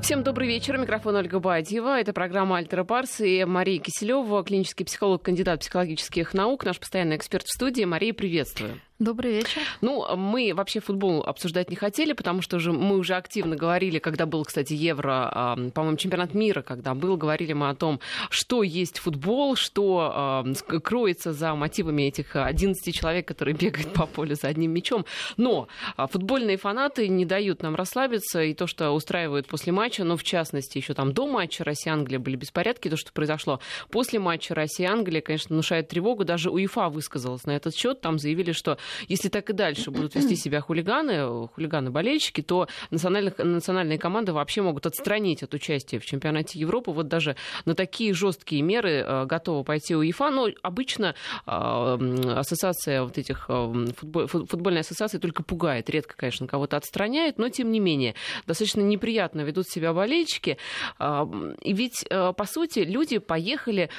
Всем 0.00 0.22
добрый 0.22 0.48
вечер. 0.48 0.78
Микрофон 0.78 1.16
Ольга 1.16 1.40
Бадьева. 1.40 2.00
Это 2.00 2.12
программа 2.12 2.56
«Альтера 2.56 2.84
Парс» 2.84 3.20
и 3.20 3.44
Мария 3.44 3.78
Киселева, 3.78 4.42
клинический 4.42 4.86
психолог, 4.86 5.22
кандидат 5.22 5.60
психологических 5.60 6.32
наук, 6.32 6.64
наш 6.64 6.78
постоянный 6.78 7.16
эксперт 7.16 7.46
в 7.46 7.52
студии. 7.52 7.84
Мария, 7.84 8.14
приветствую. 8.14 8.80
Добрый 9.00 9.32
вечер. 9.32 9.62
Ну, 9.80 10.14
мы 10.14 10.52
вообще 10.54 10.78
футбол 10.78 11.22
обсуждать 11.22 11.70
не 11.70 11.76
хотели, 11.76 12.12
потому 12.12 12.42
что 12.42 12.58
уже 12.58 12.70
мы 12.70 12.98
уже 12.98 13.14
активно 13.14 13.56
говорили, 13.56 13.98
когда 13.98 14.26
был, 14.26 14.44
кстати, 14.44 14.74
Евро, 14.74 15.56
по-моему, 15.72 15.96
чемпионат 15.96 16.34
мира, 16.34 16.60
когда 16.60 16.92
был, 16.92 17.16
говорили 17.16 17.54
мы 17.54 17.70
о 17.70 17.74
том, 17.74 17.98
что 18.28 18.62
есть 18.62 18.98
футбол, 18.98 19.56
что 19.56 20.44
кроется 20.84 21.32
за 21.32 21.54
мотивами 21.54 22.02
этих 22.02 22.36
11 22.36 22.94
человек, 22.94 23.26
которые 23.26 23.54
бегают 23.58 23.90
по 23.94 24.04
полю 24.04 24.34
за 24.34 24.48
одним 24.48 24.72
мячом. 24.72 25.06
Но 25.38 25.68
а, 25.96 26.06
футбольные 26.06 26.58
фанаты 26.58 27.08
не 27.08 27.24
дают 27.24 27.62
нам 27.62 27.76
расслабиться, 27.76 28.42
и 28.42 28.52
то, 28.52 28.66
что 28.66 28.90
устраивают 28.90 29.46
после 29.46 29.72
матча, 29.72 30.04
ну, 30.04 30.18
в 30.18 30.24
частности, 30.24 30.76
еще 30.76 30.92
там 30.92 31.14
до 31.14 31.26
матча 31.26 31.64
Россия-Англия 31.64 32.18
были 32.18 32.36
беспорядки, 32.36 32.90
то, 32.90 32.98
что 32.98 33.14
произошло 33.14 33.60
после 33.90 34.18
матча 34.18 34.54
Россия-Англия, 34.54 35.22
конечно, 35.22 35.54
внушает 35.54 35.88
тревогу. 35.88 36.24
Даже 36.24 36.50
УЕФА 36.50 36.90
высказалась 36.90 37.44
на 37.44 37.52
этот 37.52 37.74
счет, 37.74 38.02
там 38.02 38.18
заявили, 38.18 38.52
что 38.52 38.76
если 39.08 39.28
так 39.28 39.50
и 39.50 39.52
дальше 39.52 39.90
будут 39.90 40.14
вести 40.14 40.36
себя 40.36 40.60
хулиганы, 40.60 41.48
хулиганы-болельщики, 41.48 42.42
то 42.42 42.68
национальные 42.90 43.98
команды 43.98 44.32
вообще 44.32 44.62
могут 44.62 44.86
отстранить 44.86 45.42
от 45.42 45.54
участия 45.54 45.98
в 45.98 46.04
чемпионате 46.04 46.58
Европы. 46.58 46.90
Вот 46.90 47.08
даже 47.08 47.36
на 47.64 47.74
такие 47.74 48.12
жесткие 48.14 48.62
меры 48.62 49.04
э, 49.06 49.24
готова 49.26 49.62
пойти 49.62 49.94
УЕФА. 49.94 50.30
Но 50.30 50.48
обычно 50.62 51.14
э, 51.46 51.50
ассоциация 51.50 53.02
вот 53.02 53.18
этих 53.18 53.46
э, 53.48 53.86
футбол, 53.96 54.26
футбольная 54.26 54.80
ассоциация 54.80 55.20
только 55.20 55.42
пугает. 55.42 55.90
Редко, 55.90 56.14
конечно, 56.16 56.46
кого-то 56.46 56.76
отстраняет, 56.76 57.38
но 57.38 57.48
тем 57.48 57.70
не 57.70 57.80
менее 57.80 58.14
достаточно 58.46 58.80
неприятно 58.80 59.42
ведут 59.42 59.68
себя 59.68 59.92
болельщики. 59.92 60.58
И 60.98 61.72
ведь, 61.72 62.06
по 62.08 62.44
сути, 62.46 62.80
люди 62.80 63.18
поехали 63.18 63.90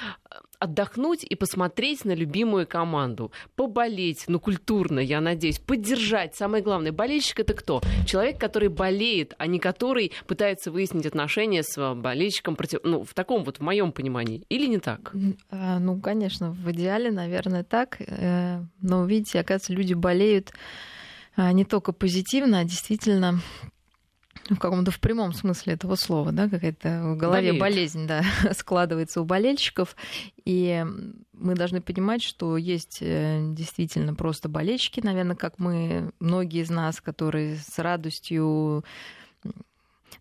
отдохнуть 0.61 1.23
и 1.23 1.35
посмотреть 1.35 2.05
на 2.05 2.13
любимую 2.13 2.67
команду, 2.67 3.31
поболеть, 3.55 4.25
ну, 4.27 4.39
культурно, 4.39 4.99
я 4.99 5.19
надеюсь, 5.19 5.57
поддержать. 5.57 6.35
Самое 6.35 6.63
главное, 6.63 6.91
болельщик 6.91 7.39
это 7.39 7.55
кто? 7.55 7.81
Человек, 8.05 8.39
который 8.39 8.69
болеет, 8.69 9.33
а 9.39 9.47
не 9.47 9.59
который 9.59 10.11
пытается 10.27 10.71
выяснить 10.71 11.07
отношения 11.07 11.63
с 11.63 11.95
болельщиком 11.95 12.55
против... 12.55 12.81
Ну, 12.83 13.03
в 13.03 13.15
таком 13.15 13.43
вот, 13.43 13.57
в 13.57 13.61
моем 13.61 13.91
понимании. 13.91 14.43
Или 14.49 14.67
не 14.67 14.77
так? 14.77 15.13
А, 15.49 15.79
ну, 15.79 15.99
конечно, 15.99 16.51
в 16.51 16.71
идеале, 16.71 17.09
наверное, 17.09 17.63
так. 17.63 17.97
Э, 17.99 18.61
но, 18.81 19.03
видите, 19.05 19.39
оказывается, 19.39 19.73
люди 19.73 19.95
болеют 19.95 20.53
а, 21.35 21.51
не 21.53 21.65
только 21.65 21.91
позитивно, 21.91 22.59
а 22.59 22.63
действительно 22.65 23.39
в 24.49 24.57
каком-то 24.57 24.91
в 24.91 24.99
прямом 24.99 25.33
смысле 25.33 25.73
этого 25.73 25.95
слова, 25.95 26.31
да, 26.31 26.49
какая-то 26.49 27.13
в 27.13 27.17
голове 27.17 27.53
Болеет. 27.53 27.59
болезнь, 27.59 28.07
да, 28.07 28.23
складывается 28.53 29.21
у 29.21 29.25
болельщиков. 29.25 29.95
И 30.45 30.85
мы 31.33 31.55
должны 31.55 31.81
понимать, 31.81 32.23
что 32.23 32.57
есть 32.57 32.99
э, 33.01 33.41
действительно 33.53 34.15
просто 34.15 34.49
болельщики, 34.49 34.99
наверное, 35.01 35.35
как 35.35 35.59
мы, 35.59 36.11
многие 36.19 36.61
из 36.61 36.69
нас, 36.69 37.01
которые 37.01 37.57
с 37.57 37.79
радостью 37.79 38.83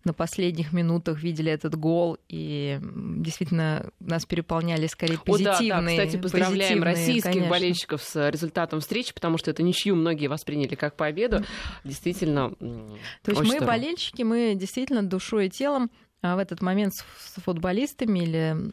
на 0.03 0.13
последних 0.13 0.73
минутах 0.73 1.21
видели 1.21 1.51
этот 1.51 1.75
гол, 1.75 2.17
и 2.27 2.79
действительно 2.81 3.91
нас 3.99 4.25
переполняли 4.25 4.87
скорее 4.87 5.17
позитивные. 5.17 5.73
О, 5.73 5.81
да, 5.81 5.81
да. 5.81 5.89
Кстати, 5.89 6.21
поздравляем 6.21 6.83
российских 6.83 7.31
конечно. 7.31 7.49
болельщиков 7.49 8.01
с 8.01 8.29
результатом 8.29 8.79
встречи, 8.79 9.13
потому 9.13 9.37
что 9.37 9.51
это 9.51 9.63
ничью 9.63 9.95
многие 9.95 10.27
восприняли 10.27 10.75
как 10.75 10.95
победу. 10.95 11.43
Действительно, 11.83 12.51
То 12.51 13.31
есть 13.31 13.41
мы 13.41 13.47
здорово. 13.47 13.67
болельщики, 13.67 14.23
мы 14.23 14.55
действительно 14.55 15.03
душой 15.03 15.47
и 15.47 15.49
телом 15.49 15.89
а 16.23 16.35
в 16.35 16.39
этот 16.39 16.61
момент 16.61 16.93
с 16.93 17.41
футболистами 17.41 18.19
или 18.19 18.71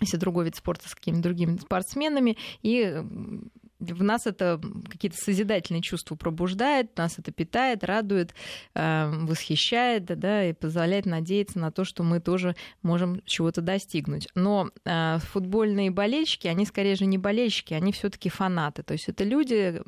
если 0.00 0.16
другой 0.16 0.46
вид 0.46 0.56
спорта 0.56 0.88
с 0.88 0.94
какими-то 0.94 1.22
другими 1.22 1.56
спортсменами, 1.56 2.36
и 2.62 3.02
в 3.92 4.02
нас 4.02 4.26
это 4.26 4.60
какие-то 4.88 5.16
созидательные 5.16 5.82
чувства 5.82 6.14
пробуждает, 6.16 6.96
нас 6.96 7.18
это 7.18 7.32
питает, 7.32 7.84
радует, 7.84 8.34
эм, 8.74 9.26
восхищает, 9.26 10.04
да, 10.06 10.48
и 10.48 10.52
позволяет 10.52 11.06
надеяться 11.06 11.58
на 11.58 11.70
то, 11.70 11.84
что 11.84 12.02
мы 12.02 12.20
тоже 12.20 12.56
можем 12.82 13.20
чего-то 13.24 13.60
достигнуть. 13.60 14.28
Но 14.34 14.70
э, 14.84 15.18
футбольные 15.18 15.90
болельщики, 15.90 16.46
они 16.46 16.66
скорее 16.66 16.94
же 16.94 17.06
не 17.06 17.18
болельщики, 17.18 17.74
они 17.74 17.92
все-таки 17.92 18.28
фанаты. 18.28 18.82
То 18.82 18.92
есть 18.92 19.08
это 19.08 19.24
люди, 19.24 19.82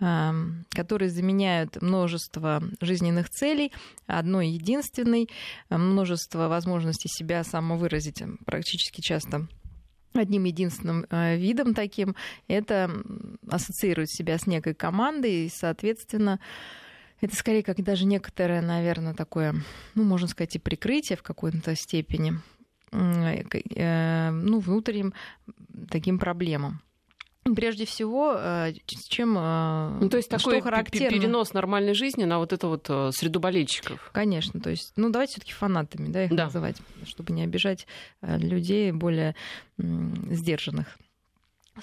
эм, 0.00 0.64
которые 0.70 1.10
заменяют 1.10 1.80
множество 1.80 2.62
жизненных 2.80 3.30
целей 3.30 3.72
одной 4.06 4.48
единственной, 4.48 5.28
множество 5.70 6.48
возможностей 6.48 7.08
себя 7.08 7.44
самовыразить 7.44 8.22
практически 8.44 9.00
часто 9.00 9.48
одним 10.18 10.44
единственным 10.44 11.06
э, 11.10 11.36
видом 11.36 11.74
таким, 11.74 12.14
это 12.48 12.90
ассоциирует 13.48 14.10
себя 14.10 14.38
с 14.38 14.46
некой 14.46 14.74
командой, 14.74 15.46
и, 15.46 15.48
соответственно, 15.48 16.40
это 17.20 17.36
скорее 17.36 17.62
как 17.62 17.82
даже 17.82 18.04
некоторое, 18.04 18.60
наверное, 18.60 19.14
такое, 19.14 19.54
ну, 19.94 20.02
можно 20.04 20.28
сказать, 20.28 20.56
и 20.56 20.58
прикрытие 20.58 21.16
в 21.16 21.22
какой-то 21.22 21.74
степени, 21.76 22.34
э, 22.90 24.30
ну, 24.30 24.58
внутренним 24.58 25.14
таким 25.88 26.18
проблемам. 26.18 26.82
Прежде 27.56 27.86
всего, 27.86 28.34
э, 28.36 28.72
чем 28.86 29.36
э, 29.36 29.98
ну, 30.00 30.08
то 30.08 30.16
есть 30.16 30.28
такой 30.28 30.58
что 30.58 30.62
характерно... 30.62 31.10
перенос 31.10 31.52
нормальной 31.52 31.92
жизни 31.92 32.22
на 32.22 32.38
вот 32.38 32.52
эту 32.52 32.68
вот 32.68 32.86
э, 32.88 33.10
среду 33.12 33.40
болельщиков. 33.40 34.10
Конечно, 34.12 34.60
то 34.60 34.70
есть, 34.70 34.92
ну 34.94 35.10
давайте 35.10 35.32
все-таки 35.32 35.52
фанатами, 35.52 36.06
да, 36.06 36.24
их 36.24 36.30
да. 36.34 36.44
называть, 36.44 36.76
чтобы 37.04 37.32
не 37.32 37.42
обижать 37.42 37.88
людей 38.20 38.92
более 38.92 39.34
сдержанных. 39.76 40.98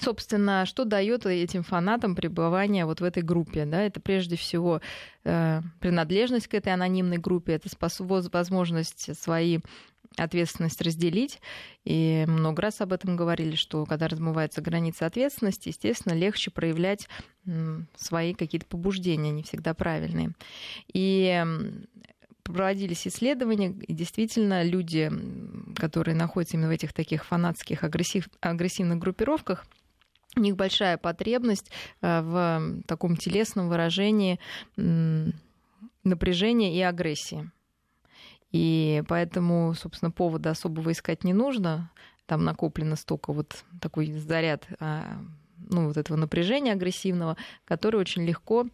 Собственно, 0.00 0.64
что 0.66 0.84
дает 0.84 1.26
этим 1.26 1.62
фанатам 1.62 2.14
пребывание 2.14 2.86
вот 2.86 3.00
в 3.00 3.04
этой 3.04 3.22
группе? 3.22 3.66
Да? 3.66 3.82
Это 3.82 4.00
прежде 4.00 4.36
всего 4.36 4.80
принадлежность 5.24 6.46
к 6.46 6.54
этой 6.54 6.72
анонимной 6.72 7.18
группе, 7.18 7.54
это 7.54 7.68
возможность 8.32 9.18
свои 9.20 9.58
ответственность 10.16 10.82
разделить. 10.82 11.40
И 11.84 12.24
много 12.26 12.62
раз 12.62 12.80
об 12.80 12.92
этом 12.92 13.16
говорили, 13.16 13.54
что 13.54 13.86
когда 13.86 14.08
размываются 14.08 14.60
границы 14.60 15.04
ответственности, 15.04 15.68
естественно, 15.68 16.14
легче 16.14 16.50
проявлять 16.50 17.08
свои 17.96 18.34
какие-то 18.34 18.66
побуждения, 18.66 19.30
не 19.30 19.42
всегда 19.42 19.74
правильные. 19.74 20.32
И 20.92 21.42
проводились 22.42 23.06
исследования, 23.06 23.70
и 23.70 23.92
действительно 23.92 24.62
люди, 24.62 25.10
которые 25.76 26.16
находятся 26.16 26.56
именно 26.56 26.68
в 26.68 26.72
этих 26.72 26.92
таких 26.92 27.24
фанатских 27.24 27.84
агрессив, 27.84 28.28
агрессивных 28.40 28.98
группировках, 28.98 29.64
у 30.36 30.40
них 30.40 30.56
большая 30.56 30.96
потребность 30.96 31.70
э, 32.02 32.20
в 32.20 32.82
таком 32.86 33.16
телесном 33.16 33.68
выражении 33.68 34.38
напряжения 36.04 36.76
и 36.76 36.80
агрессии. 36.80 37.50
И 38.52 39.02
поэтому, 39.08 39.74
собственно, 39.74 40.10
повода 40.10 40.50
особого 40.50 40.92
искать 40.92 41.24
не 41.24 41.32
нужно. 41.32 41.90
Там 42.26 42.44
накоплено 42.44 42.96
столько 42.96 43.32
вот 43.32 43.64
такой 43.80 44.12
заряд 44.12 44.66
а, 44.78 45.18
ну, 45.68 45.88
вот 45.88 45.96
этого 45.96 46.16
напряжения 46.16 46.72
агрессивного, 46.72 47.36
который 47.64 48.00
очень 48.00 48.24
легко 48.24 48.66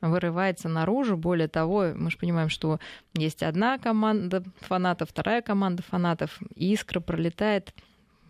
вырывается 0.00 0.68
наружу. 0.68 1.16
Более 1.16 1.48
того, 1.48 1.92
мы 1.94 2.10
же 2.10 2.18
понимаем, 2.18 2.48
что 2.48 2.78
есть 3.14 3.42
одна 3.42 3.78
команда 3.78 4.44
фанатов, 4.60 5.10
вторая 5.10 5.42
команда 5.42 5.82
фанатов, 5.82 6.38
и 6.54 6.72
искра 6.72 7.00
пролетает 7.00 7.74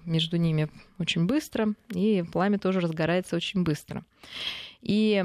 между 0.04 0.36
ними 0.36 0.70
очень 0.98 1.26
быстро, 1.26 1.74
и 1.88 2.24
пламя 2.30 2.58
тоже 2.58 2.80
разгорается 2.80 3.36
очень 3.36 3.62
быстро. 3.62 4.04
И 4.82 5.24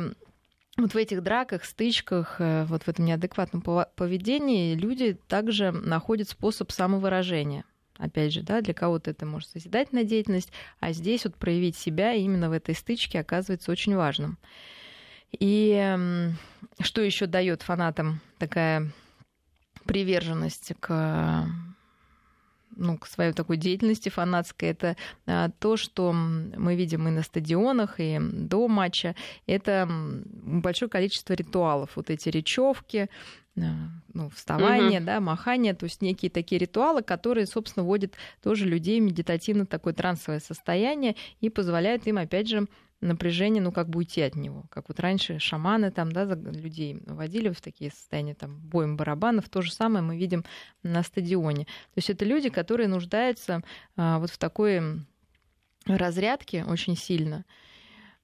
вот 0.79 0.93
в 0.93 0.97
этих 0.97 1.23
драках, 1.23 1.65
стычках, 1.65 2.35
э, 2.39 2.65
вот 2.65 2.83
в 2.83 2.87
этом 2.87 3.05
неадекватном 3.05 3.61
поведении 3.61 4.75
люди 4.75 5.17
также 5.27 5.71
находят 5.71 6.29
способ 6.29 6.71
самовыражения. 6.71 7.65
Опять 7.97 8.33
же, 8.33 8.43
да, 8.43 8.61
для 8.61 8.73
кого-то 8.73 9.11
это 9.11 9.25
может 9.25 9.49
созидательная 9.49 10.05
деятельность, 10.05 10.51
а 10.79 10.93
здесь 10.93 11.25
вот 11.25 11.35
проявить 11.35 11.75
себя 11.75 12.13
именно 12.13 12.49
в 12.49 12.53
этой 12.53 12.73
стычке 12.73 13.19
оказывается 13.19 13.71
очень 13.71 13.95
важным. 13.95 14.37
И 15.37 15.97
что 16.79 17.01
еще 17.01 17.25
дает 17.25 17.61
фанатам 17.61 18.21
такая 18.37 18.89
приверженность 19.83 20.71
к 20.79 21.45
ну, 22.79 22.97
к 22.97 23.07
своей 23.07 23.33
такой 23.33 23.57
деятельности 23.57 24.09
фанатской, 24.09 24.69
это 24.69 24.95
а, 25.27 25.49
то, 25.59 25.77
что 25.77 26.11
мы 26.13 26.75
видим 26.75 27.07
и 27.07 27.11
на 27.11 27.21
стадионах, 27.21 27.95
и 27.99 28.19
до 28.19 28.67
матча. 28.67 29.15
Это 29.45 29.87
большое 29.89 30.89
количество 30.89 31.33
ритуалов. 31.33 31.91
Вот 31.95 32.09
эти 32.09 32.29
речевки, 32.29 33.09
а, 33.57 33.61
ну, 34.13 34.29
вставание, 34.29 34.99
угу. 34.99 35.05
да, 35.05 35.19
махание, 35.19 35.73
то 35.73 35.83
есть 35.83 36.01
некие 36.01 36.31
такие 36.31 36.59
ритуалы, 36.59 37.03
которые, 37.03 37.45
собственно, 37.45 37.85
вводят 37.85 38.13
тоже 38.41 38.65
людей 38.65 38.99
в 38.99 39.03
медитативно 39.03 39.65
такое 39.65 39.93
трансовое 39.93 40.39
состояние 40.39 41.15
и 41.41 41.49
позволяют 41.49 42.07
им, 42.07 42.17
опять 42.17 42.47
же, 42.47 42.67
напряжение, 43.01 43.61
ну, 43.63 43.71
как 43.71 43.89
бы 43.89 43.99
уйти 43.99 44.21
от 44.21 44.35
него. 44.35 44.65
Как 44.69 44.89
вот 44.89 44.99
раньше 44.99 45.39
шаманы 45.39 45.91
там, 45.91 46.11
да, 46.11 46.25
людей 46.25 47.01
водили 47.05 47.49
в 47.49 47.61
такие 47.61 47.91
состояния, 47.91 48.35
там, 48.35 48.59
боем 48.59 48.97
барабанов. 48.97 49.49
То 49.49 49.61
же 49.61 49.71
самое 49.71 50.03
мы 50.03 50.17
видим 50.17 50.43
на 50.83 51.03
стадионе. 51.03 51.65
То 51.65 51.97
есть 51.97 52.09
это 52.09 52.25
люди, 52.25 52.49
которые 52.49 52.87
нуждаются 52.87 53.63
а, 53.95 54.19
вот 54.19 54.29
в 54.29 54.37
такой 54.37 55.05
разрядке 55.85 56.65
очень 56.65 56.95
сильно. 56.95 57.45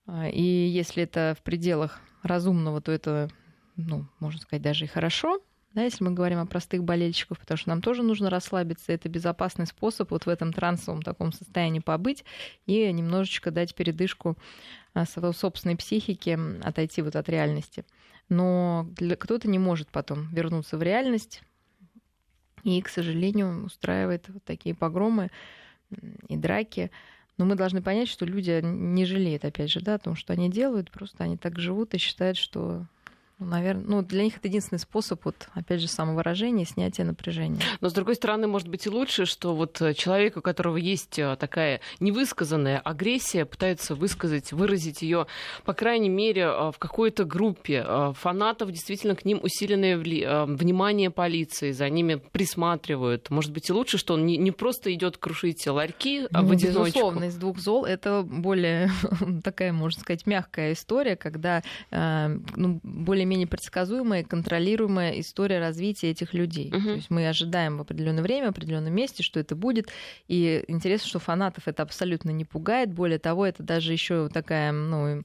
А, 0.08 0.28
и 0.28 0.42
если 0.42 1.04
это 1.04 1.36
в 1.40 1.44
пределах 1.44 2.00
разумного, 2.22 2.82
то 2.82 2.92
это, 2.92 3.30
ну, 3.76 4.08
можно 4.20 4.40
сказать, 4.42 4.62
даже 4.62 4.86
и 4.86 4.90
хорошо, 4.90 5.42
да, 5.76 5.84
если 5.84 6.06
мы 6.06 6.12
говорим 6.12 6.40
о 6.40 6.46
простых 6.46 6.86
болельщиках, 6.86 7.38
потому 7.38 7.58
что 7.58 7.68
нам 7.68 7.82
тоже 7.82 8.02
нужно 8.02 8.30
расслабиться. 8.30 8.94
Это 8.94 9.10
безопасный 9.10 9.68
способ 9.68 10.10
вот 10.12 10.26
в 10.26 10.30
этом 10.30 10.54
трансовом 10.54 11.02
таком 11.02 11.34
состоянии 11.34 11.80
побыть 11.80 12.24
и 12.66 12.90
немножечко 12.94 13.52
дать 13.52 13.76
передышку 13.76 14.38
а, 14.94 15.06
своей 15.06 15.34
собственной 15.34 15.76
психике, 15.76 16.40
отойти 16.64 17.02
вот 17.02 17.18
от 17.18 17.28
реальности. 17.28 17.84
Но 18.30 18.88
кто-то 19.20 19.50
не 19.50 19.60
может 19.60 19.90
потом 19.90 20.34
вернуться 20.34 20.78
в 20.78 20.82
реальность 20.82 21.42
и, 22.64 22.82
к 22.82 22.88
сожалению, 22.88 23.66
устраивает 23.66 24.30
вот 24.30 24.46
такие 24.46 24.76
погромы 24.76 25.30
и 26.30 26.38
драки. 26.38 26.90
Но 27.38 27.44
мы 27.44 27.56
должны 27.56 27.82
понять, 27.82 28.08
что 28.08 28.26
люди 28.26 28.62
не 28.64 29.06
жалеют, 29.06 29.44
опять 29.44 29.70
же, 29.70 29.82
да, 29.82 29.96
о 29.96 30.00
том, 30.00 30.16
что 30.16 30.32
они 30.32 30.50
делают, 30.50 30.90
просто 30.90 31.26
они 31.26 31.36
так 31.36 31.60
живут 31.60 31.94
и 31.94 31.98
считают, 31.98 32.38
что 32.38 32.88
ну, 33.38 33.48
наверное, 33.48 33.84
ну, 33.86 34.02
для 34.02 34.24
них 34.24 34.38
это 34.38 34.48
единственный 34.48 34.80
способ, 34.80 35.26
вот, 35.26 35.50
опять 35.54 35.82
же, 35.82 35.90
самовыражения, 35.90 36.64
снятия 36.64 37.04
напряжения. 37.04 37.60
Но, 37.82 37.90
с 37.90 37.94
другой 37.94 38.16
стороны, 38.16 38.48
может 38.48 38.70
быть 38.70 38.86
и 38.86 38.90
лучше, 38.90 39.26
что 39.26 39.54
вот 39.54 39.82
э, 39.82 39.94
человек, 39.94 40.38
у 40.38 40.42
которого 40.42 40.78
есть 40.78 41.20
э, 41.20 41.36
такая 41.38 41.82
невысказанная 42.00 42.80
агрессия, 42.80 43.44
пытается 43.44 43.94
высказать, 43.94 44.54
выразить 44.54 45.02
ее, 45.02 45.28
по 45.66 45.74
крайней 45.74 46.08
мере, 46.08 46.44
э, 46.44 46.72
в 46.72 46.78
какой-то 46.80 47.26
группе 47.26 47.86
фанатов, 48.14 48.72
действительно 48.72 49.18
к 49.18 49.26
ним 49.26 49.42
усиленное 49.44 49.98
внимание 49.98 51.10
полиции, 51.10 51.72
за 51.72 51.90
ними 51.90 52.16
присматривают. 52.16 53.30
Может 53.30 53.52
быть 53.52 53.70
и 53.70 53.74
лучше, 53.74 53.98
что 53.98 54.14
он 54.14 54.26
не, 54.26 54.52
просто 54.52 54.94
идет 54.94 55.18
крушить 55.18 55.68
ларьки 55.68 56.28
а 56.32 56.42
ну, 56.42 56.48
в 56.48 56.52
одиночку. 56.52 56.86
Безусловно, 56.86 57.24
из 57.26 57.36
двух 57.36 57.60
зол 57.60 57.84
это 57.84 58.24
более 58.24 58.90
такая, 59.44 59.74
можно 59.74 60.00
сказать, 60.00 60.26
мягкая 60.26 60.72
история, 60.72 61.18
когда 61.18 61.64
ну, 61.92 62.80
более 62.84 63.25
более-менее 63.26 63.48
предсказуемая, 63.48 64.24
контролируемая 64.24 65.20
история 65.20 65.60
развития 65.60 66.12
этих 66.12 66.34
людей. 66.34 66.68
Угу. 66.68 66.84
То 66.84 66.92
есть 66.92 67.10
мы 67.10 67.28
ожидаем 67.28 67.78
в 67.78 67.82
определенное 67.82 68.24
время, 68.24 68.48
в 68.48 68.50
определенном 68.52 68.94
месте, 68.94 69.24
что 69.24 69.40
это 69.40 69.56
будет. 69.56 69.90
И 70.28 70.64
интересно, 70.68 71.08
что 71.10 71.20
фанатов 71.20 71.68
это 71.68 71.82
абсолютно 71.84 72.30
не 72.30 72.46
пугает. 72.46 72.94
Более 72.94 73.20
того, 73.20 73.46
это 73.46 73.64
даже 73.64 73.92
еще 73.94 74.30
такая, 74.30 74.72
ну, 74.72 75.24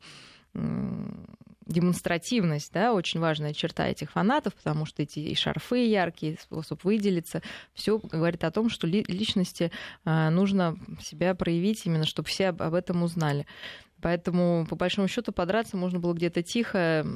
демонстративность, 1.66 2.72
да, 2.72 2.92
очень 2.92 3.20
важная 3.20 3.52
черта 3.52 3.86
этих 3.86 4.10
фанатов, 4.10 4.54
потому 4.54 4.86
что 4.86 5.02
эти 5.02 5.20
и 5.20 5.34
шарфы 5.36 5.86
яркие, 5.86 6.36
способ 6.40 6.82
выделиться, 6.82 7.42
все 7.74 7.98
говорит 7.98 8.42
о 8.42 8.50
том, 8.50 8.70
что 8.70 8.88
личности 8.88 9.70
а, 10.04 10.30
нужно 10.30 10.76
себя 11.00 11.34
проявить 11.36 11.86
именно, 11.86 12.06
чтобы 12.06 12.28
все 12.28 12.48
об 12.48 12.74
этом 12.74 13.04
узнали. 13.04 13.46
Поэтому, 14.02 14.66
по 14.68 14.76
большому 14.76 15.08
счету, 15.08 15.32
подраться 15.32 15.76
можно 15.76 15.98
было 15.98 16.14
где-то 16.14 16.42
тихо, 16.42 17.06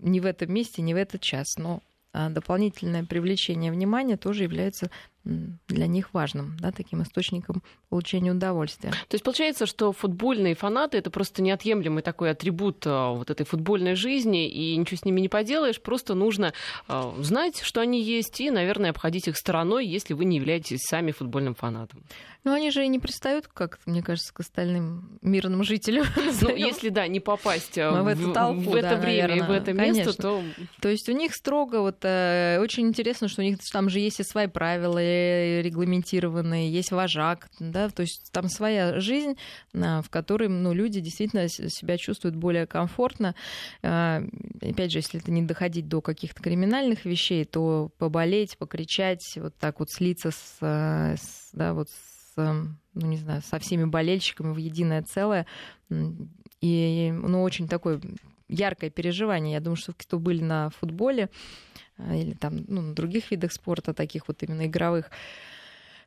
не 0.00 0.20
в 0.20 0.26
этом 0.26 0.52
месте, 0.52 0.82
не 0.82 0.94
в 0.94 0.96
этот 0.96 1.20
час. 1.20 1.56
Но 1.56 1.82
а, 2.12 2.28
дополнительное 2.30 3.04
привлечение 3.04 3.72
внимания 3.72 4.16
тоже 4.16 4.44
является 4.44 4.90
для 5.24 5.86
них 5.86 6.12
важным, 6.12 6.56
да, 6.58 6.72
таким 6.72 7.02
источником 7.02 7.62
получения 7.88 8.32
удовольствия. 8.32 8.90
То 8.90 9.14
есть 9.14 9.24
получается, 9.24 9.66
что 9.66 9.92
футбольные 9.92 10.54
фанаты 10.54 10.98
это 10.98 11.10
просто 11.10 11.42
неотъемлемый 11.42 12.02
такой 12.02 12.30
атрибут 12.30 12.84
а, 12.86 13.12
вот 13.12 13.30
этой 13.30 13.46
футбольной 13.46 13.94
жизни, 13.94 14.48
и 14.48 14.76
ничего 14.76 14.96
с 14.96 15.04
ними 15.04 15.20
не 15.20 15.28
поделаешь, 15.28 15.80
просто 15.80 16.14
нужно 16.14 16.52
а, 16.88 17.14
знать, 17.20 17.60
что 17.62 17.80
они 17.80 18.02
есть, 18.02 18.40
и, 18.40 18.50
наверное, 18.50 18.90
обходить 18.90 19.28
их 19.28 19.36
стороной, 19.36 19.86
если 19.86 20.14
вы 20.14 20.24
не 20.24 20.36
являетесь 20.36 20.80
сами 20.82 21.12
футбольным 21.12 21.54
фанатом. 21.54 22.02
Ну, 22.44 22.52
они 22.52 22.72
же 22.72 22.84
и 22.84 22.88
не 22.88 22.98
пристают, 22.98 23.46
как 23.46 23.78
мне 23.86 24.02
кажется, 24.02 24.34
к 24.34 24.40
остальным 24.40 25.18
мирным 25.22 25.62
жителям. 25.62 26.06
Ну, 26.40 26.56
если, 26.56 26.88
да, 26.88 27.06
не 27.06 27.20
попасть 27.20 27.76
в, 27.76 28.02
в 28.02 28.06
эту 28.06 28.32
толпу, 28.32 28.70
в 28.70 28.74
это 28.74 28.90
да, 28.90 28.96
время 28.96 29.28
наверное, 29.28 29.36
и 29.36 29.48
в 29.48 29.62
это 29.62 29.72
место, 29.72 30.02
конечно. 30.02 30.12
то... 30.14 30.42
То 30.80 30.88
есть 30.88 31.08
у 31.08 31.12
них 31.12 31.34
строго, 31.34 31.82
вот, 31.82 31.98
э, 32.02 32.58
очень 32.60 32.88
интересно, 32.88 33.28
что 33.28 33.42
у 33.42 33.44
них 33.44 33.58
там 33.70 33.88
же 33.88 34.00
есть 34.00 34.18
и 34.18 34.24
свои 34.24 34.48
правила, 34.48 34.98
регламентированные, 35.62 36.70
есть 36.70 36.92
вожак, 36.92 37.48
да, 37.58 37.88
то 37.88 38.02
есть 38.02 38.30
там 38.32 38.48
своя 38.48 39.00
жизнь, 39.00 39.36
в 39.72 40.04
которой 40.10 40.48
ну, 40.48 40.72
люди 40.72 41.00
действительно 41.00 41.48
себя 41.48 41.96
чувствуют 41.98 42.36
более 42.36 42.66
комфортно. 42.66 43.34
А, 43.82 44.22
опять 44.60 44.92
же, 44.92 44.98
если 44.98 45.20
это 45.20 45.30
не 45.30 45.42
доходить 45.42 45.88
до 45.88 46.00
каких-то 46.00 46.42
криминальных 46.42 47.04
вещей, 47.04 47.44
то 47.44 47.90
поболеть, 47.98 48.56
покричать, 48.58 49.22
вот 49.36 49.54
так 49.56 49.80
вот 49.80 49.90
слиться 49.90 50.30
с, 50.30 50.58
с 50.60 51.50
да, 51.52 51.74
вот 51.74 51.88
с, 51.88 52.36
ну, 52.36 53.06
не 53.06 53.16
знаю, 53.16 53.42
со 53.42 53.58
всеми 53.58 53.84
болельщиками 53.84 54.52
в 54.52 54.56
единое 54.56 55.02
целое. 55.02 55.46
И, 56.60 57.12
ну, 57.12 57.42
очень 57.42 57.68
такое 57.68 58.00
яркое 58.52 58.90
переживание. 58.90 59.54
Я 59.54 59.60
думаю, 59.60 59.76
что 59.76 59.92
кто 59.92 60.18
были 60.18 60.42
на 60.42 60.70
футболе, 60.70 61.30
а, 61.98 62.14
или 62.14 62.34
там 62.34 62.64
ну, 62.68 62.80
на 62.82 62.94
других 62.94 63.30
видах 63.30 63.52
спорта, 63.52 63.94
таких 63.94 64.28
вот 64.28 64.42
именно 64.42 64.66
игровых, 64.66 65.10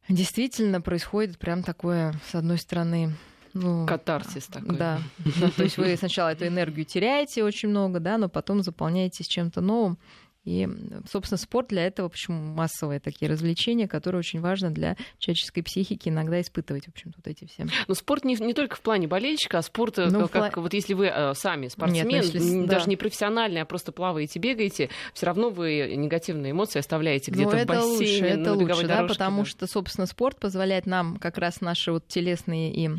действительно 0.07 0.81
происходит 0.81 1.38
прям 1.38 1.63
такое, 1.63 2.13
с 2.30 2.36
одной 2.36 2.57
стороны, 2.57 3.13
ну, 3.53 3.86
Катарсис 3.86 4.47
такой. 4.47 4.75
Да, 4.75 5.00
да. 5.39 5.50
То 5.50 5.63
есть 5.63 5.77
вы 5.77 5.95
сначала 5.95 6.33
эту 6.33 6.45
энергию 6.45 6.86
теряете 6.86 7.44
очень 7.44 7.69
много, 7.69 8.01
да, 8.01 8.18
но 8.18 8.27
потом 8.27 8.62
заполняетесь 8.62 9.27
чем-то 9.27 9.62
новым. 9.62 9.98
И, 10.45 10.69
собственно, 11.12 11.39
спорт 11.39 11.69
для 11.69 11.86
этого, 11.88 12.07
почему 12.07 12.53
массовые 12.53 13.00
такие 13.00 13.30
развлечения, 13.30 13.88
которые 13.88 14.19
очень 14.19 14.39
важно 14.39 14.69
для 14.69 14.95
человеческой 15.18 15.63
психики 15.63 16.09
иногда 16.09 16.39
испытывать, 16.39 16.86
в 16.86 16.89
общем, 16.89 17.13
вот 17.15 17.27
эти 17.27 17.45
все. 17.45 17.65
Но 17.88 17.95
спорт 17.95 18.24
не, 18.24 18.36
не 18.36 18.53
только 18.53 18.75
в 18.75 18.81
плане 18.81 19.07
болельщика, 19.07 19.57
а 19.57 19.62
спорт, 19.63 19.97
э, 19.97 20.06
ну, 20.06 20.27
как, 20.27 20.53
пла... 20.53 20.62
вот 20.62 20.74
если 20.74 20.94
вы 20.94 21.07
э, 21.07 21.33
сами 21.33 21.68
спортсмен, 21.68 22.07
Нет, 22.07 22.25
ну, 22.25 22.39
если, 22.39 22.65
даже 22.65 22.86
да. 22.86 22.89
не 22.92 22.95
профессиональный, 22.95 23.62
а 23.62 23.65
просто 23.65 23.92
плаваете, 23.92 24.38
бегаете, 24.38 24.89
все 25.13 25.25
равно 25.25 25.50
вы 25.50 25.95
негативные 25.95 26.51
эмоции 26.51 26.77
оставляете 26.77 27.31
где-то 27.31 27.57
ну, 27.57 27.63
в 27.63 27.65
бассейне, 27.65 27.95
лучше, 27.95 28.25
это 28.25 28.53
лучше, 28.53 28.88
да, 28.88 29.03
потому 29.03 29.44
да. 29.44 29.50
что, 29.50 29.68
собственно, 29.68 30.06
спорт 30.06 30.39
позволяет 30.39 30.86
нам 30.86 31.18
как 31.18 31.39
раз 31.39 31.59
наши 31.59 31.91
вот 31.91 32.07
телесные 32.07 32.71
и 32.71 32.91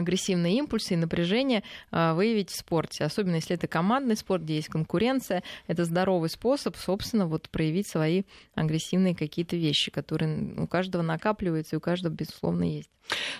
агрессивные 0.00 0.56
импульсы 0.58 0.94
и 0.94 0.96
напряжение 0.96 1.62
а, 1.90 2.14
выявить 2.14 2.50
в 2.50 2.56
спорте. 2.56 3.04
Особенно 3.04 3.36
если 3.36 3.56
это 3.56 3.66
командный 3.66 4.16
спорт, 4.16 4.42
где 4.42 4.56
есть 4.56 4.68
конкуренция. 4.68 5.42
Это 5.66 5.84
здоровый 5.84 6.30
способ, 6.30 6.76
собственно, 6.76 7.26
вот 7.26 7.48
проявить 7.50 7.88
свои 7.88 8.22
агрессивные 8.54 9.14
какие-то 9.14 9.56
вещи, 9.56 9.90
которые 9.90 10.54
у 10.56 10.66
каждого 10.66 11.02
накапливаются 11.02 11.76
и 11.76 11.78
у 11.78 11.80
каждого, 11.80 12.12
безусловно, 12.12 12.64
есть. 12.64 12.90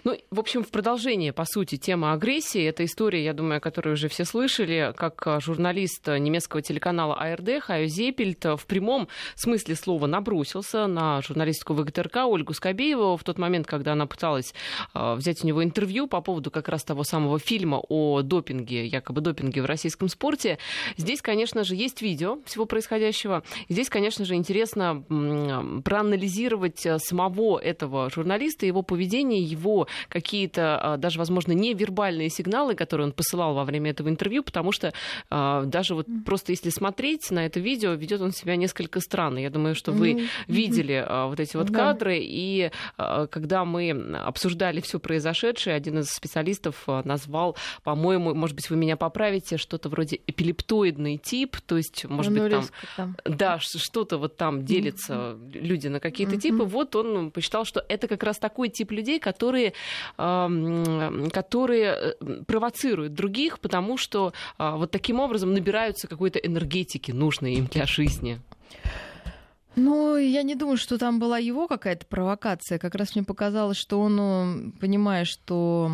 Ну, 0.03 0.19
в 0.31 0.41
общем, 0.41 0.65
в 0.65 0.71
продолжение, 0.71 1.33
по 1.33 1.45
сути, 1.45 1.77
тема 1.77 2.13
агрессии. 2.13 2.63
Это 2.65 2.85
история, 2.85 3.25
я 3.25 3.33
думаю, 3.33 3.61
которую 3.61 3.95
уже 3.95 4.09
все 4.09 4.25
слышали, 4.25 4.93
как 4.97 5.25
а, 5.27 5.41
журналист 5.41 6.07
немецкого 6.09 6.63
телеканала 6.63 7.15
АРД 7.15 7.63
Хайо 7.63 7.87
Зепельт 7.87 8.45
в 8.45 8.67
прямом 8.67 9.09
смысле 9.37 9.77
слова 9.77 10.07
набросился 10.07 10.87
на 10.87 11.23
журналистку 11.23 11.75
ВГТРК 11.75 12.27
Ольгу 12.27 12.53
Скобееву 12.53 13.17
в 13.17 13.25
тот 13.25 13.39
момент, 13.39 13.67
когда 13.67 13.93
она 13.93 14.07
пыталась 14.07 14.55
а, 14.93 15.15
взять 15.15 15.45
у 15.45 15.47
него 15.47 15.63
интервью 15.63 16.07
по 16.07 16.21
поводу 16.21 16.51
как 16.51 16.69
раз 16.69 16.83
того 16.85 17.05
самого 17.05 17.39
фильма 17.39 17.83
о 17.89 18.23
допинге, 18.23 18.87
якобы 18.87 19.21
допинге 19.21 19.63
в 19.63 19.67
российском 19.67 20.09
спорте. 20.09 20.59
Здесь, 20.97 21.23
конечно 21.23 21.65
же, 21.65 21.75
есть 21.75 22.03
видео 22.03 22.39
всего 22.45 22.67
происходящего. 22.67 23.43
Здесь, 23.69 23.89
конечно 23.89 24.25
же, 24.25 24.35
интересно 24.35 25.05
проанализировать 25.85 26.87
а, 26.87 26.99
самого 26.99 27.59
этого 27.59 28.11
журналиста, 28.11 28.67
его 28.67 28.83
поведение, 28.83 29.43
его 29.43 29.84
какие-то 30.09 30.79
а, 30.79 30.97
даже, 30.97 31.19
возможно, 31.19 31.53
невербальные 31.53 32.31
сигналы, 32.31 32.75
которые 32.75 33.07
он 33.07 33.13
посылал 33.13 33.55
во 33.55 33.65
время 33.65 33.91
этого 33.91 34.09
интервью, 34.09 34.43
потому 34.43 34.73
что 34.73 34.93
а, 35.31 35.65
даже 35.65 35.95
вот 35.95 36.07
просто 36.25 36.53
если 36.53 36.71
смотреть 36.71 37.31
на 37.31 37.47
это 37.47 37.61
видео, 37.61 37.93
ведет 37.93 38.21
он 38.21 38.33
себя 38.33 38.57
несколько 38.57 39.01
странно. 39.01 39.39
Я 39.39 39.51
думаю, 39.51 39.75
что 39.75 39.93
вы 39.93 40.13
mm-hmm. 40.13 40.29
видели 40.49 41.05
а, 41.07 41.27
вот 41.27 41.41
эти 41.41 41.57
вот 41.57 41.67
да. 41.67 41.79
кадры, 41.79 42.19
и 42.21 42.71
когда 42.97 43.65
мы 43.65 43.91
обсуждали 44.25 44.81
все 44.81 44.99
произошедшее, 44.99 45.77
один 45.77 45.99
из 45.99 46.07
специалистов 46.07 46.85
назвал, 47.05 47.57
по-моему, 47.83 48.35
может 48.35 48.57
быть, 48.57 48.71
вы 48.71 48.77
меня 48.77 48.97
поправите, 48.97 49.57
что-то 49.57 49.89
вроде 49.89 50.21
эпилептоидный 50.27 51.19
тип, 51.19 51.57
то 51.67 51.77
есть, 51.77 52.05
может 52.05 52.33
ну, 52.33 52.43
быть, 52.43 52.53
там, 52.53 52.67
там, 52.97 53.17
да, 53.25 53.59
что-то 53.61 54.19
вот 54.19 54.37
там 54.37 54.65
делятся 54.65 55.15
mm-hmm. 55.15 55.61
люди 55.61 55.89
на 55.89 56.01
какие-то 56.01 56.37
mm-hmm. 56.37 56.41
типы. 56.41 56.65
Вот 56.65 56.97
он 56.97 57.31
посчитал, 57.31 57.65
что 57.65 57.85
это 57.89 58.09
как 58.09 58.23
раз 58.23 58.39
такой 58.39 58.69
тип 58.69 58.91
людей, 58.91 59.19
которые 59.19 59.74
которые, 61.31 61.55
которые 61.75 62.17
э, 62.21 62.43
провоцируют 62.47 63.15
других, 63.15 63.59
потому 63.61 63.97
что 63.97 64.33
а, 64.59 64.77
вот 64.77 64.91
таким 64.91 65.21
образом 65.21 65.53
набираются 65.53 66.09
какой-то 66.09 66.39
энергетики, 66.39 67.13
нужной 67.13 67.55
им 67.55 67.67
для 67.67 67.87
жизни. 67.87 68.39
Ну, 69.77 70.17
я 70.17 70.43
не 70.43 70.55
думаю, 70.55 70.77
что 70.77 70.99
там 70.99 71.19
была 71.19 71.39
его 71.39 71.67
какая-то 71.67 72.07
провокация. 72.07 72.79
Как 72.79 72.95
раз 72.95 73.15
мне 73.15 73.25
показалось, 73.25 73.77
что 73.77 74.01
он, 74.01 74.17
ну, 74.17 74.73
понимая, 74.81 75.25
что 75.25 75.91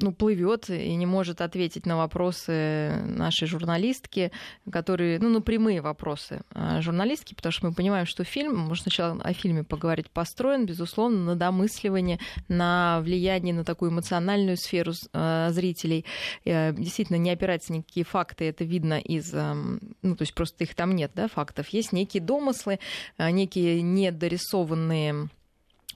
ну, 0.00 0.12
плывет 0.12 0.68
и 0.70 0.94
не 0.94 1.06
может 1.06 1.40
ответить 1.40 1.86
на 1.86 1.96
вопросы 1.96 3.02
нашей 3.06 3.46
журналистки, 3.46 4.30
которые, 4.70 5.18
ну, 5.18 5.28
на 5.28 5.40
прямые 5.40 5.80
вопросы 5.80 6.42
а, 6.50 6.80
журналистки, 6.80 7.34
потому 7.34 7.52
что 7.52 7.66
мы 7.66 7.72
понимаем, 7.72 8.06
что 8.06 8.24
фильм, 8.24 8.56
можно 8.56 8.82
сначала 8.82 9.20
о 9.22 9.32
фильме 9.32 9.64
поговорить, 9.64 10.10
построен, 10.10 10.66
безусловно, 10.66 11.24
на 11.24 11.36
домысливании, 11.36 12.18
на 12.48 13.00
влиянии 13.00 13.52
на 13.52 13.64
такую 13.64 13.90
эмоциональную 13.90 14.56
сферу 14.56 14.92
э, 15.12 15.48
зрителей. 15.50 16.04
Э, 16.44 16.72
действительно, 16.72 17.16
не 17.16 17.30
опирается 17.30 17.72
на 17.72 17.78
никакие 17.78 18.04
факты, 18.04 18.44
это 18.44 18.64
видно 18.64 18.98
из, 18.98 19.32
ну, 19.32 20.16
то 20.16 20.22
есть 20.22 20.34
просто 20.34 20.64
их 20.64 20.74
там 20.74 20.94
нет, 20.94 21.12
да, 21.14 21.28
фактов. 21.28 21.68
Есть 21.68 21.92
некие 21.92 22.22
домыслы, 22.22 22.78
некие 23.18 23.82
недорисованные 23.82 25.28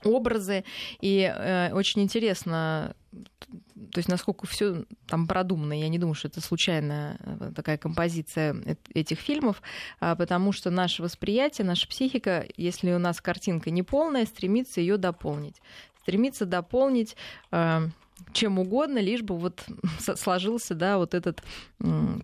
образы. 0.03 0.63
И 0.99 1.21
э, 1.21 1.73
очень 1.73 2.01
интересно, 2.01 2.95
то 3.11 3.97
есть 3.97 4.09
насколько 4.09 4.47
все 4.47 4.85
там 5.07 5.27
продумано. 5.27 5.77
Я 5.77 5.89
не 5.89 5.99
думаю, 5.99 6.15
что 6.15 6.27
это 6.27 6.41
случайная 6.41 7.17
э, 7.19 7.51
такая 7.55 7.77
композиция 7.77 8.55
этих 8.93 9.19
фильмов, 9.19 9.61
а 9.99 10.15
потому 10.15 10.51
что 10.51 10.69
наше 10.69 11.03
восприятие, 11.03 11.65
наша 11.65 11.87
психика, 11.87 12.45
если 12.57 12.91
у 12.93 12.99
нас 12.99 13.21
картинка 13.21 13.69
неполная, 13.71 14.25
стремится 14.25 14.81
ее 14.81 14.97
дополнить. 14.97 15.61
Стремится 16.01 16.45
дополнить 16.45 17.15
э, 17.51 17.87
чем 18.33 18.59
угодно, 18.59 18.99
лишь 18.99 19.21
бы 19.21 19.37
вот 19.37 19.63
сложился 20.15 20.75
да, 20.75 20.97
вот 20.97 21.13
этот 21.13 21.43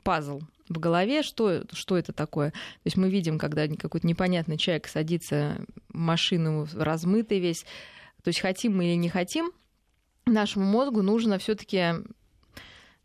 пазл 0.04 0.42
в 0.70 0.80
голове, 0.80 1.24
что, 1.24 1.64
что 1.72 1.98
это 1.98 2.14
такое. 2.14 2.52
То 2.52 2.86
есть 2.86 2.98
мы 2.98 3.10
видим, 3.10 3.40
когда 3.40 3.68
какой-то 3.68 4.08
непонятный 4.08 4.58
человек 4.58 4.88
садится 4.88 5.62
в 5.90 5.98
машину, 5.98 6.68
размытый 6.74 7.40
весь. 7.40 7.64
То 8.24 8.30
есть 8.30 8.40
хотим 8.40 8.78
мы 8.78 8.88
или 8.88 8.96
не 8.96 9.10
хотим, 9.10 9.52
нашему 10.26 10.66
мозгу 10.66 11.02
нужно 11.02 11.38
все-таки 11.38 11.94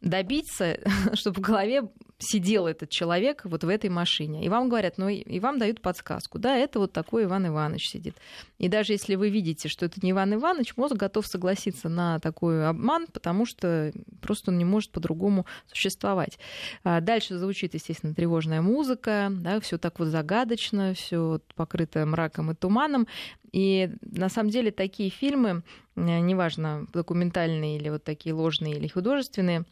добиться, 0.00 0.78
чтобы 1.14 1.37
в 1.37 1.40
голове 1.40 1.83
сидел 2.23 2.67
этот 2.67 2.91
человек 2.91 3.43
вот 3.45 3.64
в 3.64 3.69
этой 3.69 3.91
машине. 3.91 4.45
И 4.45 4.49
вам 4.49 4.69
говорят, 4.69 4.97
ну 4.97 5.09
и 5.09 5.41
вам 5.41 5.59
дают 5.59 5.81
подсказку. 5.81 6.38
Да, 6.38 6.57
это 6.57 6.79
вот 6.79 6.93
такой 6.93 7.25
Иван 7.25 7.49
Иванович 7.49 7.91
сидит. 7.91 8.17
И 8.59 8.69
даже 8.69 8.93
если 8.93 9.17
вы 9.17 9.29
видите, 9.29 9.69
что 9.69 9.87
это 9.87 9.99
не 10.02 10.12
Иван 10.12 10.35
Иванович, 10.35 10.76
мозг 10.76 10.95
готов 10.95 11.26
согласиться 11.26 11.88
на 11.88 12.21
такой 12.21 12.67
обман, 12.67 13.07
потому 13.12 13.45
что 13.45 13.93
просто 14.21 14.50
он 14.50 14.59
не 14.59 14.64
может 14.64 14.91
по-другому 14.93 15.47
существовать. 15.67 16.38
А 16.85 17.00
дальше 17.00 17.37
звучит, 17.37 17.75
естественно, 17.75 18.14
тревожная 18.14 18.62
музыка, 18.62 19.29
да, 19.31 19.61
все 19.61 19.79
так 19.79 19.99
вот 19.99 20.09
загадочно, 20.09 20.95
все 20.95 21.41
покрыто 21.57 22.07
мраком 22.07 22.50
и 22.52 22.55
туманом. 22.55 23.07
И 23.52 23.91
на 24.00 24.29
самом 24.29 24.50
деле 24.50 24.71
такие 24.71 25.11
фильмы, 25.11 25.62
э, 25.97 26.00
неважно, 26.21 26.87
документальные 26.93 27.76
или 27.76 27.91
вот 27.91 28.05
такие 28.05 28.35
ложные 28.35 28.76
или 28.76 28.88
художественные, 28.88 29.64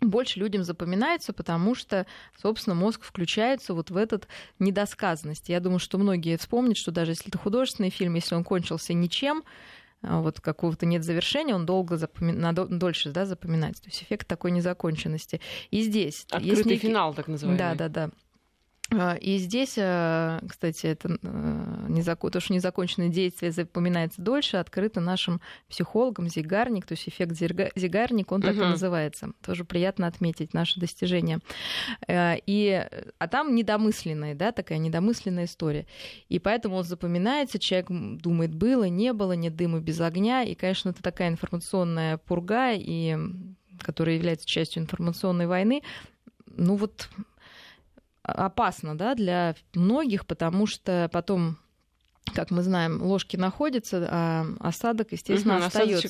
больше 0.00 0.38
людям 0.38 0.64
запоминается, 0.64 1.32
потому 1.32 1.74
что, 1.74 2.06
собственно, 2.40 2.74
мозг 2.74 3.02
включается 3.02 3.74
вот 3.74 3.90
в 3.90 3.96
этот 3.96 4.28
недосказанность. 4.58 5.48
Я 5.48 5.60
думаю, 5.60 5.78
что 5.78 5.98
многие 5.98 6.36
вспомнят, 6.36 6.76
что 6.76 6.90
даже 6.90 7.12
если 7.12 7.28
это 7.28 7.38
художественный 7.38 7.90
фильм, 7.90 8.14
если 8.14 8.34
он 8.34 8.44
кончился 8.44 8.94
ничем, 8.94 9.44
а 10.02 10.20
вот 10.20 10.40
какого-то 10.40 10.86
нет 10.86 11.04
завершения, 11.04 11.54
он 11.54 11.66
долго 11.66 11.96
запоми... 11.98 12.32
дольше 12.70 13.10
да, 13.10 13.26
запоминается. 13.26 13.82
То 13.82 13.90
есть 13.90 14.02
эффект 14.02 14.26
такой 14.26 14.50
незаконченности. 14.50 15.40
И 15.70 15.82
здесь... 15.82 16.24
Открытый 16.30 16.48
есть 16.48 16.64
некий... 16.64 16.88
финал, 16.88 17.12
так 17.12 17.28
называемый. 17.28 17.58
Да, 17.58 17.74
да, 17.74 17.88
да. 17.88 18.10
А, 18.92 19.14
и 19.14 19.38
здесь, 19.38 19.74
э, 19.76 20.40
кстати, 20.48 20.86
это 20.86 21.18
э, 21.22 21.86
незакон... 21.88 22.30
то, 22.30 22.40
что 22.40 22.52
незаконченное 22.52 23.08
действие 23.08 23.52
запоминается 23.52 24.20
дольше, 24.20 24.56
открыто 24.56 25.00
нашим 25.00 25.40
психологам 25.68 26.28
Зигарник, 26.28 26.86
то 26.86 26.92
есть 26.92 27.08
эффект 27.08 27.32
Зигарник, 27.34 28.32
он 28.32 28.42
так 28.42 28.56
uh-huh. 28.56 28.66
и 28.66 28.70
называется. 28.70 29.32
Тоже 29.44 29.64
приятно 29.64 30.06
отметить 30.06 30.54
наше 30.54 30.80
достижение. 30.80 31.38
Э, 32.08 32.34
и... 32.46 32.86
А 33.18 33.28
там 33.28 33.54
недомысленная, 33.54 34.34
да, 34.34 34.50
такая 34.50 34.78
недомысленная 34.78 35.44
история. 35.44 35.86
И 36.28 36.38
поэтому 36.38 36.76
он 36.76 36.84
запоминается, 36.84 37.58
человек 37.58 37.88
думает, 37.90 38.54
было, 38.54 38.84
не 38.84 39.12
было, 39.12 39.32
нет 39.32 39.54
дыма 39.54 39.80
без 39.80 40.00
огня. 40.00 40.42
И, 40.42 40.54
конечно, 40.54 40.90
это 40.90 41.02
такая 41.02 41.28
информационная 41.28 42.16
пурга, 42.18 42.72
и 42.72 43.16
которая 43.78 44.16
является 44.16 44.46
частью 44.46 44.82
информационной 44.82 45.46
войны. 45.46 45.82
Ну 46.46 46.76
вот 46.76 47.08
опасно 48.22 48.96
да, 48.96 49.14
для 49.14 49.54
многих, 49.74 50.26
потому 50.26 50.66
что 50.66 51.08
потом 51.12 51.58
как 52.34 52.50
мы 52.50 52.62
знаем, 52.62 53.02
ложки 53.02 53.36
находятся, 53.36 54.06
а 54.08 54.46
осадок, 54.60 55.12
естественно, 55.12 55.56
угу, 55.56 55.64
остается. 55.64 56.08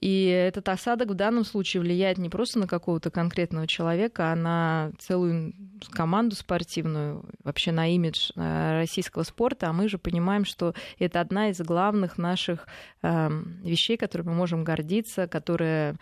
И 0.00 0.26
этот 0.26 0.68
осадок 0.68 1.08
в 1.08 1.14
данном 1.14 1.44
случае 1.44 1.80
влияет 1.80 2.18
не 2.18 2.28
просто 2.28 2.58
на 2.58 2.66
какого-то 2.66 3.10
конкретного 3.10 3.66
человека, 3.66 4.32
а 4.32 4.36
на 4.36 4.92
целую 4.98 5.54
команду 5.90 6.36
спортивную, 6.36 7.24
вообще 7.44 7.72
на 7.72 7.88
имидж 7.94 8.30
э, 8.34 8.80
российского 8.80 9.22
спорта. 9.22 9.68
А 9.68 9.72
мы 9.72 9.88
же 9.88 9.98
понимаем, 9.98 10.44
что 10.44 10.74
это 10.98 11.20
одна 11.20 11.50
из 11.50 11.58
главных 11.60 12.18
наших 12.18 12.66
вещей, 13.02 13.96
которыми 13.96 14.28
мы 14.28 14.34
можем 14.34 14.64
гордиться, 14.64 15.26
которые 15.28 15.96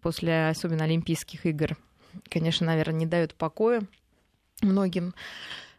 после 0.00 0.48
особенно 0.48 0.84
Олимпийских 0.84 1.46
игр, 1.46 1.76
конечно, 2.28 2.66
наверное, 2.66 2.98
не 2.98 3.06
дают 3.06 3.34
покоя 3.34 3.82
многим 4.62 5.14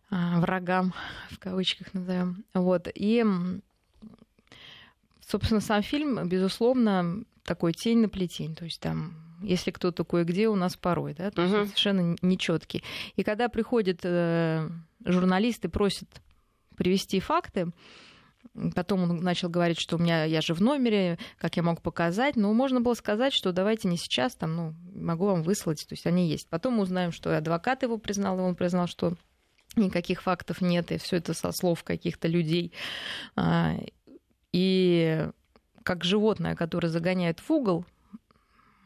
а, 0.10 0.40
врагам, 0.40 0.94
в 1.30 1.40
кавычках 1.40 1.94
назовем. 1.94 2.46
Вот. 2.54 2.88
И, 2.94 3.26
собственно, 5.28 5.62
сам 5.62 5.82
фильм, 5.82 6.28
безусловно, 6.28 7.24
такой 7.44 7.74
тень 7.74 8.00
на 8.00 8.10
плетень. 8.10 8.56
То 8.56 8.66
есть 8.66 8.80
там 8.80 9.24
если 9.44 9.72
кто 9.72 9.92
такой 9.92 10.24
где 10.24 10.48
у 10.48 10.56
нас 10.56 10.76
порой, 10.76 11.14
да, 11.14 11.30
то 11.30 11.42
uh-huh. 11.42 11.60
есть 11.60 11.70
совершенно 11.70 12.16
нечеткий. 12.22 12.84
И 13.16 13.24
когда 13.24 13.50
приходят 13.50 14.00
э, 14.04 14.70
журналисты, 15.04 15.70
просят 15.70 16.08
привести 16.78 17.20
факты, 17.20 17.72
Потом 18.76 19.04
он 19.04 19.18
начал 19.18 19.50
говорить, 19.50 19.80
что 19.80 19.96
у 19.96 20.00
меня 20.00 20.26
я 20.26 20.42
же 20.42 20.54
в 20.54 20.62
номере, 20.62 21.18
как 21.38 21.58
я 21.58 21.64
мог 21.64 21.82
показать. 21.82 22.36
Но 22.36 22.54
можно 22.54 22.82
было 22.82 22.94
сказать, 22.94 23.34
что 23.34 23.52
давайте 23.52 23.88
не 23.88 23.98
сейчас, 23.98 24.36
там, 24.36 24.56
ну, 24.56 24.76
могу 24.96 25.26
вам 25.26 25.44
выслать. 25.44 25.86
То 25.88 25.94
есть 25.94 26.06
они 26.06 26.28
есть. 26.28 26.48
Потом 26.50 26.76
мы 26.76 26.84
узнаем, 26.84 27.12
что 27.12 27.36
адвокат 27.36 27.84
его 27.84 27.98
признал, 27.98 28.38
и 28.38 28.42
он 28.42 28.56
признал, 28.56 28.88
что 28.88 29.16
никаких 29.76 30.22
фактов 30.22 30.62
нет, 30.62 30.92
и 30.92 30.98
все 30.98 31.18
это 31.18 31.34
со 31.34 31.52
слов 31.52 31.84
каких-то 31.84 32.28
людей. 32.28 32.74
А, 33.36 33.76
и 34.52 35.28
как 35.84 36.04
животное, 36.04 36.56
которое 36.56 36.90
загоняет 36.90 37.40
в 37.40 37.50
угол, 37.52 37.86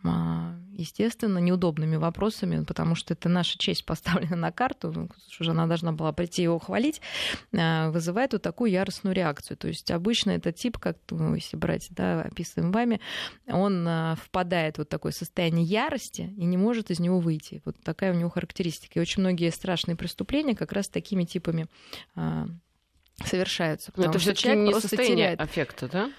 а, 0.04 0.47
естественно, 0.78 1.40
неудобными 1.40 1.96
вопросами, 1.96 2.64
потому 2.64 2.96
что 2.96 3.14
это 3.14 3.30
наша 3.30 3.58
честь 3.58 3.86
поставлена 3.86 4.36
на 4.36 4.52
карту, 4.52 4.92
ну, 4.94 5.10
уже 5.40 5.52
она 5.52 5.68
должна 5.68 5.92
была 5.92 6.12
прийти 6.14 6.44
его 6.44 6.60
хвалить, 6.60 7.02
а, 7.56 7.90
вызывает 7.90 8.34
вот 8.34 8.42
такую 8.42 8.72
яростную 8.72 9.16
реакцию. 9.16 9.58
То 9.58 9.68
есть 9.68 9.92
обычно 9.92 10.32
этот 10.32 10.56
тип, 10.56 10.78
как, 10.78 10.98
ну, 11.12 11.36
если 11.36 11.58
брать, 11.58 11.88
да, 11.90 12.22
описываем 12.22 12.72
вами, 12.72 13.02
он 13.48 13.86
а, 13.88 14.16
впадает 14.16 14.76
в 14.76 14.80
вот 14.80 14.90
такое 14.90 15.12
состояние 15.12 15.66
ярости 15.66 16.34
и 16.38 16.46
не 16.46 16.58
может 16.58 16.92
из 16.92 17.00
него 17.00 17.20
выйти. 17.20 17.62
Вот 17.66 17.76
такая 17.84 18.14
у 18.14 18.16
него 18.16 18.30
характеристика. 18.30 19.00
И 19.00 19.02
очень 19.02 19.22
многие 19.22 19.52
страшные 19.52 19.96
преступления 19.96 20.56
как 20.56 20.72
раз 20.72 20.88
такими 20.88 21.24
типами 21.24 21.68
совершаются. 23.26 23.92
Потому 23.92 24.12
это 24.12 24.20
что 24.20 24.36
человек 24.36 24.66
не 24.66 24.72
просто 24.72 24.98
теряет 24.98 25.42
аффекта, 25.42 25.88
да? 25.88 26.12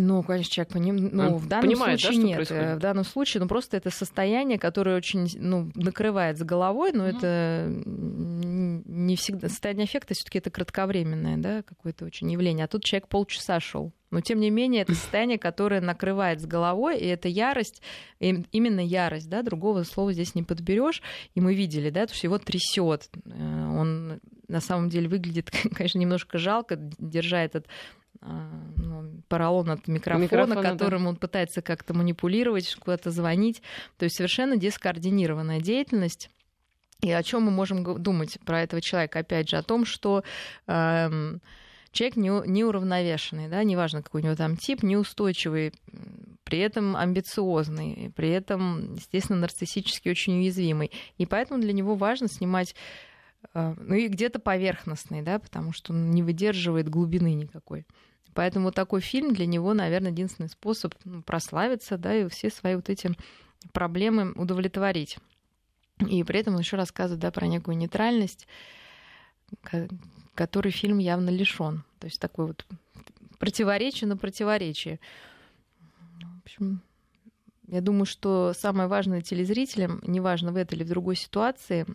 Ну, 0.00 0.22
конечно, 0.22 0.50
человек 0.50 0.72
поним... 0.72 0.96
ну, 1.12 1.36
в 1.36 1.46
данном 1.46 1.68
Понимает, 1.68 2.00
случае 2.00 2.20
да, 2.20 2.26
нет. 2.26 2.36
Происходит? 2.36 2.76
В 2.76 2.78
данном 2.78 3.04
случае, 3.04 3.42
ну, 3.42 3.48
просто 3.48 3.76
это 3.76 3.90
состояние, 3.90 4.58
которое 4.58 4.96
очень 4.96 5.28
ну, 5.38 5.70
накрывает 5.74 6.38
с 6.38 6.42
головой, 6.42 6.92
но 6.92 7.08
mm 7.08 7.12
это 7.12 7.68
не 7.84 9.16
всегда... 9.16 9.50
Состояние 9.50 9.84
эффекта 9.84 10.14
все 10.14 10.24
таки 10.24 10.38
это 10.38 10.50
кратковременное, 10.50 11.36
да, 11.36 11.62
какое-то 11.62 12.06
очень 12.06 12.30
явление. 12.32 12.64
А 12.64 12.68
тут 12.68 12.84
человек 12.84 13.08
полчаса 13.08 13.60
шел. 13.60 13.92
Но, 14.10 14.20
тем 14.20 14.40
не 14.40 14.50
менее, 14.50 14.82
это 14.82 14.94
состояние, 14.94 15.38
которое 15.38 15.80
накрывает 15.80 16.40
с 16.40 16.46
головой, 16.46 16.98
и 16.98 17.06
это 17.06 17.28
ярость, 17.28 17.82
именно 18.18 18.80
ярость, 18.80 19.28
да, 19.28 19.42
другого 19.42 19.82
слова 19.82 20.12
здесь 20.12 20.34
не 20.34 20.42
подберешь. 20.42 21.02
И 21.34 21.40
мы 21.40 21.54
видели, 21.54 21.90
да, 21.90 22.06
то, 22.06 22.14
что 22.14 22.26
его 22.26 22.38
трясет. 22.38 23.08
Э, 23.26 23.30
он 23.30 24.20
на 24.48 24.60
самом 24.60 24.88
деле 24.88 25.08
выглядит, 25.08 25.50
конечно, 25.74 25.98
немножко 25.98 26.38
жалко, 26.38 26.76
держа 26.76 27.42
этот 27.42 27.66
ну, 28.22 29.22
поролон 29.28 29.70
от 29.70 29.88
микрофона, 29.88 30.22
микрофона 30.22 30.62
которым 30.62 31.04
да. 31.04 31.08
он 31.10 31.16
пытается 31.16 31.62
как-то 31.62 31.94
манипулировать, 31.94 32.74
куда-то 32.76 33.10
звонить. 33.10 33.62
То 33.98 34.04
есть 34.04 34.16
совершенно 34.16 34.56
дискоординированная 34.56 35.60
деятельность. 35.60 36.30
И 37.00 37.10
о 37.10 37.22
чем 37.22 37.42
мы 37.42 37.50
можем 37.50 37.82
думать 38.00 38.38
про 38.44 38.62
этого 38.62 38.80
человека? 38.80 39.20
Опять 39.20 39.48
же, 39.48 39.56
о 39.56 39.62
том, 39.62 39.84
что 39.84 40.22
эм, 40.68 41.42
человек 41.90 42.16
не, 42.16 42.28
неуравновешенный, 42.28 43.48
да, 43.48 43.64
неважно, 43.64 44.02
какой 44.02 44.22
у 44.22 44.24
него 44.24 44.36
там 44.36 44.56
тип, 44.56 44.84
неустойчивый, 44.84 45.72
при 46.44 46.60
этом 46.60 46.96
амбициозный, 46.96 48.12
при 48.14 48.30
этом, 48.30 48.94
естественно, 48.94 49.40
нарциссически 49.40 50.08
очень 50.10 50.38
уязвимый. 50.38 50.92
И 51.18 51.26
поэтому 51.26 51.60
для 51.60 51.72
него 51.72 51.96
важно 51.96 52.28
снимать 52.28 52.76
а, 53.54 53.74
ну 53.76 53.94
и 53.94 54.08
где-то 54.08 54.38
поверхностный, 54.38 55.22
да, 55.22 55.38
потому 55.38 55.72
что 55.72 55.92
он 55.92 56.10
не 56.10 56.22
выдерживает 56.22 56.88
глубины 56.88 57.34
никакой. 57.34 57.86
Поэтому 58.34 58.72
такой 58.72 59.00
фильм 59.00 59.34
для 59.34 59.46
него, 59.46 59.74
наверное, 59.74 60.10
единственный 60.10 60.48
способ 60.48 60.94
ну, 61.04 61.22
прославиться, 61.22 61.98
да, 61.98 62.14
и 62.14 62.28
все 62.28 62.50
свои 62.50 62.76
вот 62.76 62.88
эти 62.88 63.10
проблемы 63.72 64.32
удовлетворить. 64.32 65.18
И 66.08 66.24
при 66.24 66.40
этом 66.40 66.54
он 66.54 66.60
еще 66.60 66.76
рассказывает 66.76 67.20
да, 67.20 67.30
про 67.30 67.46
некую 67.46 67.76
нейтральность, 67.76 68.46
который 70.34 70.72
фильм 70.72 70.98
явно 70.98 71.30
лишен. 71.30 71.84
То 71.98 72.06
есть 72.06 72.20
такой 72.20 72.46
вот 72.46 72.66
противоречие 73.38 74.08
на 74.08 74.16
противоречие. 74.16 74.98
В 76.18 76.44
общем, 76.44 76.82
я 77.68 77.80
думаю, 77.80 78.06
что 78.06 78.52
самое 78.54 78.88
важное 78.88 79.20
телезрителям, 79.20 80.00
неважно 80.06 80.52
в 80.52 80.56
этой 80.56 80.74
или 80.74 80.84
в 80.84 80.88
другой 80.88 81.16
ситуации, 81.16 81.86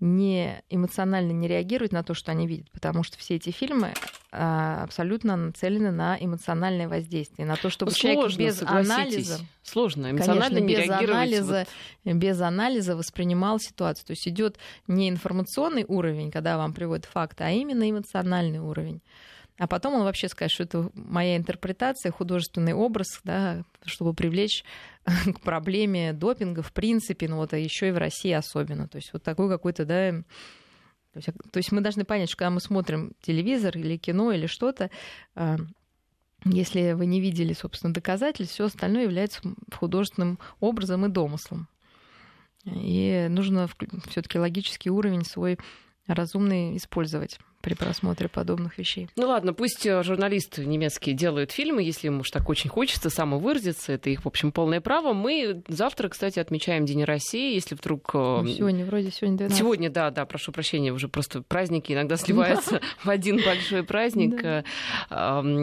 не 0.00 0.62
эмоционально 0.68 1.32
не 1.32 1.46
реагировать 1.46 1.92
на 1.92 2.02
то, 2.02 2.14
что 2.14 2.32
они 2.32 2.46
видят, 2.46 2.70
потому 2.72 3.02
что 3.02 3.18
все 3.18 3.36
эти 3.36 3.50
фильмы 3.50 3.92
абсолютно 4.32 5.36
нацелены 5.36 5.90
на 5.90 6.16
эмоциональное 6.18 6.88
воздействие, 6.88 7.46
на 7.46 7.56
то, 7.56 7.68
чтобы 7.68 7.92
Сложно, 7.92 8.30
человек 8.30 8.38
без 8.38 8.62
анализа, 8.62 9.38
сложно 9.62 10.10
эмоционально 10.10 10.60
конечно, 10.60 10.66
не 10.66 10.74
без 10.74 10.90
анализа, 10.90 11.66
вот... 12.04 12.14
без 12.14 12.40
анализа 12.40 12.96
воспринимал 12.96 13.58
ситуацию. 13.60 14.06
То 14.06 14.12
есть 14.12 14.26
идет 14.26 14.58
не 14.86 15.10
информационный 15.10 15.84
уровень, 15.86 16.30
когда 16.30 16.56
вам 16.56 16.72
приводят 16.72 17.04
факты, 17.04 17.44
а 17.44 17.50
именно 17.50 17.90
эмоциональный 17.90 18.58
уровень 18.60 19.02
а 19.58 19.68
потом 19.68 19.94
он 19.94 20.02
вообще 20.02 20.28
скажет, 20.28 20.54
что 20.54 20.64
это 20.64 20.90
моя 20.94 21.36
интерпретация, 21.36 22.10
художественный 22.10 22.72
образ, 22.72 23.20
да, 23.22 23.62
чтобы 23.84 24.14
привлечь 24.14 24.64
к 25.04 25.40
проблеме 25.40 26.12
допинга 26.12 26.62
в 26.62 26.72
принципе, 26.72 27.28
ну 27.28 27.36
вот, 27.36 27.52
а 27.52 27.58
еще 27.58 27.88
и 27.88 27.92
в 27.92 27.98
России 27.98 28.32
особенно. 28.32 28.88
То 28.88 28.96
есть 28.96 29.12
вот 29.12 29.22
такой 29.22 29.48
какой-то, 29.48 29.84
да, 29.84 30.14
то 31.12 31.18
есть, 31.18 31.28
то 31.50 31.58
есть 31.58 31.72
мы 31.72 31.80
должны 31.82 32.04
понять, 32.04 32.28
что 32.28 32.38
когда 32.38 32.50
мы 32.50 32.60
смотрим 32.60 33.12
телевизор 33.20 33.76
или 33.76 33.96
кино 33.96 34.32
или 34.32 34.46
что-то, 34.46 34.90
а, 35.34 35.58
если 36.44 36.92
вы 36.92 37.06
не 37.06 37.20
видели, 37.20 37.52
собственно, 37.52 37.92
доказательств, 37.92 38.54
все 38.54 38.64
остальное 38.64 39.04
является 39.04 39.40
художественным 39.72 40.38
образом 40.58 41.06
и 41.06 41.08
домыслом. 41.08 41.68
И 42.64 43.26
нужно 43.28 43.68
все-таки 44.08 44.38
логический 44.38 44.90
уровень 44.90 45.24
свой 45.24 45.58
разумный 46.06 46.76
использовать 46.76 47.38
при 47.62 47.74
просмотре 47.74 48.28
подобных 48.28 48.76
вещей. 48.76 49.08
Ну 49.16 49.28
ладно, 49.28 49.54
пусть 49.54 49.86
э, 49.86 50.02
журналисты 50.02 50.66
немецкие 50.66 51.14
делают 51.14 51.52
фильмы, 51.52 51.82
если 51.82 52.08
им 52.08 52.20
уж 52.20 52.30
так 52.30 52.48
очень 52.48 52.68
хочется 52.68 53.08
самовыразиться, 53.08 53.92
это 53.92 54.10
их, 54.10 54.24
в 54.24 54.28
общем, 54.28 54.52
полное 54.52 54.80
право. 54.80 55.12
Мы 55.12 55.62
завтра, 55.68 56.08
кстати, 56.08 56.38
отмечаем 56.38 56.84
День 56.84 57.04
России, 57.04 57.54
если 57.54 57.74
вдруг... 57.74 58.10
Э, 58.14 58.42
ну, 58.42 58.48
сегодня, 58.48 58.84
вроде 58.84 59.10
сегодня 59.10 59.38
12. 59.38 59.58
Сегодня, 59.58 59.90
да, 59.90 60.10
да, 60.10 60.26
прошу 60.26 60.52
прощения, 60.52 60.92
уже 60.92 61.08
просто 61.08 61.42
праздники 61.42 61.92
иногда 61.92 62.16
сливаются 62.22 62.80
в 63.02 63.08
один 63.08 63.36
большой 63.42 63.84
праздник. 63.84 64.64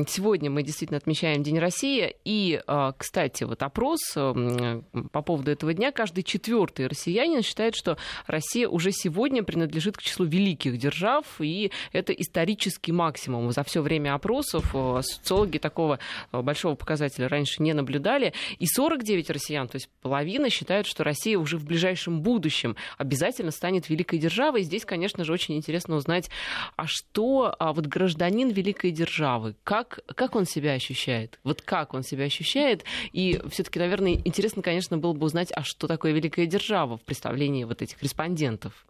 Сегодня 0.09 0.49
мы 0.49 0.63
действительно 0.63 0.97
отмечаем 0.97 1.43
День 1.43 1.59
России, 1.59 2.15
и, 2.23 2.61
э, 2.65 2.91
кстати, 2.97 3.43
вот 3.43 3.61
опрос 3.61 3.99
по 4.13 5.21
поводу 5.21 5.51
этого 5.51 5.73
дня, 5.73 5.91
каждый 5.91 6.23
четвертый 6.23 6.87
россиянин 6.87 7.41
считает, 7.41 7.75
что 7.75 7.97
Россия 8.25 8.67
уже 8.67 8.91
сегодня 8.91 9.43
принадлежит 9.43 9.97
к 9.97 10.01
числу 10.01 10.25
великих 10.25 10.77
держав, 10.77 11.25
и 11.39 11.71
это 11.91 12.13
исторический 12.13 12.91
максимум. 12.91 13.51
За 13.51 13.63
все 13.63 13.81
время 13.81 14.13
опросов 14.13 14.71
э, 14.73 15.01
социологи 15.03 15.57
такого 15.57 15.99
э, 16.31 16.41
большого 16.41 16.75
показателя 16.75 17.27
раньше 17.27 17.61
не 17.61 17.73
наблюдали. 17.73 18.33
И 18.59 18.67
49 18.67 19.29
россиян, 19.29 19.67
то 19.67 19.75
есть 19.75 19.89
половина, 20.01 20.49
считают, 20.49 20.87
что 20.87 21.03
Россия 21.03 21.37
уже 21.37 21.57
в 21.57 21.65
ближайшем 21.65 22.21
будущем 22.21 22.75
обязательно 22.97 23.51
станет 23.51 23.89
великой 23.89 24.19
державой. 24.19 24.63
Здесь, 24.63 24.85
конечно 24.85 25.23
же, 25.23 25.33
очень 25.33 25.55
интересно 25.55 25.95
узнать, 25.95 26.29
а 26.75 26.85
что 26.87 27.55
а 27.59 27.73
вот 27.73 27.87
гражданин 27.87 28.49
великой 28.49 28.91
державы, 28.91 29.55
как, 29.63 29.99
как 30.15 30.35
он 30.35 30.45
себя 30.45 30.73
ощущает? 30.73 31.39
Вот 31.43 31.61
как 31.61 31.93
он 31.93 32.03
себя 32.03 32.25
ощущает? 32.25 32.83
И 33.11 33.41
все-таки, 33.49 33.79
наверное, 33.79 34.13
интересно, 34.13 34.61
конечно, 34.61 34.97
было 34.97 35.13
бы 35.13 35.25
узнать, 35.25 35.51
а 35.55 35.63
что 35.63 35.87
такое 35.87 36.11
великая 36.11 36.45
держава 36.45 36.97
в 36.97 37.01
представлении 37.01 37.63
вот 37.63 37.81
этих 37.81 38.01
респондентов. 38.01 38.85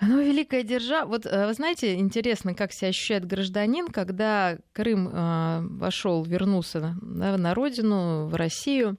Ну, 0.00 0.20
великая 0.20 0.62
держава. 0.62 1.08
Вот 1.08 1.26
э, 1.26 1.46
вы 1.46 1.54
знаете, 1.54 1.96
интересно, 1.96 2.54
как 2.54 2.72
себя 2.72 2.88
ощущает 2.88 3.26
гражданин, 3.26 3.88
когда 3.88 4.58
Крым 4.72 5.08
э, 5.08 5.60
вошел, 5.62 6.22
вернулся 6.22 6.96
да, 7.02 7.36
на 7.36 7.54
родину, 7.54 8.26
в 8.26 8.34
Россию. 8.36 8.96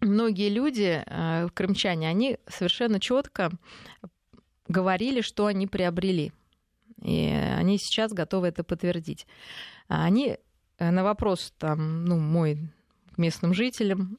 Многие 0.00 0.48
люди, 0.48 1.02
э, 1.04 1.48
крымчане, 1.52 2.08
они 2.08 2.38
совершенно 2.48 3.00
четко 3.00 3.50
говорили, 4.66 5.20
что 5.20 5.46
они 5.46 5.66
приобрели. 5.66 6.32
И 7.02 7.28
они 7.28 7.76
сейчас 7.78 8.12
готовы 8.12 8.48
это 8.48 8.64
подтвердить. 8.64 9.26
Они 9.88 10.38
на 10.78 11.04
вопрос 11.04 11.52
там, 11.58 12.06
ну, 12.06 12.18
мой 12.18 12.58
местным 13.18 13.52
жителям, 13.52 14.18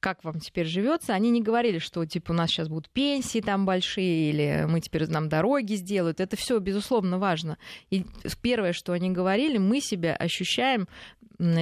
как 0.00 0.24
вам 0.24 0.40
теперь 0.40 0.66
живется, 0.66 1.14
они 1.14 1.30
не 1.30 1.42
говорили, 1.42 1.78
что 1.78 2.04
типа 2.04 2.32
у 2.32 2.34
нас 2.34 2.50
сейчас 2.50 2.68
будут 2.68 2.90
пенсии 2.90 3.40
там 3.40 3.66
большие, 3.66 4.30
или 4.30 4.66
мы 4.68 4.80
теперь 4.80 5.06
нам 5.08 5.28
дороги 5.28 5.74
сделают. 5.74 6.20
Это 6.20 6.36
все, 6.36 6.58
безусловно, 6.58 7.18
важно. 7.18 7.58
И 7.90 8.04
первое, 8.42 8.72
что 8.72 8.92
они 8.92 9.10
говорили, 9.10 9.58
мы 9.58 9.80
себя 9.80 10.14
ощущаем 10.14 10.88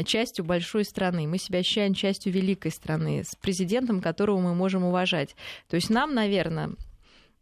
частью 0.05 0.44
большой 0.44 0.85
страны, 0.85 1.27
мы 1.27 1.38
себя 1.38 1.61
ощущаем 1.61 1.94
частью 1.94 2.33
великой 2.33 2.70
страны, 2.70 3.22
с 3.24 3.35
президентом, 3.37 4.01
которого 4.01 4.40
мы 4.40 4.55
можем 4.55 4.85
уважать. 4.85 5.37
То 5.68 5.77
есть 5.77 5.90
нам, 5.90 6.14
наверное, 6.14 6.70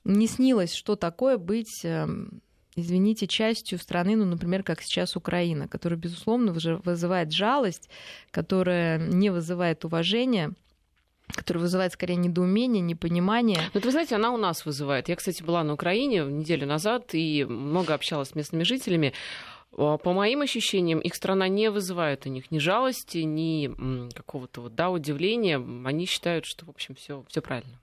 не 0.04 0.26
снилось, 0.26 0.74
что 0.74 0.96
такое 0.96 1.38
быть 1.38 1.84
эм, 1.84 2.42
извините, 2.76 3.26
частью 3.26 3.78
страны, 3.78 4.16
ну, 4.16 4.24
например, 4.26 4.62
как 4.62 4.82
сейчас 4.82 5.16
Украина, 5.16 5.66
которая, 5.66 5.98
безусловно, 5.98 6.52
вызывает 6.52 7.32
жалость, 7.32 7.88
которая 8.30 8.98
не 8.98 9.30
вызывает 9.30 9.84
уважения 9.84 10.52
который 11.28 11.58
вызывает 11.58 11.92
скорее 11.92 12.16
недоумение, 12.16 12.80
непонимание. 12.80 13.60
Ну, 13.74 13.80
вы 13.80 13.90
знаете, 13.90 14.14
она 14.14 14.30
у 14.32 14.36
нас 14.36 14.64
вызывает. 14.64 15.08
Я, 15.08 15.16
кстати, 15.16 15.42
была 15.42 15.64
на 15.64 15.74
Украине 15.74 16.24
неделю 16.24 16.66
назад 16.66 17.14
и 17.14 17.44
много 17.44 17.94
общалась 17.94 18.28
с 18.28 18.34
местными 18.34 18.62
жителями. 18.62 19.12
А, 19.76 19.98
по 19.98 20.12
моим 20.12 20.42
ощущениям, 20.42 21.00
их 21.00 21.14
страна 21.14 21.48
не 21.48 21.70
вызывает 21.70 22.26
у 22.26 22.28
них 22.28 22.50
ни 22.50 22.58
жалости, 22.58 23.18
ни 23.18 24.10
какого-то 24.12 24.62
вот, 24.62 24.74
да, 24.74 24.90
удивления. 24.90 25.56
Они 25.84 26.06
считают, 26.06 26.44
что, 26.46 26.64
в 26.64 26.70
общем, 26.70 26.94
все 26.94 27.24
правильно. 27.42 27.78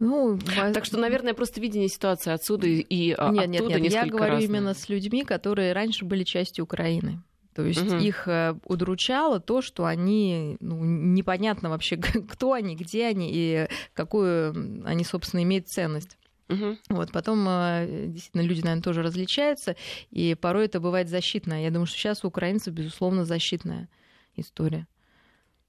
Ну, 0.00 0.38
так 0.72 0.84
что, 0.84 0.98
наверное, 0.98 1.34
просто 1.34 1.60
видение 1.60 1.88
ситуации 1.88 2.32
отсюда 2.32 2.66
и 2.66 3.08
нет, 3.08 3.18
оттуда 3.18 3.46
нет, 3.46 3.80
нет, 3.80 3.92
я 3.92 4.06
говорю 4.06 4.34
разное. 4.34 4.48
именно 4.48 4.74
с 4.74 4.88
людьми, 4.88 5.24
которые 5.24 5.72
раньше 5.72 6.04
были 6.04 6.24
частью 6.24 6.64
Украины. 6.64 7.22
То 7.54 7.62
есть 7.62 7.82
угу. 7.82 7.96
их 7.96 8.26
э, 8.26 8.56
удручало 8.64 9.38
то, 9.38 9.62
что 9.62 9.84
они 9.84 10.56
ну, 10.60 10.82
непонятно 10.84 11.70
вообще, 11.70 11.96
кто 12.28 12.52
они, 12.52 12.74
где 12.76 13.06
они 13.06 13.30
и 13.32 13.68
какую 13.92 14.82
они, 14.84 15.04
собственно, 15.04 15.42
имеют 15.42 15.68
ценность. 15.68 16.18
Угу. 16.48 16.76
Вот, 16.90 17.12
потом 17.12 17.46
э, 17.48 18.06
действительно 18.08 18.42
люди, 18.42 18.60
наверное, 18.60 18.82
тоже 18.82 19.02
различаются, 19.02 19.76
и 20.10 20.34
порой 20.34 20.66
это 20.66 20.80
бывает 20.80 21.08
защитное. 21.08 21.62
Я 21.62 21.70
думаю, 21.70 21.86
что 21.86 21.96
сейчас 21.96 22.24
у 22.24 22.28
украинцев, 22.28 22.74
безусловно, 22.74 23.24
защитная 23.24 23.88
история. 24.36 24.86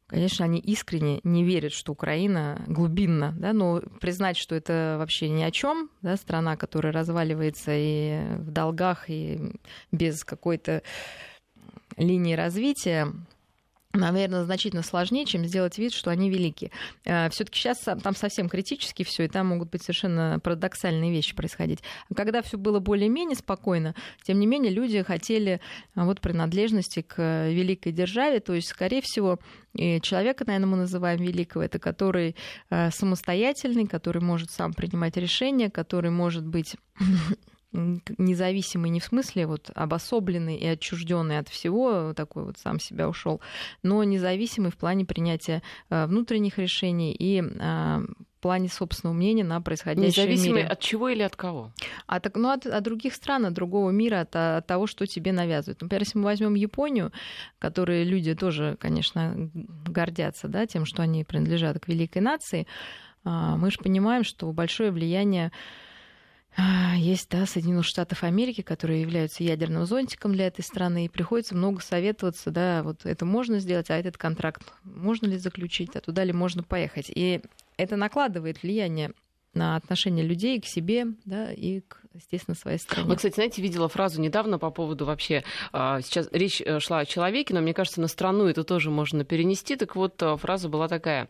Конечно, 0.08 0.46
они 0.46 0.60
искренне 0.60 1.20
не 1.24 1.44
верят, 1.44 1.74
что 1.74 1.92
Украина 1.92 2.64
глубинна, 2.68 3.34
да, 3.38 3.54
но 3.54 3.82
признать, 4.00 4.38
что 4.38 4.54
это 4.54 4.98
вообще 5.00 5.30
ни 5.30 5.42
о 5.42 5.50
чем, 5.50 5.90
да, 6.04 6.16
страна, 6.16 6.58
которая 6.58 6.94
разваливается 6.94 7.72
и 7.74 8.36
в 8.38 8.52
долгах, 8.52 9.10
и 9.10 9.54
без 9.92 10.24
какой-то 10.24 10.84
линии 11.98 12.34
развития, 12.34 13.12
наверное, 13.96 14.44
значительно 14.44 14.84
сложнее, 14.84 15.26
чем 15.26 15.46
сделать 15.46 15.78
вид, 15.78 15.94
что 15.94 16.12
они 16.12 16.30
велики. 16.30 16.72
Э, 17.06 17.30
Все-таки 17.30 17.60
сейчас 17.60 17.80
там 17.80 18.16
совсем 18.16 18.50
критически 18.50 19.04
все, 19.04 19.24
и 19.24 19.28
там 19.28 19.48
могут 19.48 19.70
быть 19.72 19.82
совершенно 19.82 20.40
парадоксальные 20.44 21.12
вещи 21.12 21.36
происходить. 21.36 21.80
А 22.10 22.14
когда 22.14 22.42
все 22.42 22.58
было 22.58 22.80
более-менее 22.80 23.36
спокойно, 23.36 23.96
тем 24.24 24.40
не 24.40 24.48
менее 24.48 24.72
люди 24.72 25.02
хотели 25.04 25.62
э, 25.96 26.04
вот 26.04 26.22
принадлежности 26.22 27.02
к 27.02 27.50
великой 27.50 27.92
державе, 27.92 28.40
то 28.40 28.54
есть, 28.54 28.68
скорее 28.68 29.02
всего, 29.02 29.40
человека, 29.74 30.46
наверное, 30.46 30.68
мы 30.68 30.78
называем 30.78 31.22
великого, 31.22 31.64
это 31.64 31.80
который 31.80 32.36
э, 32.70 32.92
самостоятельный, 32.92 33.88
который 33.88 34.22
может 34.22 34.52
сам 34.52 34.74
принимать 34.74 35.18
решения, 35.18 35.70
который 35.70 36.12
может 36.12 36.46
быть 36.46 36.76
независимый 38.18 38.90
не 38.90 39.00
в 39.00 39.04
смысле 39.04 39.48
вот 39.48 39.70
обособленный 39.76 40.56
и 40.56 40.66
отчужденный 40.66 41.40
от 41.40 41.50
всего, 41.50 42.14
такой 42.14 42.46
вот 42.46 42.58
сам 42.58 42.80
себя 42.80 43.10
ушел, 43.10 43.42
но 43.84 44.04
независимый 44.04 44.72
в 44.72 44.78
плане 44.78 45.06
принятия 45.06 45.62
э, 45.90 46.06
внутренних 46.06 46.58
решений 46.58 47.16
и 47.18 47.44
а, 47.60 48.02
в 48.38 48.42
плане 48.42 48.70
собственного 48.70 49.16
мнения 49.16 49.44
на 49.44 49.60
происходящее 49.62 50.26
Независимый 50.26 50.62
мире. 50.62 50.68
от 50.68 50.80
чего 50.80 51.10
или 51.10 51.24
от 51.24 51.36
кого? 51.36 51.72
А 52.06 52.20
так, 52.20 52.36
ну, 52.36 52.50
от, 52.50 52.66
от 52.66 52.84
других 52.84 53.16
стран, 53.16 53.46
от 53.46 53.54
другого 53.54 53.90
мира, 53.90 54.22
от, 54.22 54.36
от 54.36 54.68
того, 54.68 54.86
что 54.86 55.08
тебе 55.08 55.32
навязывают. 55.32 55.82
Например, 55.82 56.04
если 56.04 56.18
мы 56.20 56.26
возьмем 56.26 56.54
Японию, 56.54 57.12
которые 57.58 58.04
люди 58.04 58.36
тоже, 58.36 58.78
конечно, 58.80 59.50
гордятся 59.54 60.48
да, 60.48 60.68
тем, 60.68 60.86
что 60.86 61.02
они 61.02 61.24
принадлежат 61.24 61.80
к 61.80 61.88
великой 61.88 62.22
нации, 62.22 62.68
Мы 63.24 63.72
же 63.72 63.80
понимаем, 63.80 64.24
что 64.24 64.52
большое 64.52 64.92
влияние 64.92 65.48
а, 65.48 65.85
есть, 66.98 67.30
да, 67.30 67.46
Соединенных 67.46 67.86
Штатов 67.86 68.24
Америки, 68.24 68.62
которые 68.62 69.02
являются 69.02 69.44
ядерным 69.44 69.86
зонтиком 69.86 70.34
для 70.34 70.48
этой 70.48 70.64
страны, 70.64 71.06
и 71.06 71.10
приходится 71.10 71.56
много 71.56 71.82
советоваться, 71.82 72.52
да, 72.52 72.82
вот 72.84 73.06
это 73.06 73.26
можно 73.26 73.60
сделать, 73.60 73.90
а 73.90 73.98
этот 73.98 74.18
контракт 74.18 74.62
можно 74.84 75.28
ли 75.28 75.38
заключить, 75.38 75.96
а 75.96 76.02
туда 76.02 76.24
ли 76.24 76.32
можно 76.32 76.64
поехать. 76.64 77.12
И 77.14 77.42
это 77.78 77.98
накладывает 77.98 78.64
влияние 78.64 79.12
на 79.54 79.76
отношение 79.76 80.26
людей 80.26 80.62
к 80.62 80.66
себе, 80.66 81.08
да, 81.26 81.52
и 81.52 81.82
к 81.82 82.05
естественно, 82.16 82.56
своей 82.56 82.78
стране. 82.78 83.08
Вот, 83.08 83.18
кстати, 83.18 83.36
знаете, 83.36 83.62
видела 83.62 83.88
фразу 83.88 84.22
недавно 84.22 84.60
по 84.60 84.72
поводу 84.72 85.06
вообще, 85.06 85.44
а, 85.72 86.02
сейчас 86.02 86.28
речь 86.32 86.62
э, 86.62 86.80
шла 86.80 87.00
о 87.00 87.06
человеке, 87.06 87.54
но 87.54 87.62
мне 87.62 87.74
кажется, 87.74 88.02
на 88.02 88.08
страну 88.08 88.46
это 88.46 88.64
тоже 88.64 88.90
можно 88.90 89.24
перенести. 89.24 89.76
Так 89.76 89.96
вот, 89.96 90.22
э, 90.22 90.38
фраза 90.38 90.70
была 90.70 90.88
такая, 90.88 91.30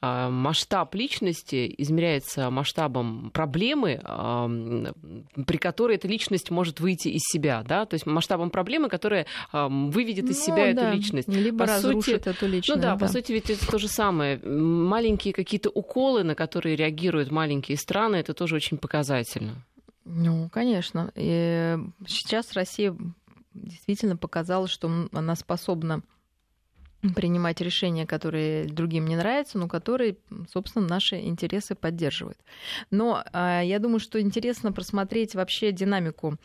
а, 0.00 0.30
масштаб 0.30 0.94
личности 0.94 1.72
измеряется 1.78 2.50
масштабом 2.50 3.30
проблемы, 3.32 4.00
при 5.46 5.56
которой 5.56 5.96
эта 5.96 6.08
личность 6.08 6.50
может 6.50 6.80
выйти 6.80 7.08
из 7.08 7.22
себя, 7.22 7.64
да, 7.66 7.86
то 7.86 7.94
есть 7.94 8.06
масштабом 8.06 8.50
проблемы, 8.50 8.88
которая 8.88 9.26
выведет 9.52 10.24
из 10.30 10.38
ну, 10.38 10.44
себя 10.44 10.74
да. 10.74 10.88
эту 10.88 10.96
личность. 10.96 11.28
Либо 11.28 11.58
по 11.58 11.66
разрушит 11.66 12.24
сути, 12.24 12.28
эту 12.28 12.46
личность. 12.46 12.76
Ну 12.76 12.82
да, 12.82 12.92
да, 12.92 12.98
по 12.98 13.08
сути, 13.08 13.32
ведь 13.32 13.50
это 13.50 13.66
то 13.66 13.78
же 13.78 13.88
самое. 13.88 14.38
Маленькие 14.38 15.32
какие-то 15.34 15.70
уколы, 15.70 16.24
на 16.24 16.34
которые 16.34 16.76
реагируют 16.76 17.30
маленькие 17.30 17.76
страны, 17.76 18.16
это 18.16 18.34
тоже 18.34 18.56
очень 18.56 18.78
показательно. 18.78 19.64
Ну, 20.04 20.48
конечно. 20.50 21.10
И 21.14 21.78
сейчас 22.06 22.52
Россия 22.52 22.96
действительно 23.54 24.16
показала, 24.16 24.68
что 24.68 25.08
она 25.12 25.34
способна 25.36 26.02
принимать 27.14 27.60
решения, 27.60 28.06
которые 28.06 28.64
другим 28.66 29.06
не 29.06 29.16
нравятся, 29.16 29.58
но 29.58 29.68
которые, 29.68 30.16
собственно, 30.50 30.86
наши 30.86 31.16
интересы 31.20 31.74
поддерживают. 31.74 32.38
Но 32.90 33.22
а, 33.32 33.60
я 33.62 33.78
думаю, 33.78 34.00
что 34.00 34.20
интересно 34.20 34.72
просмотреть 34.72 35.34
вообще 35.34 35.72
динамику 35.72 36.36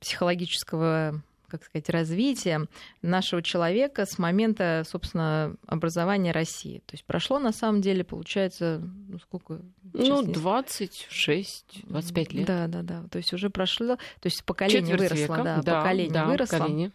психологического 0.00 1.22
как 1.48 1.64
сказать, 1.64 1.88
развития 1.88 2.66
нашего 3.02 3.42
человека 3.42 4.06
с 4.06 4.18
момента, 4.18 4.82
собственно, 4.86 5.54
образования 5.66 6.32
России. 6.32 6.82
То 6.86 6.94
есть 6.94 7.04
прошло, 7.04 7.38
на 7.38 7.52
самом 7.52 7.80
деле, 7.80 8.04
получается, 8.04 8.82
ну, 9.08 9.18
сколько? 9.18 9.60
Ну, 9.92 10.22
26-25 10.22 12.34
лет. 12.34 12.46
Да, 12.46 12.66
да, 12.66 12.82
да. 12.82 13.04
То 13.10 13.18
есть 13.18 13.32
уже 13.32 13.50
прошло, 13.50 13.96
то 13.96 14.02
есть 14.24 14.44
поколение 14.44 14.82
Четверть 14.82 15.12
выросло, 15.12 15.34
века. 15.34 15.44
да, 15.44 15.62
да, 15.62 15.80
поколение 15.80 16.12
да, 16.12 16.26
выросло. 16.26 16.58
Поколение. 16.58 16.92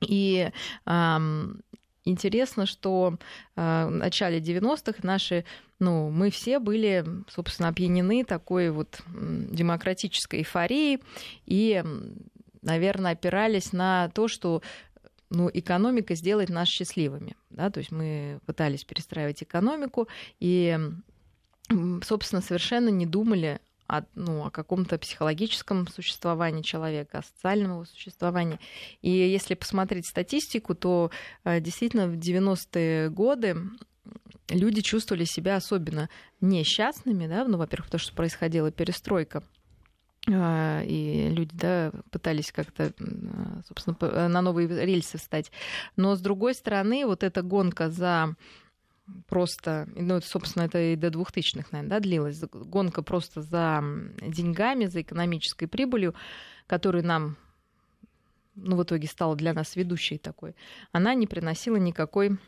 И 0.00 0.50
эм, 0.86 1.62
интересно, 2.04 2.66
что 2.66 3.16
э, 3.56 3.86
в 3.86 3.90
начале 3.90 4.38
90-х 4.38 4.98
наши, 5.02 5.44
ну, 5.78 6.10
мы 6.10 6.30
все 6.30 6.58
были, 6.58 7.04
собственно, 7.28 7.68
опьянены 7.68 8.24
такой 8.24 8.70
вот 8.70 9.00
демократической 9.08 10.40
эйфорией 10.40 11.00
и 11.46 11.82
наверное, 12.64 13.12
опирались 13.12 13.72
на 13.72 14.08
то, 14.10 14.28
что 14.28 14.62
ну, 15.30 15.50
экономика 15.52 16.14
сделает 16.14 16.48
нас 16.48 16.68
счастливыми. 16.68 17.36
Да? 17.50 17.70
То 17.70 17.78
есть 17.78 17.92
мы 17.92 18.40
пытались 18.46 18.84
перестраивать 18.84 19.42
экономику 19.42 20.08
и, 20.40 20.78
собственно, 22.02 22.42
совершенно 22.42 22.88
не 22.88 23.06
думали 23.06 23.60
о, 23.86 24.02
ну, 24.14 24.46
о 24.46 24.50
каком-то 24.50 24.98
психологическом 24.98 25.86
существовании 25.88 26.62
человека, 26.62 27.18
о 27.18 27.22
социальном 27.22 27.72
его 27.72 27.84
существовании. 27.84 28.58
И 29.02 29.10
если 29.10 29.54
посмотреть 29.54 30.06
статистику, 30.06 30.74
то 30.74 31.10
э, 31.44 31.60
действительно 31.60 32.08
в 32.08 32.14
90-е 32.14 33.10
годы 33.10 33.56
люди 34.48 34.80
чувствовали 34.80 35.24
себя 35.24 35.56
особенно 35.56 36.08
несчастными, 36.40 37.26
да, 37.26 37.44
ну, 37.44 37.58
во-первых, 37.58 37.86
потому 37.86 38.00
что 38.00 38.14
происходила 38.14 38.70
перестройка 38.70 39.42
и 40.26 41.28
люди 41.30 41.50
да, 41.54 41.92
пытались 42.10 42.50
как-то, 42.50 42.92
собственно, 43.68 44.28
на 44.28 44.40
новые 44.40 44.68
рельсы 44.86 45.18
встать. 45.18 45.52
Но, 45.96 46.16
с 46.16 46.20
другой 46.20 46.54
стороны, 46.54 47.04
вот 47.04 47.22
эта 47.22 47.42
гонка 47.42 47.90
за 47.90 48.34
просто, 49.28 49.86
ну, 49.94 50.20
собственно, 50.22 50.64
это 50.64 50.78
и 50.78 50.96
до 50.96 51.08
2000-х, 51.08 51.68
наверное, 51.72 51.90
да, 51.90 52.00
длилась, 52.00 52.40
гонка 52.40 53.02
просто 53.02 53.42
за 53.42 53.84
деньгами, 54.22 54.86
за 54.86 55.02
экономической 55.02 55.66
прибылью, 55.66 56.14
которую 56.66 57.04
нам, 57.04 57.36
ну, 58.54 58.76
в 58.76 58.82
итоге 58.82 59.06
стала 59.06 59.36
для 59.36 59.52
нас 59.52 59.76
ведущей 59.76 60.16
такой, 60.16 60.56
она 60.90 61.14
не 61.14 61.26
приносила 61.26 61.76
никакой 61.76 62.38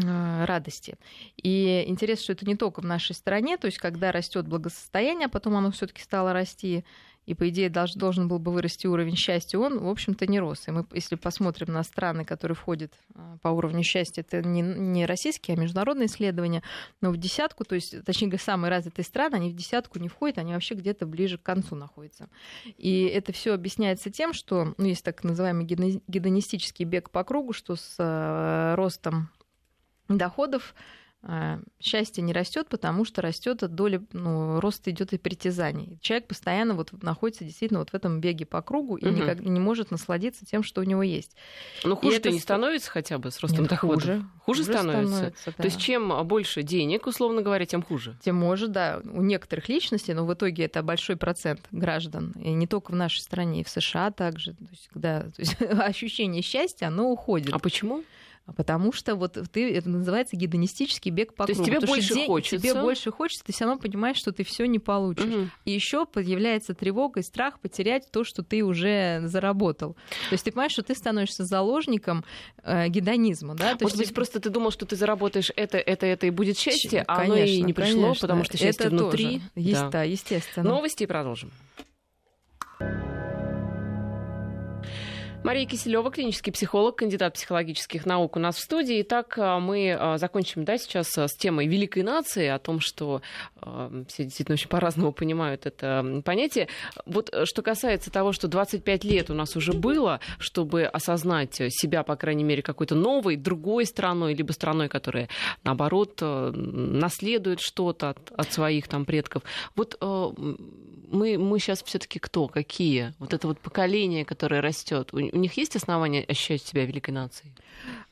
радости. 0.00 0.98
И 1.36 1.84
интересно, 1.86 2.24
что 2.24 2.32
это 2.32 2.46
не 2.46 2.56
только 2.56 2.80
в 2.80 2.84
нашей 2.84 3.14
стране, 3.14 3.56
то 3.56 3.66
есть 3.66 3.78
когда 3.78 4.12
растет 4.12 4.46
благосостояние, 4.46 5.26
а 5.26 5.30
потом 5.30 5.56
оно 5.56 5.70
все-таки 5.70 6.02
стало 6.02 6.32
расти, 6.32 6.84
и 7.26 7.34
по 7.34 7.48
идее 7.48 7.68
должен, 7.68 7.98
должен 7.98 8.28
был 8.28 8.38
бы 8.38 8.52
вырасти 8.52 8.86
уровень 8.86 9.16
счастья, 9.16 9.58
он, 9.58 9.80
в 9.80 9.88
общем-то, 9.88 10.26
не 10.26 10.38
рос. 10.38 10.68
И 10.68 10.70
мы, 10.70 10.86
если 10.92 11.16
посмотрим 11.16 11.72
на 11.72 11.82
страны, 11.82 12.24
которые 12.24 12.54
входят 12.54 12.94
э, 13.14 13.38
по 13.42 13.48
уровню 13.48 13.82
счастья, 13.82 14.22
это 14.22 14.46
не, 14.46 14.62
не 14.62 15.06
российские, 15.06 15.56
а 15.56 15.60
международные 15.60 16.06
исследования, 16.06 16.62
но 17.00 17.10
в 17.10 17.16
десятку, 17.16 17.64
то 17.64 17.74
есть, 17.74 18.04
точнее 18.04 18.38
самые 18.38 18.70
развитые 18.70 19.04
страны, 19.04 19.34
они 19.34 19.50
в 19.50 19.56
десятку 19.56 19.98
не 19.98 20.08
входят, 20.08 20.38
они 20.38 20.52
вообще 20.52 20.76
где-то 20.76 21.04
ближе 21.04 21.36
к 21.36 21.42
концу 21.42 21.74
находятся. 21.74 22.28
И 22.76 23.04
это 23.06 23.32
все 23.32 23.54
объясняется 23.54 24.10
тем, 24.10 24.32
что 24.32 24.74
ну, 24.78 24.84
есть 24.84 25.04
так 25.04 25.24
называемый 25.24 25.64
гедонистический 25.64 26.84
бег 26.84 27.10
по 27.10 27.24
кругу, 27.24 27.52
что 27.52 27.74
с 27.74 27.96
э, 27.98 28.74
ростом 28.76 29.30
доходов 30.08 30.74
а, 31.28 31.58
счастье 31.80 32.22
не 32.22 32.32
растет, 32.32 32.68
потому 32.68 33.04
что 33.04 33.20
растет 33.20 33.58
доля, 33.58 34.00
ну, 34.12 34.60
рост 34.60 34.86
идет 34.86 35.12
и 35.12 35.18
притязаний. 35.18 35.98
Человек 36.00 36.28
постоянно 36.28 36.74
вот 36.74 36.92
находится 37.02 37.42
действительно 37.42 37.80
вот 37.80 37.90
в 37.90 37.94
этом 37.94 38.20
беге 38.20 38.46
по 38.46 38.62
кругу 38.62 38.96
и 38.96 39.06
угу. 39.06 39.16
никак 39.16 39.40
не 39.40 39.58
может 39.58 39.90
насладиться 39.90 40.46
тем, 40.46 40.62
что 40.62 40.82
у 40.82 40.84
него 40.84 41.02
есть. 41.02 41.34
Но 41.82 41.96
хуже-то 41.96 42.30
не 42.30 42.38
становится 42.38 42.92
хотя 42.92 43.18
бы 43.18 43.32
с 43.32 43.40
ростом 43.40 43.62
Нет, 43.62 43.70
дохода? 43.70 43.94
Хуже. 43.94 44.12
Хуже, 44.44 44.62
хуже 44.62 44.64
становится? 44.64 45.12
становится 45.12 45.44
да. 45.46 45.52
То 45.52 45.64
есть 45.64 45.80
чем 45.80 46.26
больше 46.28 46.62
денег, 46.62 47.08
условно 47.08 47.42
говоря, 47.42 47.66
тем 47.66 47.82
хуже? 47.82 48.16
Тем 48.22 48.36
может, 48.36 48.70
да. 48.70 49.00
У 49.04 49.22
некоторых 49.22 49.68
личностей, 49.68 50.14
но 50.14 50.26
в 50.26 50.32
итоге 50.32 50.66
это 50.66 50.84
большой 50.84 51.16
процент 51.16 51.60
граждан. 51.72 52.34
И 52.40 52.52
не 52.52 52.68
только 52.68 52.92
в 52.92 52.94
нашей 52.94 53.18
стране, 53.18 53.62
и 53.62 53.64
в 53.64 53.68
США 53.68 54.12
также. 54.12 54.52
То 54.52 54.68
есть, 54.70 54.88
когда 54.92 55.22
то 55.22 55.40
есть, 55.40 55.56
ощущение 55.60 56.42
счастья, 56.42 56.86
оно 56.86 57.10
уходит. 57.10 57.52
А 57.52 57.58
почему? 57.58 58.04
А 58.46 58.52
потому 58.52 58.92
что 58.92 59.16
вот 59.16 59.36
ты, 59.50 59.74
это 59.74 59.88
называется 59.88 60.36
гедонистический 60.36 61.10
бег 61.10 61.34
по 61.34 61.46
То 61.46 61.54
кругу. 61.54 61.64
То 61.64 61.72
есть 61.72 61.82
тебе 61.82 61.86
больше 61.86 62.14
день, 62.14 62.26
хочется. 62.28 62.58
Тебе 62.58 62.80
больше 62.80 63.10
хочется, 63.10 63.44
ты 63.44 63.52
все 63.52 63.64
равно 63.64 63.80
понимаешь, 63.80 64.16
что 64.16 64.30
ты 64.30 64.44
все 64.44 64.66
не 64.66 64.78
получишь. 64.78 65.24
Угу. 65.24 65.48
И 65.64 65.72
еще 65.72 66.06
появляется 66.06 66.72
тревога 66.72 67.20
и 67.20 67.22
страх 67.24 67.58
потерять 67.58 68.08
то, 68.12 68.22
что 68.22 68.44
ты 68.44 68.62
уже 68.62 69.22
заработал. 69.24 69.94
То 70.28 70.32
есть 70.32 70.44
ты 70.44 70.52
понимаешь, 70.52 70.72
что 70.72 70.84
ты 70.84 70.94
становишься 70.94 71.44
заложником 71.44 72.24
э, 72.62 72.86
гедонизма. 72.88 73.56
Да? 73.56 73.74
То 73.74 73.84
Может 73.84 73.98
есть 73.98 74.10
быть, 74.10 74.14
просто 74.14 74.38
ты 74.38 74.48
думал, 74.48 74.70
что 74.70 74.86
ты 74.86 74.94
заработаешь 74.94 75.50
это, 75.56 75.78
это, 75.78 76.06
это 76.06 76.28
и 76.28 76.30
будет 76.30 76.56
счастье, 76.56 77.02
а 77.02 77.16
конечно, 77.16 77.34
оно 77.34 77.44
и 77.44 77.62
не 77.62 77.72
пришло, 77.72 78.02
конечно. 78.02 78.20
потому 78.20 78.44
что 78.44 78.56
счастье 78.56 78.86
это 78.86 78.94
внутри. 78.94 79.24
Тоже. 79.24 79.50
Есть, 79.56 79.80
да. 79.80 79.90
да, 79.90 80.02
естественно. 80.04 80.70
Новости 80.70 81.02
и 81.02 81.06
продолжим. 81.06 81.50
Мария 85.46 85.64
Киселева, 85.64 86.10
клинический 86.10 86.52
психолог, 86.52 86.96
кандидат 86.96 87.34
психологических 87.34 88.04
наук 88.04 88.34
у 88.34 88.40
нас 88.40 88.56
в 88.56 88.60
студии. 88.60 89.00
Итак, 89.02 89.38
а, 89.38 89.60
мы 89.60 89.96
а, 89.96 90.18
закончим 90.18 90.64
да, 90.64 90.76
сейчас 90.76 91.16
а, 91.16 91.28
с 91.28 91.36
темой 91.36 91.68
великой 91.68 92.02
нации, 92.02 92.48
о 92.48 92.58
том, 92.58 92.80
что 92.80 93.22
все 94.08 94.24
действительно 94.24 94.54
очень 94.54 94.68
по-разному 94.68 95.12
понимают 95.12 95.66
это 95.66 96.20
понятие. 96.24 96.66
Вот 97.04 97.30
э, 97.32 97.44
что 97.44 97.62
касается 97.62 98.10
того, 98.10 98.32
что 98.32 98.48
25 98.48 99.04
лет 99.04 99.30
у 99.30 99.34
нас 99.34 99.54
уже 99.54 99.72
было, 99.72 100.18
чтобы 100.38 100.84
осознать 100.84 101.54
себя, 101.54 102.02
по 102.02 102.16
крайней 102.16 102.44
мере, 102.44 102.62
какой-то 102.62 102.96
новой, 102.96 103.36
другой 103.36 103.86
страной, 103.86 104.34
либо 104.34 104.50
страной, 104.50 104.88
которая, 104.88 105.28
наоборот, 105.62 106.18
э, 106.22 106.50
наследует 106.50 107.60
что-то 107.60 108.10
от, 108.10 108.32
от 108.36 108.52
своих 108.52 108.88
там 108.88 109.04
предков. 109.04 109.44
Вот 109.76 109.96
э, 110.00 110.32
мы, 111.10 111.38
мы 111.38 111.58
сейчас 111.58 111.82
все-таки 111.82 112.18
кто, 112.18 112.48
какие? 112.48 113.14
Вот 113.18 113.32
это 113.32 113.46
вот 113.46 113.60
поколение, 113.60 114.24
которое 114.24 114.60
растет, 114.60 115.10
у 115.36 115.40
них 115.40 115.56
есть 115.56 115.76
основания 115.76 116.24
ощущать 116.24 116.62
себя 116.62 116.84
великой 116.84 117.10
нацией? 117.10 117.52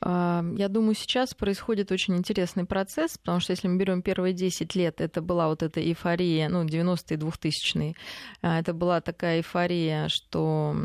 Я 0.01 0.67
думаю, 0.69 0.93
сейчас 0.95 1.33
происходит 1.33 1.91
очень 1.91 2.15
интересный 2.15 2.65
процесс, 2.65 3.17
потому 3.17 3.39
что 3.39 3.51
если 3.51 3.67
мы 3.67 3.77
берем 3.77 4.01
первые 4.01 4.33
10 4.33 4.75
лет, 4.75 5.01
это 5.01 5.21
была 5.21 5.47
вот 5.47 5.63
эта 5.63 5.81
эйфория, 5.81 6.49
ну, 6.49 6.63
90-е, 6.63 7.17
2000-е, 7.17 7.95
а, 8.41 8.59
это 8.59 8.73
была 8.73 9.01
такая 9.01 9.37
эйфория, 9.37 10.07
что 10.09 10.75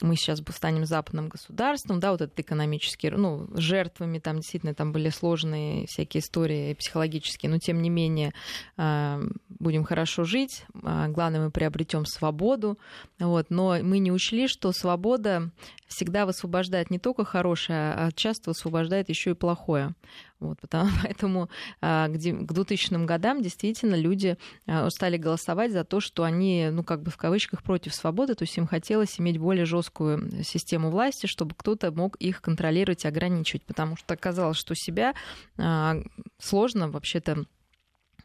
мы 0.00 0.14
сейчас 0.16 0.40
станем 0.50 0.86
западным 0.86 1.28
государством, 1.28 1.98
да, 1.98 2.12
вот 2.12 2.20
этот 2.20 2.38
экономический, 2.38 3.10
ну, 3.10 3.48
жертвами, 3.54 4.18
там 4.18 4.36
действительно 4.36 4.74
там 4.74 4.92
были 4.92 5.08
сложные 5.08 5.86
всякие 5.86 6.20
истории 6.20 6.74
психологические, 6.74 7.50
но 7.50 7.58
тем 7.58 7.82
не 7.82 7.90
менее 7.90 8.32
а, 8.76 9.20
будем 9.48 9.84
хорошо 9.84 10.24
жить, 10.24 10.64
а, 10.84 11.08
главное, 11.08 11.40
мы 11.40 11.50
приобретем 11.50 12.06
свободу, 12.06 12.78
вот, 13.18 13.46
но 13.50 13.78
мы 13.82 13.98
не 13.98 14.12
учли, 14.12 14.46
что 14.46 14.72
свобода 14.72 15.50
всегда 15.88 16.26
высвобождает 16.26 16.90
не 16.90 16.98
только 16.98 17.24
хорошее, 17.24 17.92
а 17.94 18.10
часто 18.12 18.50
высвобождает 18.50 19.08
еще 19.08 19.30
и 19.30 19.34
плохое. 19.34 19.94
Вот, 20.40 20.58
потому, 20.60 20.90
поэтому 21.02 21.48
а, 21.80 22.08
к 22.08 22.16
2000 22.16 23.04
годам 23.04 23.42
действительно 23.42 23.94
люди 23.94 24.36
а, 24.66 24.88
стали 24.90 25.16
голосовать 25.16 25.72
за 25.72 25.84
то, 25.84 26.00
что 26.00 26.24
они, 26.24 26.68
ну, 26.70 26.84
как 26.84 27.02
бы 27.02 27.10
в 27.10 27.16
кавычках, 27.16 27.62
против 27.62 27.94
свободы, 27.94 28.34
то 28.34 28.42
есть 28.42 28.56
им 28.56 28.66
хотелось 28.66 29.18
иметь 29.20 29.38
более 29.38 29.64
жесткую 29.64 30.44
систему 30.44 30.90
власти, 30.90 31.26
чтобы 31.26 31.54
кто-то 31.56 31.90
мог 31.90 32.16
их 32.16 32.40
контролировать 32.40 33.04
и 33.04 33.08
ограничивать, 33.08 33.64
потому 33.64 33.96
что 33.96 34.14
оказалось, 34.14 34.56
что 34.56 34.74
себя 34.74 35.14
а, 35.56 35.96
сложно 36.38 36.88
вообще-то 36.88 37.44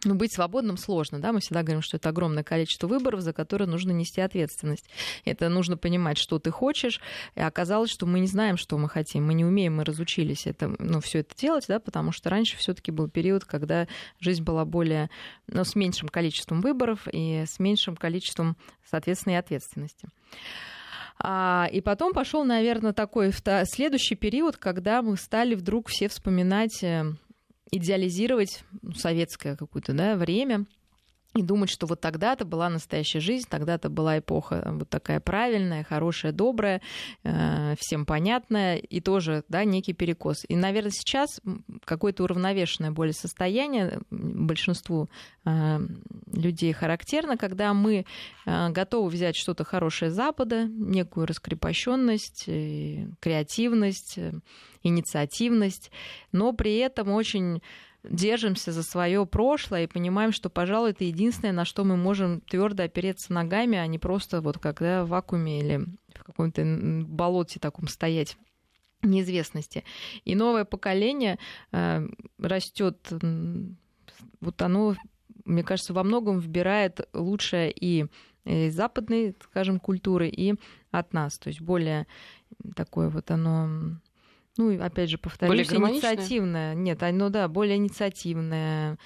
ну, 0.05 0.15
быть 0.15 0.33
свободным 0.33 0.77
сложно, 0.77 1.19
да, 1.19 1.31
мы 1.31 1.39
всегда 1.39 1.63
говорим, 1.63 1.81
что 1.81 1.97
это 1.97 2.09
огромное 2.09 2.43
количество 2.43 2.87
выборов, 2.87 3.21
за 3.21 3.33
которые 3.33 3.67
нужно 3.67 3.91
нести 3.91 4.21
ответственность. 4.21 4.89
Это 5.25 5.49
нужно 5.49 5.77
понимать, 5.77 6.17
что 6.17 6.39
ты 6.39 6.51
хочешь, 6.51 6.99
и 7.35 7.41
оказалось, 7.41 7.91
что 7.91 8.05
мы 8.05 8.19
не 8.19 8.27
знаем, 8.27 8.57
что 8.57 8.77
мы 8.77 8.89
хотим, 8.89 9.25
мы 9.25 9.33
не 9.33 9.45
умеем, 9.45 9.77
мы 9.77 9.85
разучились 9.85 10.45
это, 10.47 10.75
ну, 10.79 10.99
все 10.99 11.19
это 11.19 11.35
делать, 11.35 11.65
да, 11.67 11.79
потому 11.79 12.11
что 12.11 12.29
раньше 12.29 12.57
все 12.57 12.73
таки 12.73 12.91
был 12.91 13.09
период, 13.09 13.45
когда 13.45 13.87
жизнь 14.19 14.43
была 14.43 14.65
более, 14.65 15.09
ну, 15.47 15.63
с 15.63 15.75
меньшим 15.75 16.09
количеством 16.09 16.61
выборов 16.61 17.07
и 17.11 17.43
с 17.45 17.59
меньшим 17.59 17.95
количеством, 17.95 18.57
соответственно, 18.89 19.33
и 19.33 19.37
ответственности. 19.37 20.09
А, 21.19 21.69
и 21.71 21.81
потом 21.81 22.13
пошел, 22.13 22.43
наверное, 22.43 22.93
такой 22.93 23.31
следующий 23.65 24.15
период, 24.15 24.57
когда 24.57 25.01
мы 25.01 25.15
стали 25.17 25.55
вдруг 25.55 25.87
все 25.87 26.09
вспоминать 26.09 26.83
э, 26.83 27.13
идеализировать 27.75 28.63
ну, 28.81 28.93
советское 28.93 29.55
какое-то 29.55 29.93
да, 29.93 30.15
время 30.15 30.65
и 31.35 31.41
думать, 31.41 31.69
что 31.69 31.87
вот 31.87 31.99
тогда-то 31.99 32.45
была 32.45 32.69
настоящая 32.69 33.19
жизнь, 33.19 33.47
тогда-то 33.49 33.89
была 33.89 34.19
эпоха 34.19 34.71
вот 34.73 34.89
такая 34.89 35.19
правильная, 35.19 35.83
хорошая, 35.83 36.31
добрая, 36.31 36.81
э, 37.23 37.75
всем 37.79 38.05
понятная, 38.05 38.77
и 38.77 38.99
тоже, 39.01 39.43
да, 39.49 39.63
некий 39.63 39.93
перекос. 39.93 40.45
И, 40.47 40.55
наверное, 40.55 40.91
сейчас 40.91 41.41
какое-то 41.85 42.23
уравновешенное 42.23 42.91
более 42.91 43.13
состояние 43.13 43.99
большинству 44.11 45.09
э, 45.45 45.79
людей 46.31 46.71
характерно, 46.73 47.37
когда 47.37 47.73
мы 47.73 48.05
э, 48.45 48.69
готовы 48.69 49.09
взять 49.09 49.35
что-то 49.35 49.63
хорошее 49.63 50.11
Запада, 50.11 50.65
некую 50.65 51.25
раскрепощенность, 51.25 52.45
креативность, 52.45 54.19
инициативность, 54.83 55.91
но 56.31 56.53
при 56.53 56.77
этом 56.77 57.09
очень 57.09 57.61
держимся 58.03 58.71
за 58.71 58.83
свое 58.83 59.25
прошлое 59.25 59.85
и 59.85 59.87
понимаем, 59.87 60.31
что, 60.31 60.49
пожалуй, 60.49 60.91
это 60.91 61.03
единственное, 61.03 61.53
на 61.53 61.65
что 61.65 61.83
мы 61.83 61.95
можем 61.95 62.41
твердо 62.41 62.83
опереться 62.83 63.31
ногами, 63.33 63.77
а 63.77 63.87
не 63.87 63.99
просто 63.99 64.41
вот 64.41 64.57
когда 64.57 65.05
в 65.05 65.09
вакууме 65.09 65.59
или 65.59 65.85
в 66.13 66.23
каком-то 66.23 66.63
болоте 67.07 67.59
таком 67.59 67.87
стоять 67.87 68.37
неизвестности. 69.01 69.83
И 70.25 70.35
новое 70.35 70.65
поколение 70.65 71.37
э, 71.71 72.07
растет, 72.39 73.11
вот 74.39 74.61
оно, 74.61 74.95
мне 75.45 75.63
кажется, 75.63 75.93
во 75.93 76.03
многом 76.03 76.39
вбирает 76.39 77.07
лучшее 77.13 77.71
и 77.71 78.05
из 78.45 78.75
западной, 78.75 79.35
скажем, 79.41 79.79
культуры, 79.79 80.27
и 80.27 80.55
от 80.91 81.13
нас. 81.13 81.37
То 81.39 81.47
есть 81.47 81.61
более 81.61 82.07
такое 82.75 83.09
вот 83.09 83.31
оно 83.31 83.97
ну, 84.57 84.83
опять 84.83 85.09
же, 85.09 85.17
повторюсь, 85.17 85.71
инициативная. 85.71 86.75
Нет, 86.75 87.01
оно, 87.01 87.29
да, 87.29 87.47
более 87.47 87.77
инициативная, 87.77 88.97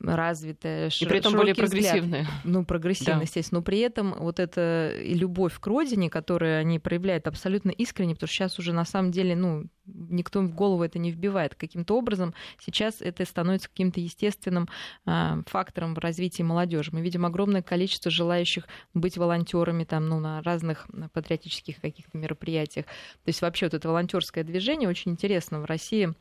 развитая, 0.00 0.88
и 0.88 1.06
при 1.06 1.18
этом 1.18 1.34
более 1.34 1.54
прогрессивная. 1.54 2.22
Взгляд. 2.22 2.44
Ну, 2.44 2.64
прогрессивная, 2.64 3.16
да. 3.16 3.22
естественно. 3.22 3.58
Но 3.58 3.62
при 3.62 3.80
этом 3.80 4.14
вот 4.18 4.38
эта 4.38 4.94
любовь 5.02 5.58
к 5.58 5.66
родине, 5.66 6.10
которую 6.10 6.58
они 6.58 6.78
проявляют 6.78 7.26
абсолютно 7.26 7.70
искренне, 7.70 8.14
потому 8.14 8.28
что 8.28 8.36
сейчас 8.36 8.58
уже 8.58 8.72
на 8.72 8.84
самом 8.84 9.10
деле, 9.10 9.34
ну, 9.34 9.66
никто 9.86 10.40
в 10.40 10.54
голову 10.54 10.82
это 10.82 10.98
не 10.98 11.10
вбивает. 11.10 11.54
Каким-то 11.54 11.96
образом 11.96 12.34
сейчас 12.58 13.00
это 13.00 13.24
становится 13.24 13.68
каким-то 13.68 14.00
естественным 14.00 14.68
э, 15.06 15.42
фактором 15.46 15.94
в 15.94 15.98
развитии 15.98 16.42
молодежи. 16.42 16.90
Мы 16.92 17.00
видим 17.00 17.26
огромное 17.26 17.62
количество 17.62 18.10
желающих 18.10 18.66
быть 18.92 19.18
волонтерами 19.18 19.84
там, 19.84 20.08
ну, 20.08 20.20
на 20.20 20.42
разных 20.42 20.86
патриотических 21.12 21.80
каких-то 21.80 22.16
мероприятиях. 22.16 22.86
То 22.86 23.28
есть 23.28 23.42
вообще 23.42 23.66
вот 23.66 23.74
это 23.74 23.88
волонтерское 23.88 24.44
движение 24.44 24.88
очень 24.88 25.12
интересно 25.12 25.60
в 25.60 25.64
России 25.64 26.14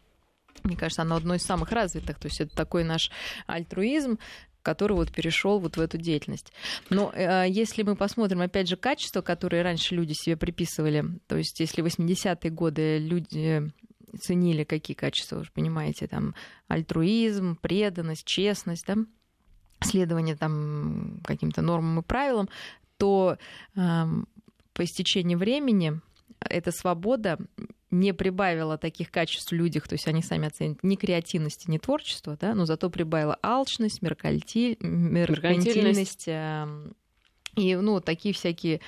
мне 0.64 0.76
кажется, 0.76 1.02
оно 1.02 1.16
одно 1.16 1.36
из 1.36 1.44
самых 1.44 1.72
развитых. 1.72 2.20
То 2.20 2.28
есть 2.28 2.42
это 2.42 2.56
такой 2.56 2.84
наш 2.84 3.12
альтруизм, 3.48 4.18
который 4.64 4.94
вот 4.94 5.12
перешел 5.12 5.60
вот 5.60 5.78
в 5.78 5.82
эту 5.82 5.98
деятельность. 5.98 6.52
Но 6.90 7.12
э, 7.14 7.46
если 7.50 7.84
мы 7.84 7.96
посмотрим, 7.96 8.42
опять 8.42 8.70
же, 8.70 8.78
качества, 8.78 9.22
которые 9.22 9.62
раньше 9.62 9.94
люди 9.94 10.14
себе 10.14 10.38
приписывали, 10.38 11.06
то 11.28 11.38
есть 11.38 11.60
если 11.60 11.82
в 11.82 11.86
80-е 11.86 12.50
годы 12.50 12.98
люди 12.98 13.72
ценили 14.20 14.64
какие 14.64 14.96
качества, 14.96 15.40
вы 15.40 15.46
понимаете, 15.54 16.08
там 16.08 16.34
альтруизм, 16.68 17.58
преданность, 17.58 18.26
честность, 18.26 18.86
да, 18.88 18.96
следование 19.82 20.36
там 20.36 21.20
каким-то 21.26 21.62
нормам 21.62 22.00
и 22.00 22.04
правилам, 22.04 22.50
то 22.98 23.38
э, 23.76 24.06
по 24.74 24.84
истечении 24.84 25.36
времени 25.36 26.00
эта 26.50 26.72
свобода 26.72 27.38
не 27.92 28.14
прибавила 28.14 28.78
таких 28.78 29.12
качеств 29.12 29.52
в 29.52 29.56
людях, 29.56 29.88
то 29.88 29.94
есть 29.94 30.08
они 30.08 30.24
сами 30.24 30.48
оценят 30.48 30.80
ни 30.84 30.96
креативности, 30.96 31.70
ни 31.70 31.78
творчества, 31.78 32.38
да, 32.40 32.56
но 32.56 32.66
зато 32.66 32.90
прибавила 32.90 33.38
алчность, 33.44 34.02
меркантиль, 34.02 34.78
меркантильность, 34.82 36.26
эм, 36.28 36.96
и 37.56 37.76
ну, 37.76 38.02
такие 38.02 38.34
всякие 38.34 38.82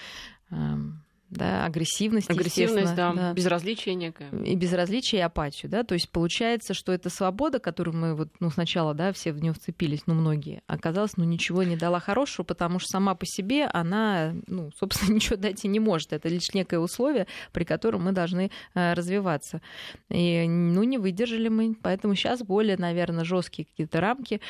эм, 0.50 1.05
да, 1.36 1.66
агрессивность, 1.66 2.30
агрессивность, 2.30 2.96
да, 2.96 3.14
да, 3.14 3.34
безразличие 3.34 3.96
некое. 3.96 4.30
И 4.30 4.56
безразличие, 4.56 5.20
и 5.20 5.24
апатию, 5.24 5.70
да, 5.72 5.84
то 5.84 5.94
есть 5.94 6.10
получается, 6.10 6.74
что 6.74 6.92
эта 6.92 7.10
свобода, 7.10 7.60
которую 7.60 7.96
мы 7.96 8.16
вот, 8.16 8.30
ну, 8.40 8.50
сначала, 8.50 8.94
да, 8.94 9.12
все 9.14 9.32
в 9.32 9.42
нее 9.42 9.54
вцепились, 9.54 10.04
ну, 10.08 10.14
многие, 10.14 10.62
оказалось, 10.68 11.18
ну, 11.18 11.24
ничего 11.24 11.64
не 11.64 11.76
дала 11.76 12.00
хорошего, 12.00 12.46
потому 12.46 12.80
что 12.80 12.90
сама 12.90 13.16
по 13.16 13.26
себе 13.26 13.66
она, 13.66 14.34
ну, 14.48 14.72
собственно, 14.78 15.14
ничего 15.16 15.36
дать 15.36 15.64
и 15.66 15.68
не 15.68 15.80
может. 15.80 16.14
Это 16.14 16.30
лишь 16.30 16.54
некое 16.54 16.80
условие, 16.80 17.28
при 17.52 17.64
котором 17.64 18.06
мы 18.06 18.12
должны 18.12 18.52
э, 18.74 18.94
развиваться. 18.94 19.62
И, 20.10 20.48
ну, 20.48 20.84
не 20.84 20.98
выдержали 20.98 21.50
мы, 21.50 21.76
поэтому 21.82 22.16
сейчас 22.16 22.42
более, 22.42 22.78
наверное, 22.78 23.26
жесткие 23.26 23.66
какие-то 23.66 24.02
рамки, 24.02 24.42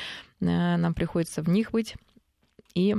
э, 0.41 0.45
нам 0.45 0.93
приходится 0.93 1.41
в 1.41 1.49
них 1.49 1.71
быть. 1.71 1.95
И 2.73 2.95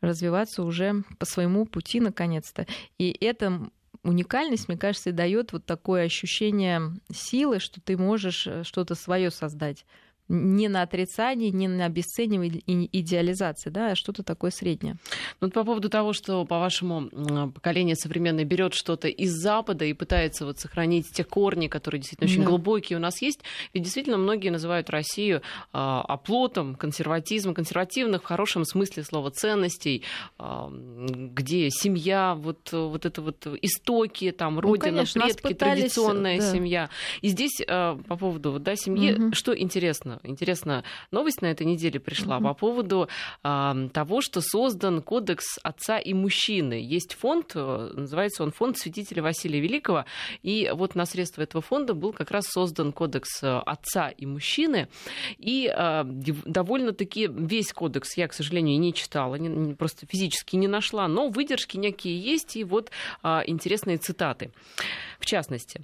развиваться 0.00 0.62
уже 0.62 1.04
по 1.18 1.26
своему 1.26 1.66
пути 1.66 2.00
наконец-то. 2.00 2.66
И 2.98 3.16
это 3.20 3.70
уникальность, 4.02 4.68
мне 4.68 4.78
кажется, 4.78 5.10
и 5.10 5.14
дает 5.14 5.52
вот 5.52 5.66
такое 5.66 6.04
ощущение 6.04 6.92
силы, 7.12 7.58
что 7.58 7.80
ты 7.80 7.96
можешь 7.96 8.46
э, 8.46 8.64
что-то 8.64 8.94
свое 8.94 9.30
создать 9.30 9.84
не 10.30 10.68
на 10.68 10.82
отрицании, 10.82 11.50
не 11.50 11.66
на 11.66 11.86
обесценивании 11.86 12.62
и 12.66 13.00
идеализации, 13.00 13.68
да, 13.70 13.90
а 13.90 13.94
что-то 13.96 14.22
такое 14.22 14.52
среднее. 14.52 14.96
Ну, 15.40 15.50
по 15.50 15.64
поводу 15.64 15.88
того, 15.88 16.12
что, 16.12 16.44
по-вашему, 16.44 17.08
поколение 17.52 17.96
современное 17.96 18.44
берет 18.44 18.72
что-то 18.74 19.08
из 19.08 19.32
Запада 19.32 19.84
и 19.84 19.92
пытается 19.92 20.46
вот 20.46 20.60
сохранить 20.60 21.10
те 21.12 21.24
корни, 21.24 21.66
которые 21.66 22.00
действительно 22.00 22.30
очень 22.30 22.42
да. 22.42 22.48
глубокие 22.48 22.96
у 22.96 23.00
нас 23.00 23.20
есть, 23.20 23.40
ведь 23.74 23.82
действительно 23.82 24.18
многие 24.18 24.50
называют 24.50 24.88
Россию 24.88 25.42
а, 25.72 26.02
оплотом 26.02 26.76
консерватизма, 26.76 27.52
консервативных 27.52 28.22
в 28.22 28.24
хорошем 28.24 28.64
смысле 28.64 29.02
слова 29.02 29.30
ценностей, 29.30 30.04
а, 30.38 30.70
где 30.70 31.70
семья, 31.70 32.36
вот, 32.36 32.70
вот 32.70 33.04
это 33.04 33.20
вот 33.20 33.46
истоки, 33.62 34.30
там, 34.30 34.56
ну, 34.56 34.60
родина, 34.60 34.90
ну, 34.90 34.96
конечно, 34.96 35.22
предки, 35.22 35.42
пытались, 35.42 35.80
традиционная 35.80 36.38
да. 36.38 36.52
семья. 36.52 36.90
И 37.20 37.28
здесь 37.28 37.60
а, 37.66 38.00
по 38.06 38.16
поводу 38.16 38.60
да, 38.60 38.76
семьи, 38.76 39.12
угу. 39.12 39.34
что 39.34 39.58
интересно, 39.58 40.19
интересно, 40.24 40.84
новость 41.10 41.42
на 41.42 41.46
этой 41.46 41.66
неделе 41.66 42.00
пришла 42.00 42.38
mm-hmm. 42.38 42.42
по 42.42 42.54
поводу 42.54 43.08
э, 43.42 43.88
того, 43.92 44.20
что 44.20 44.40
создан 44.40 45.02
кодекс 45.02 45.58
отца 45.62 45.98
и 45.98 46.14
мужчины. 46.14 46.74
Есть 46.74 47.14
фонд, 47.14 47.52
э, 47.54 47.92
называется 47.94 48.42
он 48.42 48.52
фонд 48.52 48.78
святителя 48.78 49.22
Василия 49.22 49.60
Великого, 49.60 50.04
и 50.42 50.70
вот 50.74 50.94
на 50.94 51.06
средства 51.06 51.42
этого 51.42 51.62
фонда 51.62 51.94
был 51.94 52.12
как 52.12 52.30
раз 52.30 52.46
создан 52.46 52.92
кодекс 52.92 53.42
э, 53.42 53.58
отца 53.66 54.08
и 54.08 54.26
мужчины, 54.26 54.88
и 55.38 55.72
э, 55.74 56.02
довольно-таки 56.04 57.28
весь 57.30 57.72
кодекс 57.72 58.16
я, 58.16 58.28
к 58.28 58.32
сожалению, 58.32 58.78
не 58.78 58.92
читала, 58.92 59.36
не, 59.36 59.48
не, 59.48 59.74
просто 59.74 60.06
физически 60.06 60.56
не 60.56 60.68
нашла, 60.68 61.08
но 61.08 61.28
выдержки 61.28 61.76
некие 61.76 62.18
есть, 62.18 62.56
и 62.56 62.64
вот 62.64 62.90
э, 63.22 63.42
интересные 63.46 63.98
цитаты. 63.98 64.50
В 65.18 65.26
частности, 65.26 65.82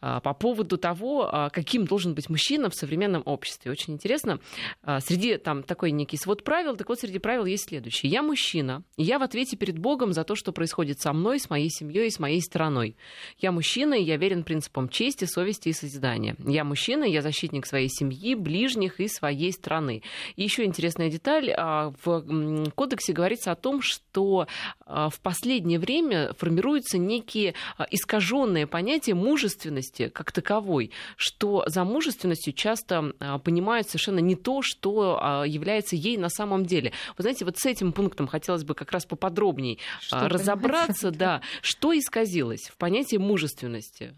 по 0.00 0.34
поводу 0.34 0.76
того, 0.76 1.28
а, 1.32 1.50
каким 1.50 1.86
должен 1.86 2.14
быть 2.14 2.28
мужчина 2.28 2.68
в 2.68 2.74
современном 2.74 3.22
обществе. 3.24 3.70
очень 3.70 3.94
интересно. 3.94 4.40
А, 4.82 5.00
среди 5.00 5.36
там 5.38 5.62
такой 5.62 5.90
некий 5.90 6.16
свод 6.16 6.44
правил, 6.44 6.76
так 6.76 6.88
вот 6.88 7.00
среди 7.00 7.18
правил 7.18 7.46
есть 7.46 7.68
следующее. 7.68 8.10
Я 8.12 8.22
мужчина, 8.22 8.82
и 8.96 9.02
я 9.02 9.18
в 9.18 9.22
ответе 9.22 9.56
перед 9.56 9.78
Богом 9.78 10.12
за 10.12 10.24
то, 10.24 10.34
что 10.34 10.52
происходит 10.52 11.00
со 11.00 11.12
мной, 11.12 11.40
с 11.40 11.48
моей 11.48 11.70
семьей 11.70 12.08
и 12.08 12.10
с 12.10 12.18
моей 12.18 12.40
страной. 12.40 12.96
Я 13.38 13.52
мужчина, 13.52 13.94
и 13.94 14.02
я 14.02 14.16
верен 14.16 14.44
принципам 14.44 14.88
чести, 14.88 15.24
совести 15.24 15.70
и 15.70 15.72
созидания. 15.72 16.36
Я 16.46 16.64
мужчина, 16.64 17.04
и 17.04 17.12
я 17.12 17.22
защитник 17.22 17.66
своей 17.66 17.88
семьи, 17.88 18.34
ближних 18.34 19.00
и 19.00 19.08
своей 19.08 19.52
страны. 19.52 20.02
И 20.36 20.42
еще 20.42 20.64
интересная 20.64 21.10
деталь. 21.10 21.50
А, 21.56 21.92
в 22.04 22.70
кодексе 22.74 23.12
говорится 23.12 23.52
о 23.52 23.56
том, 23.56 23.80
что 23.80 24.46
а, 24.84 25.08
в 25.08 25.20
последнее 25.20 25.78
время 25.78 26.32
формируются 26.34 26.98
некие 26.98 27.54
искаженные 27.90 28.66
понятия 28.66 29.14
мужественности 29.14 29.85
как 30.12 30.32
таковой, 30.32 30.90
что 31.16 31.64
за 31.66 31.84
мужественностью 31.84 32.52
часто 32.52 33.12
понимают 33.44 33.88
совершенно 33.88 34.18
не 34.18 34.36
то, 34.36 34.62
что 34.62 35.44
является 35.46 35.96
ей 35.96 36.16
на 36.16 36.28
самом 36.28 36.66
деле. 36.66 36.92
Вы 37.16 37.22
знаете, 37.22 37.44
вот 37.44 37.58
с 37.58 37.66
этим 37.66 37.92
пунктом 37.92 38.26
хотелось 38.26 38.64
бы 38.64 38.74
как 38.74 38.92
раз 38.92 39.06
поподробнее 39.06 39.78
что 40.00 40.28
разобраться, 40.28 41.10
да, 41.10 41.40
что 41.62 41.96
исказилось 41.96 42.68
в 42.68 42.76
понятии 42.76 43.16
мужественности. 43.16 44.14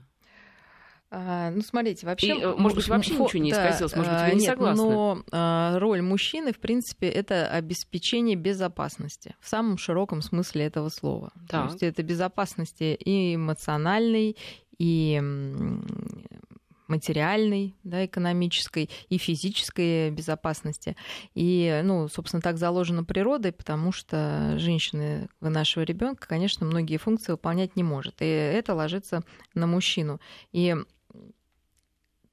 А, 1.10 1.50
ну, 1.50 1.62
смотрите, 1.62 2.06
вообще... 2.06 2.36
И, 2.36 2.42
э, 2.42 2.54
может 2.54 2.76
быть, 2.76 2.88
вообще 2.88 3.14
фо... 3.14 3.24
ничего 3.24 3.42
не 3.42 3.50
исказилось, 3.50 3.96
может 3.96 4.12
быть, 4.12 4.22
вы 4.22 4.30
не 4.32 4.40
нет, 4.40 4.50
согласны. 4.50 4.84
но 4.84 5.22
а, 5.32 5.78
роль 5.78 6.02
мужчины, 6.02 6.52
в 6.52 6.58
принципе, 6.58 7.08
это 7.08 7.48
обеспечение 7.48 8.36
безопасности 8.36 9.34
в 9.40 9.48
самом 9.48 9.78
широком 9.78 10.20
смысле 10.20 10.66
этого 10.66 10.90
слова. 10.90 11.32
Так. 11.48 11.66
То 11.66 11.72
есть 11.72 11.82
это 11.82 12.02
безопасности 12.02 12.94
и 12.94 13.36
эмоциональной, 13.36 14.36
и 14.78 15.22
материальной, 16.88 17.74
да, 17.84 18.04
экономической 18.04 18.90
и 19.08 19.18
физической 19.18 20.10
безопасности. 20.10 20.96
И, 21.34 21.80
ну, 21.84 22.08
собственно, 22.08 22.40
так 22.40 22.56
заложено 22.56 23.04
природой, 23.04 23.52
потому 23.52 23.92
что 23.92 24.54
женщина 24.58 25.28
вынашивая 25.40 25.86
ребенка, 25.86 26.26
конечно, 26.26 26.66
многие 26.66 26.96
функции 26.96 27.32
выполнять 27.32 27.76
не 27.76 27.82
может. 27.82 28.16
И 28.20 28.26
это 28.26 28.74
ложится 28.74 29.22
на 29.54 29.66
мужчину. 29.66 30.20
И 30.52 30.74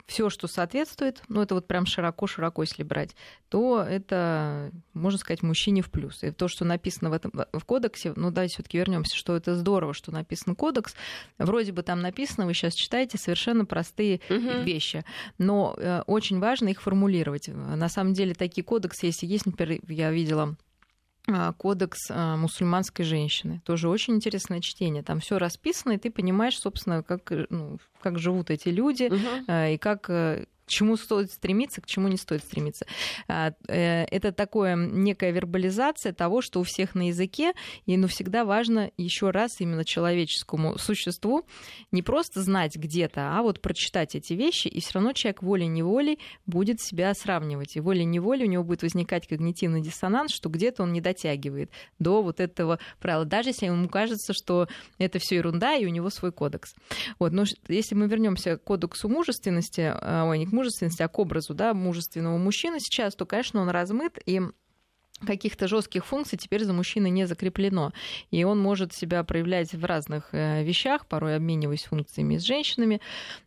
все, 0.05 0.29
что 0.29 0.47
соответствует, 0.47 1.23
ну 1.27 1.41
это 1.41 1.55
вот 1.55 1.67
прям 1.67 1.85
широко-широко, 1.85 2.61
если 2.61 2.83
брать, 2.83 3.15
то 3.49 3.81
это, 3.81 4.71
можно 4.93 5.17
сказать, 5.17 5.41
мужчине 5.41 5.81
в 5.81 5.89
плюс. 5.89 6.23
И 6.23 6.31
то, 6.31 6.47
что 6.47 6.63
написано 6.63 7.09
в 7.09 7.13
этом 7.13 7.31
в 7.51 7.65
кодексе, 7.65 8.13
ну 8.15 8.29
давайте 8.31 8.55
все-таки 8.55 8.77
вернемся, 8.77 9.15
что 9.15 9.35
это 9.35 9.55
здорово, 9.55 9.93
что 9.93 10.11
написан 10.11 10.55
кодекс. 10.55 10.95
Вроде 11.37 11.71
бы 11.71 11.81
там 11.81 12.01
написано, 12.01 12.45
вы 12.45 12.53
сейчас 12.53 12.75
читаете 12.75 13.17
совершенно 13.17 13.65
простые 13.65 14.21
угу. 14.29 14.61
вещи, 14.63 15.03
но 15.37 15.75
э, 15.77 16.03
очень 16.05 16.39
важно 16.39 16.69
их 16.69 16.81
формулировать. 16.81 17.47
На 17.47 17.89
самом 17.89 18.13
деле 18.13 18.35
такие 18.35 18.63
кодексы, 18.63 19.07
если 19.07 19.25
есть, 19.25 19.45
например, 19.45 19.79
я 19.87 20.11
видела 20.11 20.55
кодекс 21.57 22.07
а, 22.09 22.35
мусульманской 22.37 23.03
женщины. 23.05 23.61
Тоже 23.65 23.89
очень 23.89 24.15
интересное 24.15 24.61
чтение. 24.61 25.03
Там 25.03 25.19
все 25.19 25.37
расписано, 25.37 25.93
и 25.93 25.97
ты 25.97 26.11
понимаешь, 26.11 26.57
собственно, 26.57 27.03
как, 27.03 27.31
э, 27.31 27.47
ну, 27.49 27.79
как 27.99 28.19
живут 28.19 28.51
эти 28.51 28.69
люди 28.69 29.05
угу. 29.05 29.51
и 29.73 29.77
как 29.77 30.09
э, 30.09 30.45
чему 30.67 30.97
стоит 30.97 31.31
стремиться, 31.31 31.81
к 31.81 31.85
чему 31.85 32.07
не 32.07 32.17
стоит 32.17 32.43
стремиться. 32.43 32.85
А, 33.27 33.53
э, 33.67 34.05
это 34.05 34.31
такое 34.31 34.75
некая 34.75 35.31
вербализация 35.31 36.13
того, 36.13 36.41
что 36.41 36.59
у 36.59 36.63
всех 36.63 36.95
на 36.95 37.07
языке, 37.07 37.53
и 37.85 37.97
ну, 37.97 38.07
всегда 38.07 38.45
важно 38.45 38.91
еще 38.97 39.29
раз 39.29 39.59
именно 39.59 39.85
человеческому 39.85 40.77
существу 40.77 41.45
не 41.91 42.01
просто 42.01 42.41
знать 42.41 42.75
где-то, 42.75 43.37
а 43.37 43.41
вот 43.41 43.61
прочитать 43.61 44.15
эти 44.15 44.33
вещи, 44.33 44.67
и 44.67 44.79
все 44.79 44.93
равно 44.95 45.13
человек 45.13 45.43
волей-неволей 45.43 46.19
будет 46.45 46.81
себя 46.81 47.13
сравнивать. 47.13 47.75
И 47.75 47.79
волей-неволей 47.79 48.45
у 48.45 48.49
него 48.49 48.63
будет 48.63 48.83
возникать 48.83 49.27
когнитивный 49.27 49.81
диссонанс, 49.81 50.31
что 50.31 50.49
где-то 50.49 50.83
он 50.83 50.93
не 50.93 51.01
дотягивает 51.01 51.71
до 51.99 52.21
вот 52.21 52.39
этого 52.39 52.79
правила, 52.99 53.25
даже 53.25 53.49
если 53.49 53.67
ему 53.67 53.89
кажется, 53.89 54.33
что 54.33 54.67
это 54.97 55.19
все 55.19 55.35
ерунда, 55.35 55.75
и 55.75 55.85
у 55.85 55.89
него 55.89 56.09
свой 56.09 56.31
кодекс. 56.31 56.75
Вот. 57.19 57.31
Но 57.31 57.43
если 57.67 57.95
мы 57.95 58.07
вернемся 58.07 58.57
к 58.57 58.63
кодексу 58.63 59.09
мужественности, 59.09 59.91
а, 59.93 60.25
ой, 60.25 60.45
мужественности, 60.55 61.03
а 61.03 61.07
к 61.07 61.19
образу 61.19 61.53
да, 61.53 61.73
мужественного 61.73 62.37
мужчины 62.37 62.79
сейчас, 62.79 63.15
то, 63.15 63.25
конечно, 63.25 63.61
он 63.61 63.69
размыт, 63.69 64.17
и 64.25 64.41
каких-то 65.25 65.67
жестких 65.67 66.05
функций 66.05 66.37
теперь 66.37 66.65
за 66.65 66.73
мужчиной 66.73 67.09
не 67.09 67.25
закреплено. 67.25 67.93
И 68.31 68.43
он 68.43 68.59
может 68.59 68.93
себя 68.93 69.23
проявлять 69.23 69.73
в 69.73 69.85
разных 69.85 70.29
э, 70.33 70.63
вещах, 70.63 71.07
порой 71.07 71.37
обмениваясь 71.37 71.85
функциями 71.85 72.37
с 72.37 72.43
женщинами. 72.43 72.99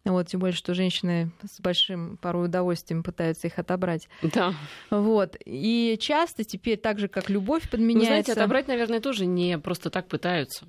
Вот, 0.05 0.29
тем 0.29 0.41
более, 0.41 0.57
что 0.57 0.75
женщины 0.75 1.31
с 1.45 1.61
большим 1.61 2.17
порой 2.17 2.47
удовольствием 2.47 3.03
пытаются 3.03 3.49
их 3.49 3.59
отобрать. 3.59 4.09
Да. 4.23 4.55
Вот. 4.91 5.37
И 5.45 5.99
часто 6.01 6.45
теперь 6.45 6.79
так 6.79 6.99
же, 6.99 7.09
как 7.09 7.29
любовь 7.29 7.69
подменяется... 7.69 7.99
Ну, 7.99 8.23
знаете, 8.23 8.33
отобрать, 8.33 8.69
наверное, 8.69 9.01
тоже 9.01 9.27
не 9.27 9.59
просто 9.59 9.91
так 9.91 10.09
пытаются. 10.09 10.67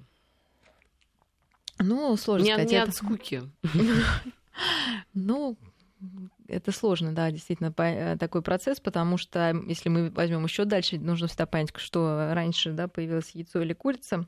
Ну, 1.79 2.17
сложно 2.17 2.45
не, 2.45 2.53
сказать. 2.53 2.71
Не 2.71 2.77
от 2.77 2.93
скуки. 2.93 3.43
Ну, 5.13 5.57
это 6.47 6.71
сложно, 6.71 7.13
да, 7.13 7.31
действительно, 7.31 7.73
э, 7.77 8.17
такой 8.17 8.41
процесс, 8.41 8.79
потому 8.79 9.17
что 9.17 9.55
если 9.67 9.89
мы 9.89 10.09
возьмем 10.09 10.43
еще 10.43 10.65
дальше, 10.65 10.97
нужно 10.97 11.27
всегда 11.27 11.45
понять, 11.45 11.71
что 11.75 12.31
раньше 12.33 12.71
да, 12.71 12.87
появилось 12.87 13.31
яйцо 13.31 13.61
или 13.61 13.73
курица, 13.73 14.25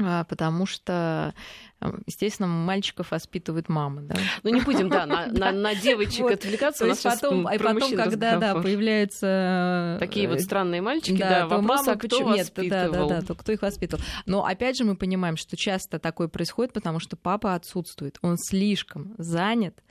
а, 0.00 0.22
потому 0.24 0.64
что, 0.64 1.34
э, 1.80 1.90
естественно, 2.06 2.46
мальчиков 2.46 3.10
воспитывает 3.10 3.68
мама. 3.68 4.02
Да? 4.02 4.14
Ну, 4.44 4.54
не 4.54 4.60
будем, 4.60 4.88
да, 4.88 5.06
на, 5.06 5.26
на, 5.32 5.50
на 5.50 5.74
девочек 5.74 6.20
вот. 6.20 6.34
отвлекаться. 6.34 6.84
То 6.84 6.90
есть 6.90 7.02
потом, 7.02 7.52
и 7.52 7.58
потом, 7.58 7.96
когда 7.96 8.36
да, 8.38 8.54
появляются... 8.54 9.96
Такие 9.98 10.28
вот 10.28 10.40
странные 10.40 10.82
мальчики, 10.82 11.18
да, 11.18 11.28
да 11.28 11.46
вопрос, 11.48 11.68
мама, 11.68 11.92
а 11.92 11.96
кто 11.96 12.08
почему... 12.08 12.28
воспитывал? 12.28 12.82
Нет, 12.84 12.92
да, 12.92 13.06
да, 13.08 13.20
да, 13.20 13.26
то 13.26 13.34
кто 13.34 13.50
их 13.50 13.62
воспитывал. 13.62 14.02
Но, 14.24 14.44
опять 14.44 14.76
же, 14.76 14.84
мы 14.84 14.96
понимаем, 14.96 15.36
что 15.36 15.56
часто 15.56 15.98
такое 15.98 16.28
происходит, 16.28 16.72
потому 16.72 17.00
что 17.00 17.16
папа 17.16 17.54
отсутствует. 17.54 18.18
Он 18.22 18.36
слишком 18.38 19.16
занят 19.18 19.82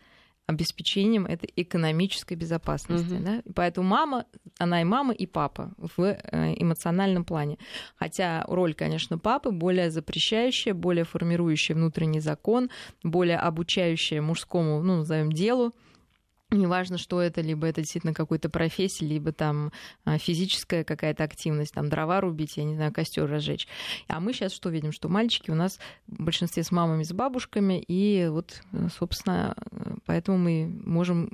обеспечением 0.48 1.26
этой 1.26 1.52
экономической 1.58 2.36
безопасности. 2.36 3.14
Угу. 3.14 3.24
Да? 3.24 3.42
Поэтому 3.54 3.88
мама, 3.88 4.26
она 4.58 4.82
и 4.82 4.86
мама, 4.86 5.14
и 5.14 5.26
папа 5.26 5.74
в 5.78 6.02
э, 6.02 6.54
эмоциональном 6.58 7.26
плане. 7.26 7.58
Хотя 7.98 8.46
роль, 8.48 8.74
конечно, 8.74 9.18
папы 9.18 9.52
более 9.52 9.92
запрещающая, 9.92 10.74
более 10.74 11.04
формирующая 11.04 11.76
внутренний 11.76 12.22
закон, 12.22 12.70
более 13.04 13.38
обучающая 13.38 14.22
мужскому, 14.22 14.82
ну, 14.82 14.98
назовем, 14.98 15.32
делу, 15.32 15.76
Неважно, 16.50 16.98
что 16.98 17.22
это, 17.22 17.42
либо 17.42 17.68
это 17.68 17.82
действительно 17.82 18.14
какой-то 18.14 18.50
профессия, 18.50 19.06
либо 19.06 19.34
там 19.34 19.74
а, 20.06 20.18
физическая 20.18 20.86
какая-то 20.86 21.26
активность, 21.26 21.74
там 21.74 21.90
дрова 21.90 22.22
рубить, 22.22 22.56
я 22.56 22.64
не 22.64 22.76
знаю, 22.76 22.94
костер 22.94 23.30
разжечь. 23.30 23.68
А 24.08 24.22
мы 24.22 24.32
сейчас 24.32 24.54
что 24.54 24.70
видим? 24.70 24.94
Что 24.94 25.10
мальчики 25.10 25.52
у 25.52 25.56
нас 25.56 25.78
в 26.08 26.24
большинстве 26.24 26.64
с 26.64 26.72
мамами, 26.72 27.04
с 27.04 27.12
бабушками, 27.12 27.84
и 27.88 28.28
вот, 28.30 28.62
собственно, 28.98 29.58
поэтому 30.06 30.38
мы 30.38 30.68
можем 30.86 31.32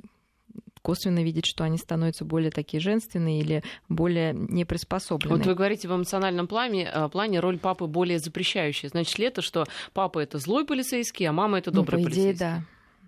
косвенно 0.84 1.24
видеть, 1.24 1.46
что 1.46 1.64
они 1.64 1.78
становятся 1.78 2.26
более 2.26 2.50
такие 2.50 2.80
женственные 2.80 3.40
или 3.40 3.62
более 3.88 4.34
неприспособленные. 4.34 5.38
Вот 5.38 5.46
вы 5.46 5.54
говорите 5.54 5.88
в 5.88 5.94
эмоциональном 5.94 6.46
плане, 6.46 6.90
э, 6.92 7.08
плане 7.08 7.40
роль 7.40 7.58
папы 7.58 7.86
более 7.86 8.18
запрещающая. 8.18 8.90
Значит 8.90 9.18
ли 9.18 9.26
это, 9.26 9.40
что 9.40 9.64
папа 9.94 10.18
это 10.18 10.38
злой 10.38 10.66
полицейский, 10.66 11.26
а 11.26 11.32
мама 11.32 11.58
это 11.58 11.70
добрый 11.70 12.00
ну, 12.00 12.04
по 12.06 12.10
идее, 12.10 12.34
полицейский? 12.34 12.46
Да. 12.46 12.64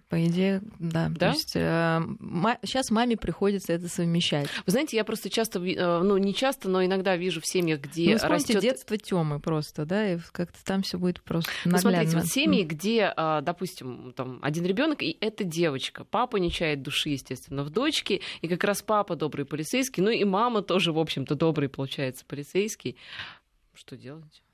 По 0.09 0.25
идее, 0.25 0.63
да. 0.79 1.09
да? 1.09 1.19
То 1.19 1.37
есть 1.37 1.57
э, 1.57 2.01
ма- 2.21 2.59
сейчас 2.63 2.93
маме 2.93 3.17
приходится 3.17 3.73
это 3.73 3.89
совмещать. 3.89 4.49
Вы 4.65 4.71
знаете, 4.71 4.97
я 4.97 5.03
просто 5.03 5.31
часто, 5.31 5.59
э, 5.59 6.03
ну 6.03 6.17
не 6.17 6.33
часто, 6.33 6.69
но 6.69 6.85
иногда 6.85 7.17
вижу 7.17 7.41
в 7.41 7.47
семьях, 7.47 7.81
где 7.81 8.17
ну, 8.23 8.29
растет 8.29 8.61
детство 8.61 8.97
Тёмы 8.97 9.41
просто, 9.41 9.85
да, 9.85 10.13
и 10.13 10.19
как-то 10.31 10.65
там 10.65 10.83
все 10.83 10.97
будет 10.97 11.21
просто 11.23 11.51
наглядно. 11.65 11.91
Ну, 11.91 11.97
смотрите, 11.97 12.17
вот 12.19 12.27
семьи, 12.27 12.63
где, 12.63 13.13
э, 13.17 13.41
допустим, 13.43 14.13
там 14.13 14.39
один 14.43 14.65
ребенок 14.65 15.03
и 15.03 15.17
это 15.21 15.43
девочка, 15.43 16.05
папа 16.05 16.37
не 16.37 16.53
чает 16.53 16.83
души, 16.83 17.09
естественно, 17.09 17.65
в 17.65 17.71
дочке, 17.71 18.21
и 18.43 18.49
как 18.49 18.63
раз 18.63 18.83
папа 18.83 19.17
добрый 19.17 19.45
полицейский, 19.45 20.05
ну 20.05 20.11
и 20.11 20.23
мама 20.23 20.63
тоже, 20.63 20.93
в 20.93 21.01
общем-то, 21.01 21.35
добрый 21.35 21.69
получается 21.69 22.25
полицейский. 22.25 22.97
Что 23.75 23.97
делать? 23.97 24.45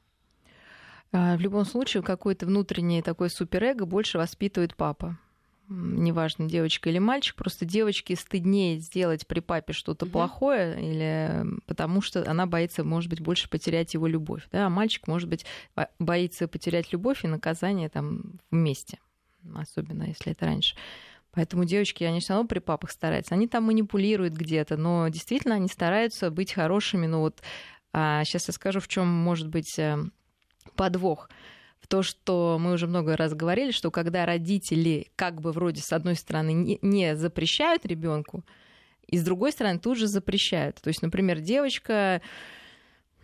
А, 1.12 1.37
в 1.37 1.41
любом 1.41 1.67
случае, 1.67 2.03
какой-то 2.03 2.47
внутренний 2.47 3.03
такой 3.03 3.29
суперэго 3.29 3.85
больше 3.85 4.17
воспитывает 4.17 4.75
папа 4.75 5.19
неважно, 5.68 6.48
девочка 6.48 6.90
или 6.90 6.98
мальчик, 6.98 7.35
просто 7.37 7.64
девочке 7.64 8.16
стыднее 8.16 8.79
сделать 8.79 9.27
при 9.27 9.40
папе 9.40 9.72
что-то 9.72 10.05
угу. 10.05 10.12
плохое, 10.12 10.79
или 10.81 11.44
потому 11.66 12.01
что 12.01 12.29
она 12.29 12.46
боится, 12.46 12.85
может 12.85 13.09
быть, 13.11 13.20
больше 13.20 13.48
потерять 13.48 13.94
его 13.94 14.07
любовь. 14.07 14.46
Да? 14.51 14.66
А 14.66 14.70
мальчик, 14.70 15.07
может 15.07 15.29
быть, 15.29 15.46
боится 15.98 16.48
потерять 16.48 16.92
любовь 16.92 17.25
и 17.25 17.29
наказание 17.29 17.88
там 17.88 18.38
вместе, 18.51 18.98
особенно 19.55 20.05
если 20.05 20.33
это 20.33 20.46
раньше. 20.46 20.77
Поэтому 21.33 21.64
девочки, 21.64 22.05
они 22.05 22.20
все 22.20 22.35
равно 22.35 22.46
при 22.46 22.59
папах 22.59 22.90
стараются. 22.90 23.35
Они 23.35 23.48
там 23.48 23.64
манипулируют 23.64 24.35
где-то, 24.35 24.77
но 24.77 25.09
действительно 25.09 25.55
они 25.55 25.68
стараются 25.68 26.31
быть 26.31 26.53
хорошими. 26.53 27.07
Но 27.07 27.20
вот 27.20 27.40
а, 27.94 28.22
сейчас 28.25 28.48
я 28.48 28.53
скажу, 28.55 28.81
в 28.81 28.88
чем 28.88 29.09
может 29.09 29.48
быть 29.48 29.79
э, 29.79 29.96
подвох 30.77 31.31
в 31.83 31.88
то, 31.88 32.03
что 32.03 32.59
мы 32.61 32.73
уже 32.73 32.87
много 32.87 33.16
раз 33.16 33.35
говорили, 33.35 33.73
что 33.73 33.90
когда 33.90 34.25
родители 34.25 35.09
как 35.16 35.40
бы 35.40 35.51
вроде 35.51 35.83
с 35.83 35.92
одной 35.92 36.14
стороны 36.14 36.53
не, 36.53 36.79
не 36.81 37.16
запрещают 37.16 37.85
ребенку, 37.85 38.45
И 39.09 39.19
с 39.19 39.25
другой 39.25 39.52
стороны, 39.52 39.79
тут 39.79 39.98
же 39.98 40.07
запрещают. 40.07 40.81
То 40.81 40.88
есть, 40.88 41.02
например, 41.02 41.40
девочка, 41.40 42.23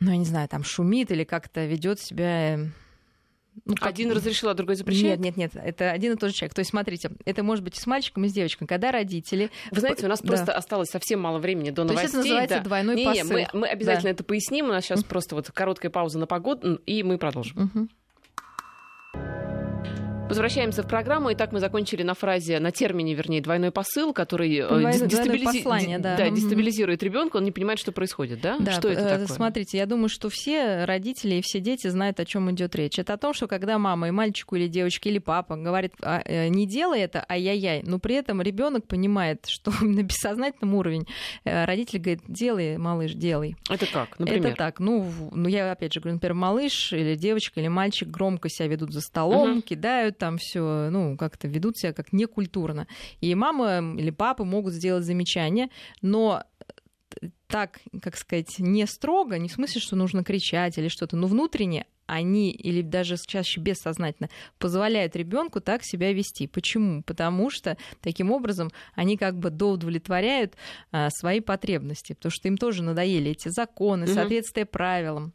ну, 0.01 0.11
я 0.11 0.17
не 0.17 0.25
знаю, 0.25 0.49
там 0.49 0.65
шумит 0.65 1.11
или 1.13 1.25
как-то 1.25 1.65
ведет 1.65 2.01
себя 2.01 2.59
ну, 3.65 3.75
как... 3.75 3.89
Один 3.89 4.13
разрешил, 4.13 4.49
а 4.49 4.55
другой 4.55 4.77
запрещает? 4.77 5.19
Нет, 5.19 5.37
нет, 5.37 5.55
нет, 5.55 5.65
это 5.65 5.91
один 5.91 6.13
и 6.13 6.17
тот 6.17 6.31
же 6.31 6.37
человек. 6.37 6.55
То 6.55 6.61
есть, 6.61 6.71
смотрите, 6.71 7.11
это 7.25 7.43
может 7.43 7.65
быть 7.65 7.77
и 7.77 7.81
с 7.81 7.87
мальчиком, 7.87 8.25
и 8.25 8.29
с 8.29 8.33
девочкой. 8.33 8.69
Когда 8.69 8.93
родители... 8.93 9.51
Вы 9.71 9.81
знаете, 9.81 10.07
у 10.07 10.09
нас 10.09 10.21
да. 10.21 10.29
просто 10.29 10.53
осталось 10.53 10.89
совсем 10.91 11.21
мало 11.21 11.39
времени 11.39 11.71
до 11.71 11.85
новостей. 11.85 11.97
То 11.97 12.03
есть 12.03 12.15
это 12.15 12.19
называется 12.19 12.57
да. 12.59 12.65
двойной 12.65 12.97
не, 12.97 13.05
посыл. 13.05 13.37
Не, 13.37 13.49
мы, 13.53 13.61
мы 13.61 13.67
обязательно 13.69 14.05
да. 14.05 14.11
это 14.11 14.25
поясним. 14.25 14.67
У 14.67 14.69
нас 14.69 14.85
сейчас 14.85 15.03
просто 15.03 15.35
вот 15.35 15.51
короткая 15.51 15.91
пауза 15.91 16.19
на 16.19 16.27
погоду, 16.27 16.77
и 16.87 17.03
мы 17.03 17.19
продолжим. 17.19 17.73
Mm-hmm. 17.75 17.89
Возвращаемся 20.29 20.83
в 20.83 20.87
программу. 20.87 21.33
Итак, 21.33 21.53
мы 21.53 21.59
закончили 21.61 22.03
на 22.03 22.13
фразе, 22.13 22.61
на 22.61 22.71
термине, 22.71 23.15
вернее, 23.15 23.41
двойной 23.41 23.71
посыл, 23.71 24.13
который 24.13 24.55
э, 24.59 24.69
Двойное, 24.69 25.07
дестабилизи... 25.07 25.45
послание, 25.45 25.99
да. 25.99 26.19
Да, 26.19 26.29
дестабилизирует 26.29 27.03
ребенка, 27.03 27.39
он 27.39 27.45
не 27.45 27.51
понимает, 27.51 27.79
что 27.79 27.93
происходит, 27.93 28.43
да? 28.43 28.59
да 28.59 28.73
что 28.73 28.91
это 28.91 29.01
э, 29.01 29.19
такое? 29.21 29.27
Смотрите, 29.27 29.79
я 29.79 29.87
думаю, 29.87 30.11
что 30.11 30.29
все 30.29 30.85
родители 30.85 31.37
и 31.37 31.41
все 31.41 31.61
дети 31.61 31.87
знают, 31.87 32.21
о 32.21 32.27
чем 32.27 32.51
идет 32.51 32.77
речь. 32.77 32.99
Это 32.99 33.15
о 33.15 33.17
том, 33.17 33.33
что 33.33 33.47
когда 33.49 33.79
мама 33.79 34.09
и 34.09 34.11
мальчику 34.11 34.57
или 34.57 34.69
девочке 34.69 35.09
или 35.09 35.19
папа 35.19 35.57
говорит, 35.57 35.95
а, 36.03 36.21
э, 36.23 36.49
не 36.49 36.67
делай 36.67 37.01
это, 37.01 37.25
ай-яй-яй, 37.27 37.83
но 37.87 37.99
при 37.99 38.17
этом 38.17 38.43
ребенок 38.43 38.87
понимает, 38.87 39.47
что 39.49 39.73
на 39.81 40.03
бессознательном 40.03 40.75
уровне 40.75 41.07
родитель 41.45 42.01
говорит, 42.01 42.21
делай, 42.29 42.77
малыш, 42.77 43.15
делай. 43.15 43.57
Это 43.71 43.87
как, 43.87 44.19
например? 44.19 44.49
Это 44.49 44.57
так, 44.57 44.79
ну, 44.79 45.11
ну 45.33 45.49
я 45.49 45.73
опять 45.73 45.95
же 45.95 46.01
говорю, 46.01 46.17
например, 46.17 46.35
малыш 46.35 46.93
или 46.93 47.15
девочка 47.15 47.61
или 47.61 47.69
мальчик 47.69 48.09
громко 48.09 48.51
себя 48.51 48.69
ведут 48.69 48.93
за 48.93 49.01
столом, 49.01 49.53
угу. 49.53 49.63
кидают 49.63 50.18
там 50.19 50.39
все, 50.39 50.89
ну, 50.91 51.17
как-то 51.17 51.49
ведут 51.49 51.79
себя 51.79 51.93
как 51.93 52.13
некультурно. 52.13 52.87
И 53.21 53.35
мама 53.35 53.79
или 53.99 54.11
папа 54.11 54.45
могут 54.45 54.75
сделать 54.75 55.05
замечание, 55.05 55.69
но 56.03 56.45
так, 57.47 57.81
как 58.03 58.17
сказать, 58.17 58.59
не 58.59 58.87
строго, 58.87 59.39
не 59.39 59.49
в 59.49 59.53
смысле, 59.53 59.81
что 59.81 59.97
нужно 59.97 60.23
кричать 60.23 60.79
или 60.79 60.89
что-то, 60.89 61.17
но 61.17 61.27
внутренне 61.27 61.87
они 62.09 62.51
или 62.51 62.81
даже 62.81 63.17
чаще 63.19 63.61
бессознательно 63.61 64.31
позволяют 64.59 65.15
ребенку 65.15 65.61
так 65.61 65.83
себя 65.85 66.13
вести. 66.13 66.47
Почему? 66.47 67.03
Потому 67.03 67.51
что 67.51 67.77
таким 68.01 68.33
образом 68.33 68.71
они 68.95 69.17
как 69.17 69.39
бы 69.39 69.51
доудовлетворяют 69.51 70.55
а, 70.91 71.11
свои 71.11 71.41
потребности, 71.41 72.15
потому 72.15 72.31
что 72.31 72.49
им 72.49 72.57
тоже 72.57 72.83
надоели 72.83 73.33
эти 73.33 73.49
законы, 73.49 74.07
угу. 74.07 74.15
соответствие 74.15 74.65
правилам. 74.65 75.35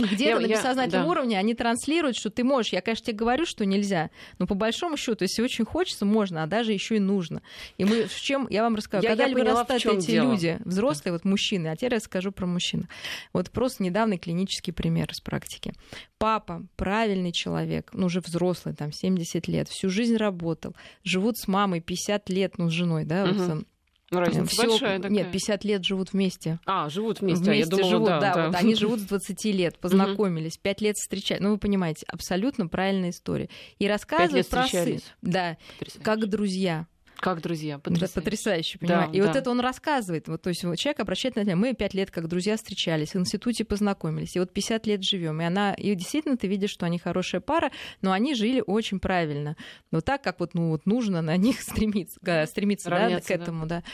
Где-то 0.00 0.40
на 0.40 0.46
бессознательном 0.46 1.04
да. 1.04 1.10
уровне 1.10 1.38
они 1.38 1.54
транслируют, 1.54 2.16
что 2.16 2.30
ты 2.30 2.44
можешь. 2.44 2.72
Я, 2.72 2.80
конечно, 2.80 3.06
тебе 3.06 3.16
говорю, 3.16 3.46
что 3.46 3.64
нельзя. 3.64 4.10
Но 4.38 4.46
по 4.46 4.54
большому 4.54 4.96
счету, 4.96 5.24
если 5.24 5.42
очень 5.42 5.64
хочется, 5.64 6.04
можно, 6.04 6.42
а 6.42 6.46
даже 6.46 6.72
еще 6.72 6.96
и 6.96 7.00
нужно. 7.00 7.42
И 7.78 7.84
мы 7.84 8.04
в 8.04 8.20
чем, 8.20 8.46
я 8.50 8.62
вам 8.62 8.76
расскажу, 8.76 9.02
я, 9.02 9.10
когда 9.10 9.26
я 9.26 9.34
вырастают 9.34 9.84
эти 9.84 10.10
дело. 10.12 10.32
люди, 10.32 10.58
взрослые, 10.64 11.12
вот 11.12 11.24
мужчины, 11.24 11.68
а 11.68 11.76
теперь 11.76 11.92
я 11.92 11.96
расскажу 11.96 12.32
про 12.32 12.46
мужчин. 12.46 12.88
Вот 13.32 13.50
просто 13.50 13.82
недавний 13.82 14.18
клинический 14.18 14.72
пример 14.72 15.10
из 15.10 15.20
практики. 15.20 15.72
Папа, 16.18 16.62
правильный 16.76 17.32
человек, 17.32 17.90
ну 17.92 18.06
уже 18.06 18.20
взрослый, 18.20 18.74
там 18.74 18.92
70 18.92 19.48
лет, 19.48 19.68
всю 19.68 19.88
жизнь 19.88 20.16
работал, 20.16 20.74
живут 21.02 21.38
с 21.38 21.48
мамой 21.48 21.80
50 21.80 22.28
лет, 22.28 22.58
ну 22.58 22.68
с 22.68 22.72
женой, 22.72 23.04
да, 23.04 23.24
угу. 23.24 23.34
вот, 23.34 23.64
Разница 24.10 24.46
Всё... 24.46 24.68
большая 24.68 24.98
такая. 24.98 25.10
Нет, 25.12 25.32
50 25.32 25.64
лет 25.64 25.84
живут 25.84 26.12
вместе. 26.12 26.58
А, 26.66 26.88
живут 26.88 27.20
вместе, 27.20 27.44
вместе 27.44 27.62
а 27.62 27.64
я 27.64 27.66
думала, 27.66 27.90
живут, 27.90 28.08
да. 28.08 28.20
да, 28.20 28.34
да. 28.34 28.46
Вот 28.46 28.56
они 28.56 28.74
живут 28.74 29.00
с 29.00 29.04
20 29.04 29.44
лет, 29.46 29.78
познакомились, 29.78 30.56
5 30.56 30.80
лет 30.80 30.96
встречают. 30.96 31.42
Ну, 31.42 31.50
вы 31.52 31.58
понимаете, 31.58 32.04
абсолютно 32.08 32.66
правильная 32.66 33.10
история. 33.10 33.48
И 33.78 33.86
рассказывают 33.86 34.48
про 34.48 34.66
сын. 34.66 35.00
Да, 35.22 35.56
как 36.02 36.28
друзья. 36.28 36.86
Как 37.20 37.42
друзья, 37.42 37.78
потрясающе. 37.78 38.14
Потрясающе, 38.14 38.78
понимаю. 38.78 39.10
Да, 39.10 39.16
и 39.16 39.20
да. 39.20 39.26
вот 39.26 39.36
это 39.36 39.50
он 39.50 39.60
рассказывает. 39.60 40.26
Вот, 40.26 40.40
то 40.40 40.48
есть 40.48 40.64
вот 40.64 40.76
человек 40.78 41.00
обращает 41.00 41.36
на 41.36 41.54
мы 41.54 41.74
пять 41.74 41.92
лет 41.92 42.10
как 42.10 42.28
друзья 42.28 42.56
встречались, 42.56 43.12
в 43.12 43.18
институте 43.18 43.64
познакомились, 43.66 44.36
и 44.36 44.38
вот 44.38 44.52
50 44.52 44.86
лет 44.86 45.04
живем. 45.04 45.42
И 45.42 45.44
она, 45.44 45.74
и 45.74 45.94
действительно 45.94 46.38
ты 46.38 46.46
видишь, 46.46 46.70
что 46.70 46.86
они 46.86 46.98
хорошая 46.98 47.42
пара, 47.42 47.72
но 48.00 48.12
они 48.12 48.34
жили 48.34 48.62
очень 48.66 49.00
правильно. 49.00 49.56
Но 49.90 50.00
так, 50.00 50.22
как 50.22 50.40
вот, 50.40 50.54
ну, 50.54 50.70
вот 50.70 50.86
нужно 50.86 51.20
на 51.20 51.36
них 51.36 51.60
стремиться, 51.60 52.18
стремиться 52.46 52.88
да, 52.88 53.20
к 53.20 53.30
этому, 53.30 53.66
да. 53.66 53.80
да. 53.80 53.84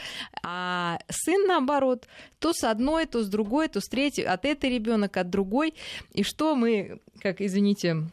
А 0.43 0.99
сын, 1.09 1.45
наоборот, 1.47 2.07
то 2.39 2.53
с 2.53 2.63
одной, 2.63 3.07
то 3.07 3.23
с 3.23 3.27
другой, 3.27 3.67
то 3.67 3.81
с 3.81 3.89
третьей, 3.89 4.23
от 4.23 4.45
этой 4.45 4.69
ребенок, 4.69 5.17
от 5.17 5.29
другой. 5.29 5.73
И 6.13 6.23
что 6.23 6.55
мы, 6.55 7.01
как, 7.21 7.41
извините, 7.41 8.07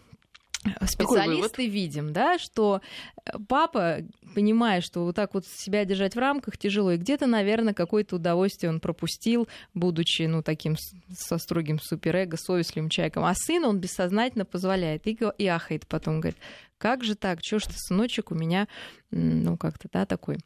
специалисты 0.86 1.68
видим, 1.68 2.12
да, 2.12 2.38
что 2.38 2.80
э, 3.24 3.30
папа, 3.48 3.98
понимая, 4.34 4.80
что 4.80 5.04
вот 5.04 5.16
так 5.16 5.34
вот 5.34 5.46
себя 5.46 5.84
держать 5.84 6.14
в 6.14 6.18
рамках 6.18 6.58
тяжело, 6.58 6.92
и 6.92 6.96
где-то, 6.96 7.26
наверное, 7.26 7.74
какое-то 7.74 8.16
удовольствие 8.16 8.70
он 8.70 8.80
пропустил, 8.80 9.48
будучи, 9.74 10.22
ну, 10.22 10.42
таким 10.42 10.76
со 11.10 11.38
строгим 11.38 11.78
суперэго, 11.80 12.36
совестливым 12.36 12.88
человеком. 12.88 13.24
А 13.24 13.34
сын 13.34 13.64
он 13.64 13.78
бессознательно 13.78 14.44
позволяет 14.44 15.06
и, 15.06 15.18
и 15.38 15.46
ахает 15.46 15.86
потом, 15.86 16.20
говорит, 16.20 16.38
как 16.78 17.04
же 17.04 17.14
так, 17.14 17.40
чё 17.40 17.58
ж 17.58 17.64
ты, 17.64 17.74
сыночек, 17.76 18.30
у 18.30 18.34
меня, 18.34 18.68
ну, 19.10 19.56
как-то, 19.56 19.88
да, 19.92 20.06
такой. 20.06 20.38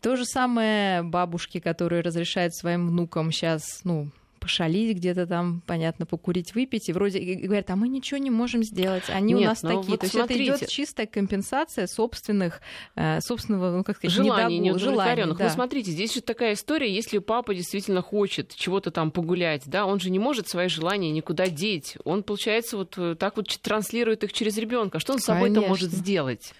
То 0.00 0.16
же 0.16 0.24
самое 0.24 1.02
бабушки, 1.02 1.60
которые 1.60 2.02
разрешают 2.02 2.54
своим 2.54 2.88
внукам 2.88 3.32
сейчас, 3.32 3.80
ну, 3.84 4.10
пошалить 4.46 4.96
где-то 4.96 5.26
там, 5.26 5.60
понятно, 5.66 6.06
покурить, 6.06 6.54
выпить, 6.54 6.88
и 6.88 6.92
вроде 6.92 7.18
и 7.18 7.34
говорят, 7.46 7.68
а 7.70 7.74
мы 7.74 7.88
ничего 7.88 8.18
не 8.18 8.30
можем 8.30 8.62
сделать, 8.62 9.02
они 9.08 9.32
Нет, 9.32 9.42
у 9.42 9.44
нас 9.44 9.60
такие. 9.60 9.82
Вот 9.82 10.00
То 10.00 10.06
смотрите. 10.06 10.44
есть 10.44 10.50
это 10.50 10.64
идет 10.64 10.68
чистая 10.70 11.06
компенсация 11.08 11.88
собственных, 11.88 12.60
э, 12.94 13.20
собственного, 13.20 13.76
ну 13.76 13.82
как 13.82 13.96
сказать, 13.96 14.14
желаний, 14.14 14.60
неудовлетворенных. 14.60 15.36
Да. 15.36 15.44
Ну 15.46 15.50
смотрите, 15.50 15.90
здесь 15.90 16.14
же 16.14 16.20
такая 16.20 16.52
история, 16.52 16.94
если 16.94 17.18
папа 17.18 17.56
действительно 17.56 18.02
хочет 18.02 18.54
чего-то 18.54 18.92
там 18.92 19.10
погулять, 19.10 19.62
да, 19.66 19.84
он 19.84 19.98
же 19.98 20.10
не 20.10 20.20
может 20.20 20.48
свои 20.48 20.68
желания 20.68 21.10
никуда 21.10 21.48
деть, 21.48 21.96
он 22.04 22.22
получается 22.22 22.76
вот 22.76 22.94
э, 22.98 23.16
так 23.18 23.36
вот 23.36 23.48
транслирует 23.60 24.22
их 24.22 24.32
через 24.32 24.56
ребенка. 24.58 25.00
Что 25.00 25.14
он 25.14 25.18
с 25.18 25.24
собой-то 25.24 25.60
может 25.60 25.90
сделать? 25.90 26.52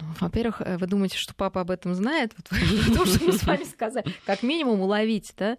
Ну, 0.00 0.06
во-первых, 0.20 0.62
э, 0.64 0.76
вы 0.78 0.86
думаете, 0.86 1.16
что 1.18 1.34
папа 1.34 1.60
об 1.60 1.70
этом 1.70 1.94
знает? 1.94 2.32
Вот 2.36 2.48
то, 2.96 3.06
что 3.06 3.24
мы 3.24 3.32
с 3.32 3.42
вами 3.44 3.64
сказали. 3.64 4.06
Как 4.26 4.42
минимум 4.42 4.80
уловить, 4.80 5.32
да? 5.36 5.56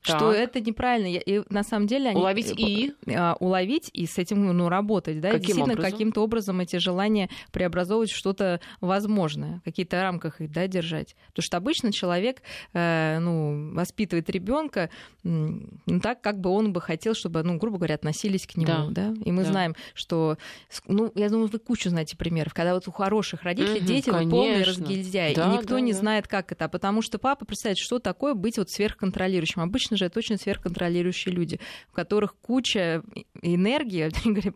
Что 0.00 0.32
это 0.32 0.60
неправильно. 0.60 1.18
И 1.18 1.42
на 1.50 1.62
самом 1.62 1.86
деле 1.86 2.10
они... 2.10 2.20
Уловить 2.20 2.52
и? 2.56 2.92
А, 3.14 3.36
уловить 3.40 3.90
и 3.92 4.06
с 4.06 4.18
этим 4.18 4.56
ну, 4.56 4.68
работать, 4.68 5.20
да? 5.20 5.32
Действительно, 5.32 5.76
каким-то 5.76 6.22
образом 6.22 6.60
эти 6.60 6.76
желания 6.76 7.28
преобразовывать 7.52 8.10
что-то 8.10 8.60
возможное, 8.80 9.60
в 9.60 9.62
каких-то 9.62 10.02
рамках 10.02 10.40
их, 10.40 10.50
да, 10.50 10.66
держать. 10.66 11.14
Потому 11.28 11.44
что 11.44 11.56
обычно 11.56 11.92
человек, 11.92 12.42
э, 12.72 13.18
ну, 13.20 13.72
воспитывает 13.74 14.28
ребенка 14.30 14.90
ну, 15.22 16.00
так, 16.00 16.20
как 16.20 16.40
бы 16.40 16.50
он 16.50 16.72
бы 16.72 16.80
хотел, 16.80 17.14
чтобы, 17.14 17.42
ну, 17.42 17.56
грубо 17.56 17.78
говоря, 17.78 17.96
относились 17.96 18.46
к 18.46 18.56
нему, 18.56 18.90
да? 18.90 19.14
И 19.24 19.32
мы 19.32 19.44
знаем, 19.44 19.74
что, 19.94 20.38
ну, 20.86 21.10
я 21.14 21.28
думаю, 21.28 21.48
вы 21.48 21.58
кучу 21.58 21.90
знаете 21.90 22.16
примеров, 22.16 22.54
когда 22.54 22.74
вот 22.74 22.86
у 22.88 22.92
хороших 22.92 23.42
родителей 23.42 23.75
угу, 23.78 23.86
дети 23.86 24.10
вот 24.10 24.30
полный 24.30 24.62
разгильдяй, 24.62 25.34
да, 25.34 25.52
и 25.52 25.56
никто 25.56 25.74
да, 25.74 25.80
не 25.80 25.92
да. 25.92 25.98
знает, 25.98 26.28
как 26.28 26.52
это, 26.52 26.68
потому 26.68 27.02
что 27.02 27.18
папа 27.18 27.44
представляет, 27.44 27.78
что 27.78 27.98
такое 27.98 28.34
быть 28.34 28.58
вот 28.58 28.70
сверхконтролирующим. 28.70 29.62
Обычно 29.62 29.96
же 29.96 30.06
это 30.06 30.18
очень 30.18 30.38
сверхконтролирующие 30.38 31.34
люди, 31.34 31.60
у 31.92 31.94
которых 31.94 32.36
куча 32.36 33.02
энергии, 33.42 34.10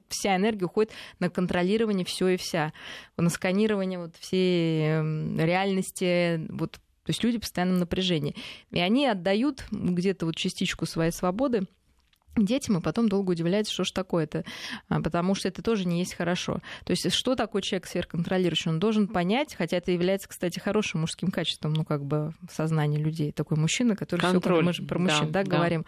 вся 0.08 0.36
энергия 0.36 0.66
уходит 0.66 0.92
на 1.18 1.30
контролирование 1.30 2.04
все 2.04 2.28
и 2.28 2.36
вся, 2.36 2.72
на 3.16 3.30
сканирование 3.30 3.98
вот 3.98 4.16
всей 4.16 4.82
эм, 4.88 5.38
реальности, 5.38 6.46
вот 6.50 6.72
то 6.72 7.12
есть 7.12 7.24
люди 7.24 7.38
в 7.38 7.40
постоянном 7.40 7.78
напряжении. 7.78 8.36
И 8.70 8.78
они 8.78 9.06
отдают 9.06 9.64
где-то 9.70 10.26
вот 10.26 10.36
частичку 10.36 10.86
своей 10.86 11.10
свободы 11.10 11.66
детям, 12.36 12.78
и 12.78 12.80
потом 12.80 13.08
долго 13.08 13.32
удивляются, 13.32 13.72
что 13.72 13.84
ж 13.84 13.90
такое-то, 13.90 14.44
а, 14.88 15.00
потому 15.00 15.34
что 15.34 15.48
это 15.48 15.62
тоже 15.62 15.86
не 15.86 15.98
есть 15.98 16.14
хорошо. 16.14 16.60
То 16.84 16.92
есть 16.92 17.12
что 17.12 17.34
такое 17.34 17.62
человек 17.62 17.86
сверхконтролирующий? 17.86 18.70
Он 18.70 18.78
должен 18.78 19.08
понять, 19.08 19.54
хотя 19.54 19.76
это 19.76 19.90
является, 19.92 20.28
кстати, 20.28 20.58
хорошим 20.58 21.00
мужским 21.00 21.30
качеством, 21.30 21.72
ну, 21.72 21.84
как 21.84 22.04
бы 22.04 22.32
в 22.48 22.52
сознании 22.52 22.98
людей. 22.98 23.32
Такой 23.32 23.56
мужчина, 23.56 23.96
который 23.96 24.20
все 24.20 24.62
мы 24.62 24.72
же 24.72 24.82
про 24.84 24.98
мужчин, 24.98 25.30
да, 25.30 25.44
да, 25.44 25.50
говорим. 25.50 25.84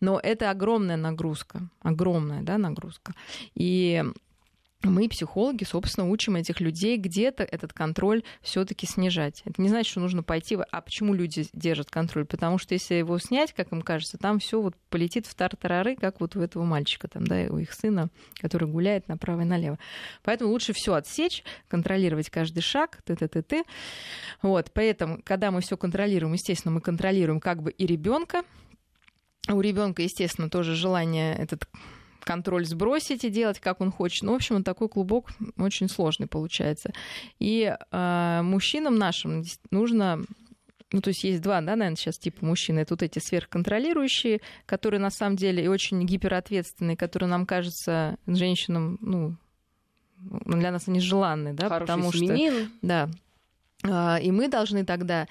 Но 0.00 0.20
это 0.22 0.50
огромная 0.50 0.96
нагрузка, 0.96 1.68
огромная, 1.80 2.42
да, 2.42 2.58
нагрузка. 2.58 3.12
И 3.54 4.04
мы, 4.82 5.08
психологи, 5.08 5.64
собственно, 5.64 6.08
учим 6.08 6.36
этих 6.36 6.60
людей 6.60 6.96
где-то 6.96 7.42
этот 7.44 7.72
контроль 7.72 8.22
все-таки 8.42 8.86
снижать. 8.86 9.42
Это 9.44 9.60
не 9.60 9.68
значит, 9.68 9.90
что 9.90 10.00
нужно 10.00 10.22
пойти. 10.22 10.56
А 10.70 10.80
почему 10.80 11.14
люди 11.14 11.46
держат 11.52 11.90
контроль? 11.90 12.24
Потому 12.24 12.58
что 12.58 12.74
если 12.74 12.94
его 12.94 13.18
снять, 13.18 13.52
как 13.52 13.72
им 13.72 13.82
кажется, 13.82 14.18
там 14.18 14.38
все 14.38 14.60
вот 14.60 14.74
полетит 14.90 15.26
в 15.26 15.34
тартарары, 15.34 15.96
как 15.96 16.20
вот 16.20 16.36
у 16.36 16.40
этого 16.40 16.64
мальчика, 16.64 17.08
там, 17.08 17.26
да, 17.26 17.46
у 17.48 17.58
их 17.58 17.72
сына, 17.72 18.10
который 18.40 18.68
гуляет 18.68 19.08
направо 19.08 19.42
и 19.42 19.44
налево. 19.44 19.78
Поэтому 20.22 20.50
лучше 20.50 20.72
все 20.72 20.94
отсечь, 20.94 21.42
контролировать 21.68 22.30
каждый 22.30 22.60
шаг, 22.60 22.98
т 23.04 23.16
т 23.16 23.28
т 23.28 23.42
т 23.42 23.64
Вот, 24.42 24.70
поэтому, 24.72 25.20
когда 25.24 25.50
мы 25.50 25.62
все 25.62 25.76
контролируем, 25.76 26.34
естественно, 26.34 26.72
мы 26.72 26.80
контролируем 26.80 27.40
как 27.40 27.62
бы 27.62 27.70
и 27.70 27.86
ребенка. 27.86 28.42
У 29.48 29.60
ребенка, 29.60 30.02
естественно, 30.02 30.50
тоже 30.50 30.74
желание 30.74 31.34
этот 31.34 31.68
контроль 32.26 32.66
сбросить 32.66 33.24
и 33.24 33.30
делать, 33.30 33.60
как 33.60 33.80
он 33.80 33.90
хочет. 33.90 34.24
Ну, 34.24 34.32
в 34.32 34.36
общем, 34.36 34.62
такой 34.64 34.88
клубок 34.88 35.30
очень 35.56 35.88
сложный 35.88 36.26
получается. 36.26 36.92
И 37.38 37.72
э, 37.90 38.40
мужчинам 38.42 38.96
нашим 38.96 39.44
нужно 39.70 40.24
ну, 40.92 41.00
то 41.00 41.08
есть 41.08 41.24
есть 41.24 41.42
два, 41.42 41.60
да, 41.60 41.74
наверное, 41.74 41.96
сейчас 41.96 42.16
типа 42.16 42.44
мужчин. 42.44 42.78
Это 42.78 42.94
вот 42.94 43.02
эти 43.02 43.18
сверхконтролирующие, 43.18 44.40
которые 44.66 45.00
на 45.00 45.10
самом 45.10 45.36
деле 45.36 45.64
и 45.64 45.68
очень 45.68 46.04
гиперответственные, 46.06 46.96
которые 46.96 47.28
нам 47.28 47.44
кажется 47.44 48.16
женщинам, 48.26 48.96
ну, 49.00 49.36
для 50.18 50.70
нас 50.70 50.86
они 50.86 51.00
желанны, 51.00 51.54
да, 51.54 51.68
Хороший 51.68 51.86
потому 51.86 52.12
семенин. 52.12 52.52
что... 52.52 52.72
Да. 52.82 53.10
А, 53.82 54.18
И 54.18 54.30
мы 54.30 54.48
должны 54.48 54.84
тогда 54.84 55.26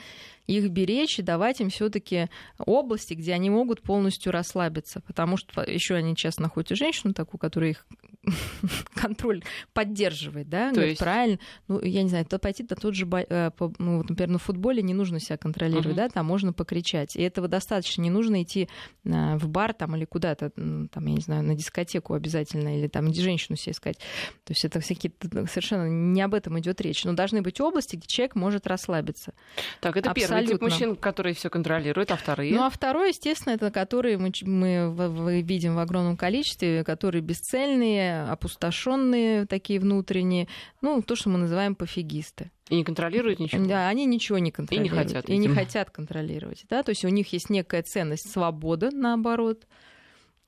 их 0.47 0.69
беречь 0.69 1.19
и 1.19 1.21
давать 1.21 1.61
им 1.61 1.69
все-таки 1.69 2.29
области, 2.57 3.13
где 3.13 3.33
они 3.33 3.49
могут 3.49 3.81
полностью 3.81 4.31
расслабиться, 4.31 5.01
потому 5.01 5.37
что 5.37 5.61
еще 5.61 5.95
они 5.95 6.15
часто 6.15 6.41
находят 6.43 6.77
женщину 6.77 7.13
такую, 7.13 7.39
которая 7.39 7.71
их 7.71 7.85
контроль 8.95 9.43
поддерживает, 9.73 10.49
да, 10.49 10.69
То 10.69 10.75
говорит, 10.75 10.91
есть? 10.91 11.01
правильно, 11.01 11.39
ну, 11.67 11.81
я 11.81 12.03
не 12.03 12.09
знаю, 12.09 12.25
то 12.25 12.39
пойти 12.39 12.65
на 12.67 12.75
тот 12.75 12.95
же, 12.95 13.07
э, 13.11 13.51
ну, 13.77 13.97
вот, 13.97 14.09
например, 14.09 14.29
на 14.29 14.39
футболе 14.39 14.81
не 14.81 14.93
нужно 14.93 15.19
себя 15.19 15.37
контролировать, 15.37 15.87
Мгм. 15.87 15.95
да, 15.95 16.09
там 16.09 16.25
можно 16.25 16.53
покричать, 16.53 17.15
и 17.15 17.21
этого 17.21 17.47
достаточно, 17.47 18.01
не 18.01 18.09
нужно 18.09 18.43
идти 18.43 18.67
э, 19.03 19.37
в 19.37 19.47
бар 19.49 19.73
там 19.73 19.95
или 19.95 20.05
куда-то, 20.05 20.51
там, 20.51 21.05
я 21.05 21.13
не 21.13 21.21
знаю, 21.21 21.43
на 21.43 21.55
дискотеку 21.55 22.13
обязательно, 22.13 22.77
или 22.77 22.87
там, 22.87 23.13
женщину 23.13 23.57
себе 23.57 23.73
искать, 23.73 23.97
то 24.43 24.51
есть 24.51 24.65
это 24.65 24.79
всякие, 24.79 25.11
совершенно 25.47 25.87
не 25.87 26.21
об 26.21 26.33
этом 26.33 26.59
идет 26.59 26.81
речь, 26.81 27.03
но 27.03 27.13
должны 27.13 27.41
быть 27.41 27.59
области, 27.61 27.95
где 27.95 28.07
человек 28.07 28.35
может 28.35 28.67
расслабиться. 28.67 29.33
Так, 29.81 29.97
это 29.97 30.09
первый 30.41 30.47
тип 30.47 30.63
Абсолютно. 30.63 30.87
мужчин, 30.87 30.95
которые 31.01 31.33
все 31.35 31.49
контролируют, 31.49 32.11
а 32.11 32.15
вторые? 32.15 32.53
Ну, 32.53 32.63
а 32.63 32.69
второй, 32.69 33.09
естественно, 33.09 33.53
это 33.53 33.71
которые 33.71 34.17
мы, 34.17 34.31
мы 34.43 35.41
видим 35.41 35.75
в 35.75 35.79
огромном 35.79 36.17
количестве, 36.17 36.83
которые 36.83 37.21
бесцельные, 37.21 38.23
опустошенные, 38.23 39.45
такие 39.45 39.79
внутренние, 39.79 40.47
ну, 40.81 41.01
то, 41.01 41.15
что 41.15 41.29
мы 41.29 41.37
называем 41.37 41.75
пофигисты. 41.75 42.51
И 42.69 42.75
не 42.75 42.83
контролируют 42.83 43.39
ничего? 43.39 43.65
Да, 43.65 43.87
они 43.87 44.05
ничего 44.05 44.39
не 44.39 44.51
контролируют. 44.51 45.07
хотят, 45.07 45.29
И 45.29 45.33
не 45.37 45.47
видимо. 45.47 45.55
хотят 45.55 45.91
контролировать. 45.91 46.65
Да? 46.69 46.81
То 46.83 46.89
есть 46.89 47.05
у 47.05 47.09
них 47.09 47.31
есть 47.31 47.49
некая 47.49 47.83
ценность 47.83 48.31
свобода, 48.31 48.89
наоборот, 48.91 49.67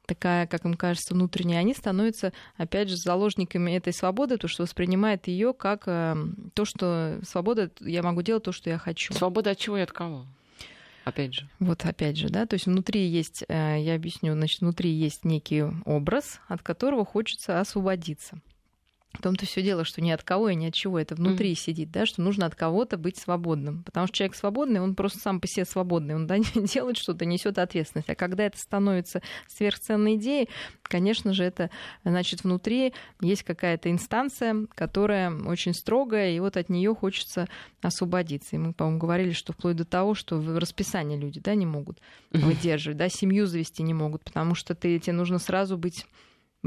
такая, 0.08 0.48
как 0.48 0.66
им 0.66 0.74
кажется, 0.74 1.14
внутренняя. 1.14 1.60
Они 1.60 1.74
становятся, 1.76 2.34
опять 2.56 2.90
же, 2.90 2.98
заложниками 2.98 3.72
этой 3.72 3.94
свободы, 3.94 4.36
потому 4.36 4.50
что 4.50 4.64
воспринимают 4.64 5.28
ее 5.28 5.54
как 5.54 5.84
э, 5.86 6.16
то, 6.56 6.66
что 6.66 7.20
свобода, 7.24 7.70
я 7.82 8.02
могу 8.02 8.24
делать 8.24 8.44
то, 8.44 8.52
что 8.52 8.70
я 8.72 8.80
хочу. 8.80 9.14
Свобода 9.14 9.52
от 9.52 9.60
чего 9.60 9.78
и 9.78 9.82
от 9.82 9.92
кого? 9.92 10.26
Опять 11.04 11.36
же. 11.36 11.48
Вот 11.60 11.86
опять 11.86 12.18
же, 12.18 12.30
да, 12.30 12.46
то 12.46 12.56
есть 12.56 12.66
внутри 12.66 13.06
есть, 13.08 13.44
э, 13.48 13.78
я 13.80 13.96
объясню, 13.96 14.34
значит, 14.34 14.62
внутри 14.62 14.90
есть 14.90 15.24
некий 15.24 15.64
образ, 15.86 16.40
от 16.48 16.64
которого 16.64 17.06
хочется 17.06 17.60
освободиться. 17.60 18.40
В 19.14 19.22
том-то 19.22 19.46
все 19.48 19.64
дело, 19.64 19.84
что 19.84 20.00
ни 20.02 20.12
от 20.12 20.22
кого 20.22 20.50
и 20.50 20.56
ни 20.56 20.68
от 20.68 20.76
чего 20.76 21.00
это 21.00 21.16
внутри 21.16 21.56
сидит, 21.56 21.90
да, 21.92 22.06
что 22.06 22.22
нужно 22.22 22.46
от 22.46 22.56
кого-то 22.56 22.98
быть 22.98 23.18
свободным. 23.18 23.84
Потому 23.84 24.06
что 24.06 24.16
человек 24.16 24.36
свободный, 24.36 24.80
он 24.80 24.94
просто 24.94 25.20
сам 25.20 25.42
по 25.42 25.48
себе 25.48 25.66
свободный, 25.66 26.14
он 26.14 26.28
да, 26.28 26.38
делает 26.56 26.98
что-то, 26.98 27.26
несет 27.26 27.58
ответственность. 27.58 28.10
А 28.10 28.16
когда 28.16 28.46
это 28.46 28.60
становится 28.60 29.22
сверхценной 29.48 30.16
идеей, 30.18 30.50
конечно 30.84 31.34
же, 31.34 31.46
это 31.46 31.72
значит 32.04 32.44
внутри 32.44 32.94
есть 33.20 33.44
какая-то 33.44 33.90
инстанция, 33.90 34.68
которая 34.76 35.32
очень 35.32 35.74
строгая, 35.74 36.32
и 36.32 36.40
вот 36.40 36.56
от 36.56 36.70
нее 36.70 36.94
хочется 36.94 37.48
освободиться. 37.82 38.56
И 38.56 38.60
мы, 38.60 38.74
по-моему, 38.74 39.00
говорили, 39.00 39.32
что 39.32 39.54
вплоть 39.54 39.78
до 39.78 39.86
того, 39.86 40.14
что 40.14 40.38
в 40.38 40.60
расписание 40.60 41.18
люди 41.18 41.40
да, 41.40 41.56
не 41.56 41.66
могут 41.66 42.00
выдерживать, 42.32 42.98
да, 42.98 43.10
семью 43.10 43.48
завести 43.48 43.82
не 43.82 43.96
могут, 43.96 44.24
потому 44.24 44.54
что 44.54 44.76
ты, 44.76 45.00
тебе 45.00 45.14
нужно 45.14 45.40
сразу 45.40 45.76
быть 45.78 46.06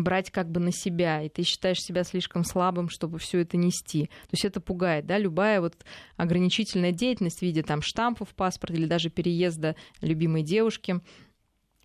брать 0.03 0.30
как 0.30 0.51
бы 0.51 0.61
на 0.61 0.72
себя, 0.72 1.22
и 1.22 1.28
ты 1.28 1.42
считаешь 1.42 1.80
себя 1.80 2.05
слишком 2.05 2.44
слабым, 2.44 2.88
чтобы 2.88 3.18
все 3.18 3.40
это 3.40 3.57
нести. 3.57 4.07
То 4.07 4.32
есть 4.32 4.44
это 4.44 4.61
пугает, 4.61 5.07
да, 5.07 5.18
любая 5.18 5.61
вот 5.61 5.74
ограничительная 6.16 6.92
деятельность 6.92 7.40
в 7.40 7.42
виде 7.42 7.62
там 7.62 7.82
штампа 7.82 8.24
в 8.24 8.34
паспорт 8.34 8.74
или 8.74 8.86
даже 8.86 9.11
переезда 9.11 9.76
любимой 10.01 10.42
девушки, 10.42 11.01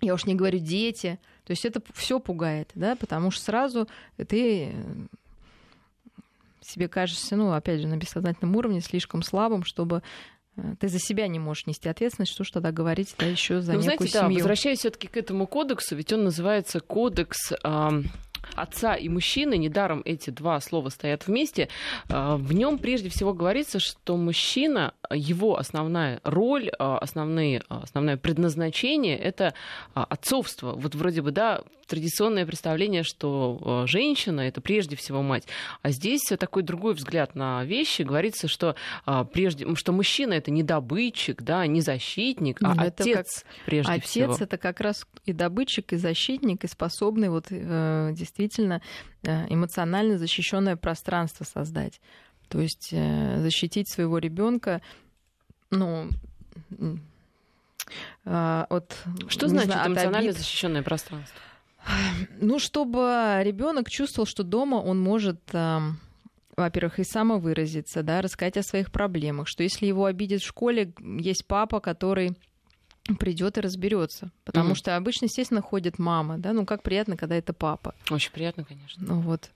я 0.01 0.13
уж 0.13 0.25
не 0.25 0.35
говорю 0.35 0.59
дети, 0.59 1.19
то 1.45 1.51
есть 1.51 1.65
это 1.65 1.81
все 1.93 2.19
пугает, 2.19 2.71
да, 2.75 2.95
потому 2.95 3.31
что 3.31 3.43
сразу 3.43 3.87
ты 4.17 4.73
э, 4.73 4.73
себе 6.61 6.87
кажешься, 6.87 7.35
ну, 7.35 7.53
опять 7.53 7.81
же, 7.81 7.87
на 7.87 7.97
бессознательном 7.97 8.55
уровне 8.55 8.81
слишком 8.81 9.23
слабым, 9.23 9.63
чтобы 9.63 10.03
ты 10.79 10.87
за 10.87 10.99
себя 10.99 11.27
не 11.27 11.39
можешь 11.39 11.65
нести 11.65 11.89
ответственность, 11.89 12.31
что 12.31 12.43
ж 12.43 12.51
тогда 12.51 12.71
говорить, 12.71 13.13
да, 13.17 13.25
еще 13.25 13.61
за 13.61 13.73
Ну, 13.73 13.79
некую 13.79 13.97
знаете, 13.97 14.13
да, 14.13 14.21
семью. 14.25 14.37
возвращаясь 14.39 14.79
все-таки 14.79 15.07
к 15.07 15.17
этому 15.17 15.47
кодексу, 15.47 15.95
ведь 15.95 16.13
он 16.13 16.23
называется 16.23 16.79
кодекс 16.79 17.53
ам, 17.63 18.05
отца 18.55 18.95
и 18.95 19.09
мужчины, 19.09 19.57
недаром 19.57 20.01
эти 20.05 20.29
два 20.29 20.59
слова 20.59 20.89
стоят 20.89 21.27
вместе, 21.27 21.69
А, 22.09 22.37
в 22.37 22.53
нем 22.53 22.77
прежде 22.77 23.09
всего 23.09 23.33
говорится, 23.33 23.79
что 23.79 24.17
мужчина, 24.17 24.93
его 25.11 25.57
основная 25.57 26.19
роль, 26.23 26.69
а, 26.79 26.97
основные, 26.97 27.63
а, 27.69 27.81
основное 27.83 28.17
предназначение— 28.17 29.17
это 29.19 29.53
отцовство. 29.93 30.73
Вот 30.73 30.95
вроде 30.95 31.21
бы, 31.21 31.31
да, 31.31 31.61
традиционное 31.87 32.45
представление, 32.45 33.03
что 33.03 33.85
женщина— 33.87 34.41
это 34.41 34.59
прежде 34.59 34.95
всего 34.95 35.21
мать. 35.21 35.47
А 35.83 35.91
здесь 35.91 36.23
такой 36.39 36.63
другой 36.63 36.95
взгляд 36.95 37.35
на 37.35 37.63
вещи. 37.63 38.01
Говорится, 38.01 38.47
что 38.47 38.75
прежде, 39.33 39.75
что 39.75 39.91
мужчина— 39.91 40.33
это 40.35 40.49
не 40.49 40.63
добытчик, 40.63 41.43
да, 41.43 41.67
не 41.67 41.81
защитник, 41.81 42.57
а 42.61 42.73
Ну, 42.73 42.83
это 42.83 43.03
отец 43.03 43.45
прежде 43.65 43.91
Отец 43.91 44.09
всего. 44.09 44.35
это 44.39 44.57
как 44.57 44.79
раз 44.79 45.05
и 45.25 45.33
добытчик, 45.33 45.93
и 45.93 45.97
защитник, 45.97 46.63
и 46.63 46.67
способный 46.67 47.29
вот 47.29 47.45
э, 47.51 48.11
действительно 48.35 48.81
э, 49.23 49.45
эмоционально 49.49 50.17
защищенное 50.17 50.75
пространство 50.75 51.45
создать. 51.45 52.01
То 52.49 52.59
есть 52.59 52.89
э, 52.91 53.39
защитить 53.39 53.89
своего 53.89 54.17
ребенка, 54.17 54.81
ну, 55.71 56.09
э, 58.25 58.65
от 58.69 58.97
Что 59.27 59.47
значит 59.47 59.71
знаю, 59.71 59.89
эмоционально 59.89 60.29
обид. 60.29 60.37
защищенное 60.37 60.83
пространство? 60.83 61.35
Ну, 62.39 62.59
чтобы 62.59 63.41
ребенок 63.43 63.89
чувствовал, 63.89 64.25
что 64.25 64.43
дома 64.43 64.77
он 64.77 64.99
может, 64.99 65.39
эм, 65.53 65.99
во-первых, 66.57 66.99
и 66.99 67.03
самовыразиться, 67.03 68.01
да, 68.01 68.21
рассказать 68.21 68.57
о 68.57 68.63
своих 68.63 68.91
проблемах, 68.91 69.47
что 69.47 69.61
если 69.61 69.85
его 69.85 70.05
обидят 70.05 70.41
в 70.41 70.47
школе, 70.47 70.93
есть 70.99 71.45
папа, 71.45 71.79
который 71.79 72.35
придет 73.19 73.57
и 73.57 73.61
разберется. 73.61 74.31
Потому 74.43 74.69
Мгм. 74.69 74.75
что 74.75 74.95
обычно, 74.97 75.25
естественно, 75.25 75.61
ходит 75.61 75.99
мама, 75.99 76.37
да, 76.39 76.53
ну 76.53 76.65
как 76.65 76.81
приятно, 76.81 77.15
когда 77.17 77.35
это 77.35 77.53
папа. 77.53 77.93
Очень 78.09 78.31
приятно, 78.31 78.63
конечно. 78.63 79.03
Ну 79.05 79.19
вот. 79.21 79.51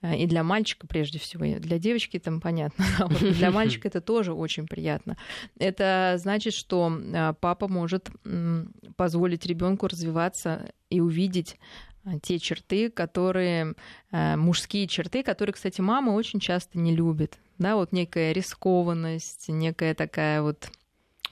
Э, 0.00 0.16
И 0.16 0.26
для 0.26 0.42
мальчика 0.42 0.86
прежде 0.86 1.18
всего. 1.18 1.44
Для 1.58 1.78
девочки 1.78 2.18
там 2.18 2.40
понятно. 2.40 2.84
а 2.98 3.06
вот 3.06 3.18
для 3.20 3.50
мальчика 3.50 3.88
это 3.88 4.00
тоже 4.00 4.32
очень 4.32 4.66
приятно. 4.66 5.16
Это 5.58 6.14
значит, 6.18 6.54
что 6.54 6.90
э, 6.90 7.34
папа 7.40 7.68
может 7.68 8.10
позволить 8.96 9.44
ребенку 9.46 9.86
развиваться 9.86 10.72
и 10.88 11.00
увидеть 11.00 11.58
э, 12.04 12.18
те 12.22 12.38
черты, 12.38 12.90
которые 12.90 13.74
мужские 14.10 14.86
черты, 14.86 15.22
которые, 15.22 15.52
кстати, 15.52 15.80
мама 15.80 16.12
очень 16.12 16.40
часто 16.40 16.78
не 16.78 16.94
любит. 16.94 17.38
Да, 17.58 17.76
вот 17.76 17.92
некая 17.92 18.32
рискованность, 18.32 19.48
некая 19.48 19.94
такая 19.94 20.40
вот 20.42 20.70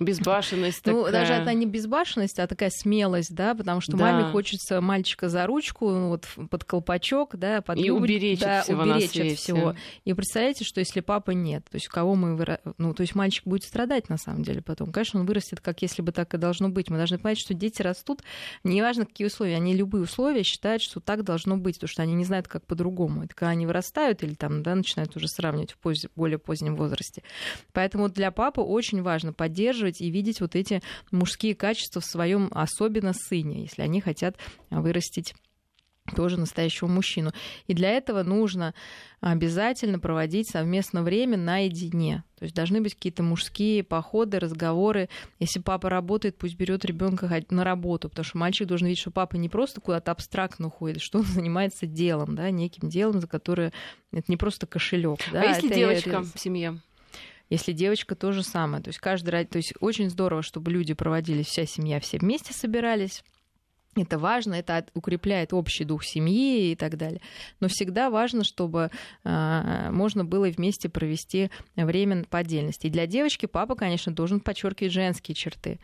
Безбашенность 0.00 0.84
ну, 0.86 1.04
такая. 1.04 1.12
даже 1.12 1.32
это 1.34 1.52
не 1.54 1.66
безбашенность, 1.66 2.38
а 2.38 2.46
такая 2.46 2.70
смелость, 2.70 3.34
да, 3.34 3.54
потому 3.54 3.80
что 3.80 3.96
Да. 3.96 4.12
маме 4.12 4.32
хочется 4.32 4.80
мальчика 4.80 5.28
за 5.28 5.46
ручку, 5.46 5.90
ну, 5.90 6.08
вот 6.08 6.26
под 6.48 6.64
колпачок, 6.64 7.36
да, 7.36 7.60
под 7.60 7.78
И 7.78 7.82
юбочку, 7.84 8.04
уберечь 8.04 8.40
от 8.40 8.46
да, 8.46 8.62
всего 8.62 8.84
на 8.84 8.96
уберечь 8.96 9.32
от 9.32 9.38
всего. 9.38 9.74
И 10.04 10.12
представляете, 10.14 10.64
что 10.64 10.80
если 10.80 11.00
папы 11.00 11.34
нет, 11.34 11.66
то 11.70 11.76
есть 11.76 11.88
кого 11.88 12.14
мы 12.14 12.36
выра... 12.36 12.60
ну, 12.78 12.94
то 12.94 13.02
есть 13.02 13.14
мальчик 13.14 13.44
будет 13.46 13.64
страдать 13.64 14.08
на 14.08 14.16
самом 14.16 14.42
деле 14.42 14.62
потом. 14.62 14.92
Конечно, 14.92 15.20
он 15.20 15.26
вырастет, 15.26 15.60
как 15.60 15.82
если 15.82 16.02
бы 16.02 16.10
так 16.10 16.32
и 16.34 16.38
должно 16.38 16.68
быть. 16.68 16.88
Мы 16.90 16.96
должны 16.96 17.18
понять, 17.18 17.38
что 17.38 17.54
дети 17.54 17.82
растут, 17.82 18.22
неважно 18.64 19.04
какие 19.06 19.26
условия, 19.26 19.56
они 19.56 19.74
любые 19.74 20.04
условия 20.04 20.42
считают, 20.42 20.82
что 20.82 21.00
так 21.00 21.22
должно 21.22 21.56
быть, 21.58 21.76
потому 21.76 21.88
что 21.88 22.02
они 22.02 22.14
не 22.14 22.24
знают, 22.24 22.48
как 22.48 22.66
по-другому. 22.66 23.24
Это 23.24 23.34
когда 23.34 23.50
они 23.50 23.66
вырастают 23.66 24.22
или 24.22 24.34
там, 24.34 24.62
да, 24.62 24.74
начинают 24.74 25.14
уже 25.16 25.28
сравнивать 25.28 25.72
в 25.72 25.78
поз- 25.78 26.06
более 26.16 26.38
позднем 26.38 26.76
возрасте. 26.76 27.22
Поэтому 27.72 28.08
для 28.08 28.30
папы 28.30 28.62
очень 28.62 29.02
важно 29.02 29.32
поддерживать 29.32 29.81
и 30.00 30.10
видеть 30.10 30.40
вот 30.40 30.54
эти 30.54 30.82
мужские 31.10 31.54
качества 31.54 32.00
в 32.00 32.06
своем 32.06 32.48
особенно 32.52 33.12
сыне, 33.12 33.62
если 33.62 33.82
они 33.82 34.00
хотят 34.00 34.36
вырастить 34.70 35.34
тоже 36.16 36.38
настоящего 36.38 36.88
мужчину. 36.88 37.32
И 37.66 37.74
для 37.74 37.90
этого 37.90 38.22
нужно 38.22 38.74
обязательно 39.20 39.98
проводить 40.00 40.50
совместно 40.50 41.02
время 41.02 41.36
наедине. 41.36 42.24
То 42.38 42.44
есть 42.44 42.56
должны 42.56 42.80
быть 42.80 42.94
какие-то 42.94 43.22
мужские 43.22 43.84
походы, 43.84 44.40
разговоры. 44.40 45.08
Если 45.38 45.60
папа 45.60 45.88
работает, 45.88 46.36
пусть 46.36 46.56
берет 46.56 46.84
ребенка 46.84 47.30
на 47.50 47.62
работу, 47.62 48.08
потому 48.08 48.24
что 48.24 48.38
мальчик 48.38 48.66
должен 48.66 48.88
видеть, 48.88 49.00
что 49.00 49.12
папа 49.12 49.36
не 49.36 49.48
просто 49.48 49.80
куда-то 49.80 50.10
абстрактно 50.10 50.66
уходит, 50.66 51.00
что 51.00 51.18
он 51.18 51.24
занимается 51.26 51.86
делом, 51.86 52.34
да, 52.34 52.50
неким 52.50 52.88
делом, 52.88 53.20
за 53.20 53.28
которое 53.28 53.72
это 54.12 54.24
не 54.26 54.36
просто 54.36 54.66
кошелек. 54.66 55.20
А 55.32 55.44
если 55.44 55.72
девочка 55.72 56.22
в 56.22 56.38
семье? 56.38 56.80
Если 57.52 57.72
девочка, 57.72 58.14
то 58.14 58.32
же 58.32 58.42
самое. 58.42 58.82
То 58.82 58.88
есть 58.88 58.98
каждый, 58.98 59.44
то 59.44 59.58
есть 59.58 59.74
очень 59.80 60.08
здорово, 60.08 60.40
чтобы 60.40 60.70
люди 60.70 60.94
проводили 60.94 61.42
вся 61.42 61.66
семья, 61.66 62.00
все 62.00 62.16
вместе 62.16 62.54
собирались. 62.54 63.22
Это 63.94 64.18
важно, 64.18 64.54
это 64.54 64.86
укрепляет 64.94 65.52
общий 65.52 65.84
дух 65.84 66.02
семьи 66.02 66.72
и 66.72 66.76
так 66.76 66.96
далее. 66.96 67.20
Но 67.60 67.68
всегда 67.68 68.08
важно, 68.08 68.42
чтобы 68.42 68.90
э, 69.24 69.90
можно 69.90 70.24
было 70.24 70.46
вместе 70.46 70.88
провести 70.88 71.50
время 71.76 72.24
по 72.24 72.38
отдельности. 72.38 72.86
И 72.86 72.90
для 72.90 73.06
девочки 73.06 73.44
папа, 73.44 73.74
конечно, 73.74 74.14
должен 74.14 74.40
подчеркивать 74.40 74.94
женские 74.94 75.34
черты 75.34 75.78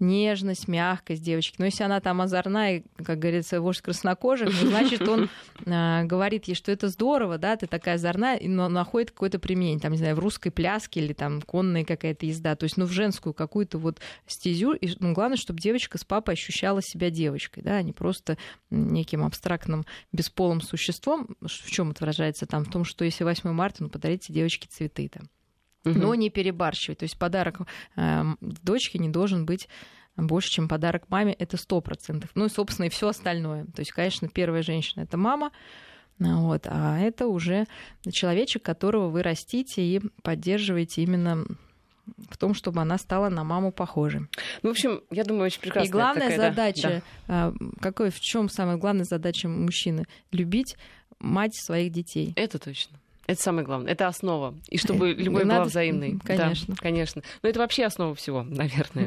нежность, 0.00 0.68
мягкость 0.68 1.22
девочки. 1.22 1.56
Но 1.58 1.64
если 1.64 1.84
она 1.84 2.00
там 2.00 2.20
озорная, 2.20 2.82
как 3.04 3.18
говорится, 3.18 3.60
вождь 3.60 3.80
краснокожих, 3.80 4.48
ну, 4.48 4.68
значит, 4.68 5.06
он 5.08 5.28
э, 5.64 6.04
говорит 6.04 6.44
ей, 6.46 6.54
что 6.54 6.70
это 6.70 6.88
здорово, 6.88 7.38
да, 7.38 7.56
ты 7.56 7.66
такая 7.66 7.96
озорная, 7.96 8.38
но 8.42 8.68
находит 8.68 9.10
какое-то 9.10 9.38
применение, 9.38 9.80
там, 9.80 9.92
не 9.92 9.98
знаю, 9.98 10.16
в 10.16 10.20
русской 10.20 10.50
пляске 10.50 11.00
или 11.00 11.12
там 11.12 11.42
конная 11.42 11.84
какая-то 11.84 12.26
езда, 12.26 12.54
то 12.56 12.64
есть, 12.64 12.76
ну, 12.76 12.86
в 12.86 12.92
женскую 12.92 13.32
какую-то 13.32 13.78
вот 13.78 14.00
стезю. 14.26 14.72
И, 14.72 14.88
ну, 15.00 15.12
главное, 15.12 15.36
чтобы 15.36 15.60
девочка 15.60 15.98
с 15.98 16.04
папой 16.04 16.34
ощущала 16.34 16.82
себя 16.82 17.10
девочкой, 17.10 17.62
да, 17.62 17.76
а 17.76 17.82
не 17.82 17.92
просто 17.92 18.38
неким 18.70 19.24
абстрактным 19.24 19.84
бесполым 20.12 20.60
существом. 20.60 21.36
В 21.40 21.70
чем 21.70 21.90
это 21.90 22.04
выражается 22.04 22.46
там? 22.46 22.64
В 22.64 22.70
том, 22.70 22.84
что 22.84 23.04
если 23.04 23.24
8 23.24 23.50
марта, 23.50 23.82
ну, 23.82 23.88
подарите 23.88 24.32
девочке 24.32 24.68
цветы 24.70 25.08
там 25.08 25.28
но 25.84 26.14
не 26.14 26.30
перебарщивать. 26.30 26.98
То 26.98 27.04
есть 27.04 27.18
подарок 27.18 27.60
э, 27.96 28.22
дочке 28.40 28.98
не 28.98 29.08
должен 29.08 29.46
быть 29.46 29.68
больше, 30.16 30.50
чем 30.50 30.68
подарок 30.68 31.08
маме, 31.08 31.32
это 31.32 31.56
сто 31.56 31.80
процентов. 31.80 32.30
Ну 32.34 32.46
и, 32.46 32.48
собственно, 32.48 32.86
и 32.86 32.90
все 32.90 33.08
остальное. 33.08 33.64
То 33.66 33.80
есть, 33.80 33.92
конечно, 33.92 34.28
первая 34.28 34.62
женщина 34.62 35.02
это 35.02 35.16
мама, 35.16 35.52
вот, 36.18 36.66
а 36.66 36.98
это 36.98 37.28
уже 37.28 37.66
человечек, 38.10 38.62
которого 38.62 39.08
вы 39.08 39.22
растите 39.22 39.82
и 39.82 40.00
поддерживаете 40.22 41.02
именно 41.02 41.44
в 42.30 42.36
том, 42.36 42.54
чтобы 42.54 42.80
она 42.80 42.98
стала 42.98 43.28
на 43.28 43.44
маму 43.44 43.70
похожей. 43.70 44.22
Ну, 44.62 44.70
в 44.70 44.72
общем, 44.72 45.02
я 45.10 45.24
думаю, 45.24 45.46
очень 45.46 45.60
прекрасно. 45.60 45.88
И 45.88 45.90
главная 45.90 46.30
такая, 46.30 46.50
задача, 46.50 47.02
да. 47.28 47.52
какой, 47.80 48.10
в 48.10 48.18
чем 48.20 48.48
самая 48.48 48.76
главная 48.76 49.04
задача 49.04 49.48
мужчины? 49.48 50.06
Любить 50.32 50.76
мать 51.20 51.54
своих 51.54 51.92
детей. 51.92 52.32
Это 52.34 52.58
точно. 52.58 52.98
Это 53.28 53.42
самое 53.42 53.66
главное. 53.66 53.92
Это 53.92 54.06
основа. 54.06 54.54
И 54.70 54.78
чтобы 54.78 55.12
любовь 55.12 55.44
Надо... 55.44 55.60
была 55.60 55.64
взаимной. 55.64 56.18
Конечно. 56.24 56.74
Да, 56.74 56.80
конечно. 56.80 57.22
Но 57.42 57.50
это 57.50 57.58
вообще 57.58 57.84
основа 57.84 58.14
всего, 58.14 58.42
наверное. 58.42 59.06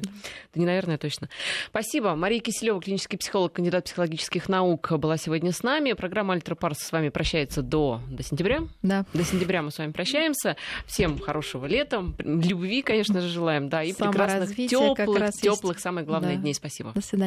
Да 0.53 0.59
не 0.59 0.65
наверное, 0.67 0.99
точно. 0.99 1.27
Спасибо. 1.69 2.15
Мария 2.15 2.39
Киселева, 2.39 2.79
клинический 2.79 3.17
психолог, 3.17 3.53
кандидат 3.53 3.85
психологических 3.85 4.47
наук, 4.47 4.91
была 4.99 5.17
сегодня 5.17 5.51
с 5.51 5.63
нами. 5.63 5.93
Программа 5.93 6.35
Альтра 6.35 6.53
Парс 6.53 6.77
с 6.77 6.91
вами 6.91 7.09
прощается 7.09 7.63
до, 7.63 7.99
до 8.11 8.21
сентября. 8.21 8.61
Да. 8.83 9.05
До 9.11 9.23
сентября 9.23 9.63
мы 9.63 9.71
с 9.71 9.79
вами 9.79 9.91
прощаемся. 9.91 10.55
Всем 10.85 11.17
хорошего 11.17 11.65
лета. 11.65 12.05
Любви, 12.19 12.83
конечно 12.83 13.21
же, 13.21 13.27
желаем. 13.27 13.69
Да, 13.69 13.83
и 13.83 13.91
прекрасных, 13.91 14.55
теплых, 14.55 15.31
теплых, 15.31 15.79
самое 15.79 16.05
главное, 16.05 16.35
да. 16.35 16.41
дней. 16.41 16.53
Спасибо. 16.53 16.91
До 16.93 17.01
свидания. 17.01 17.19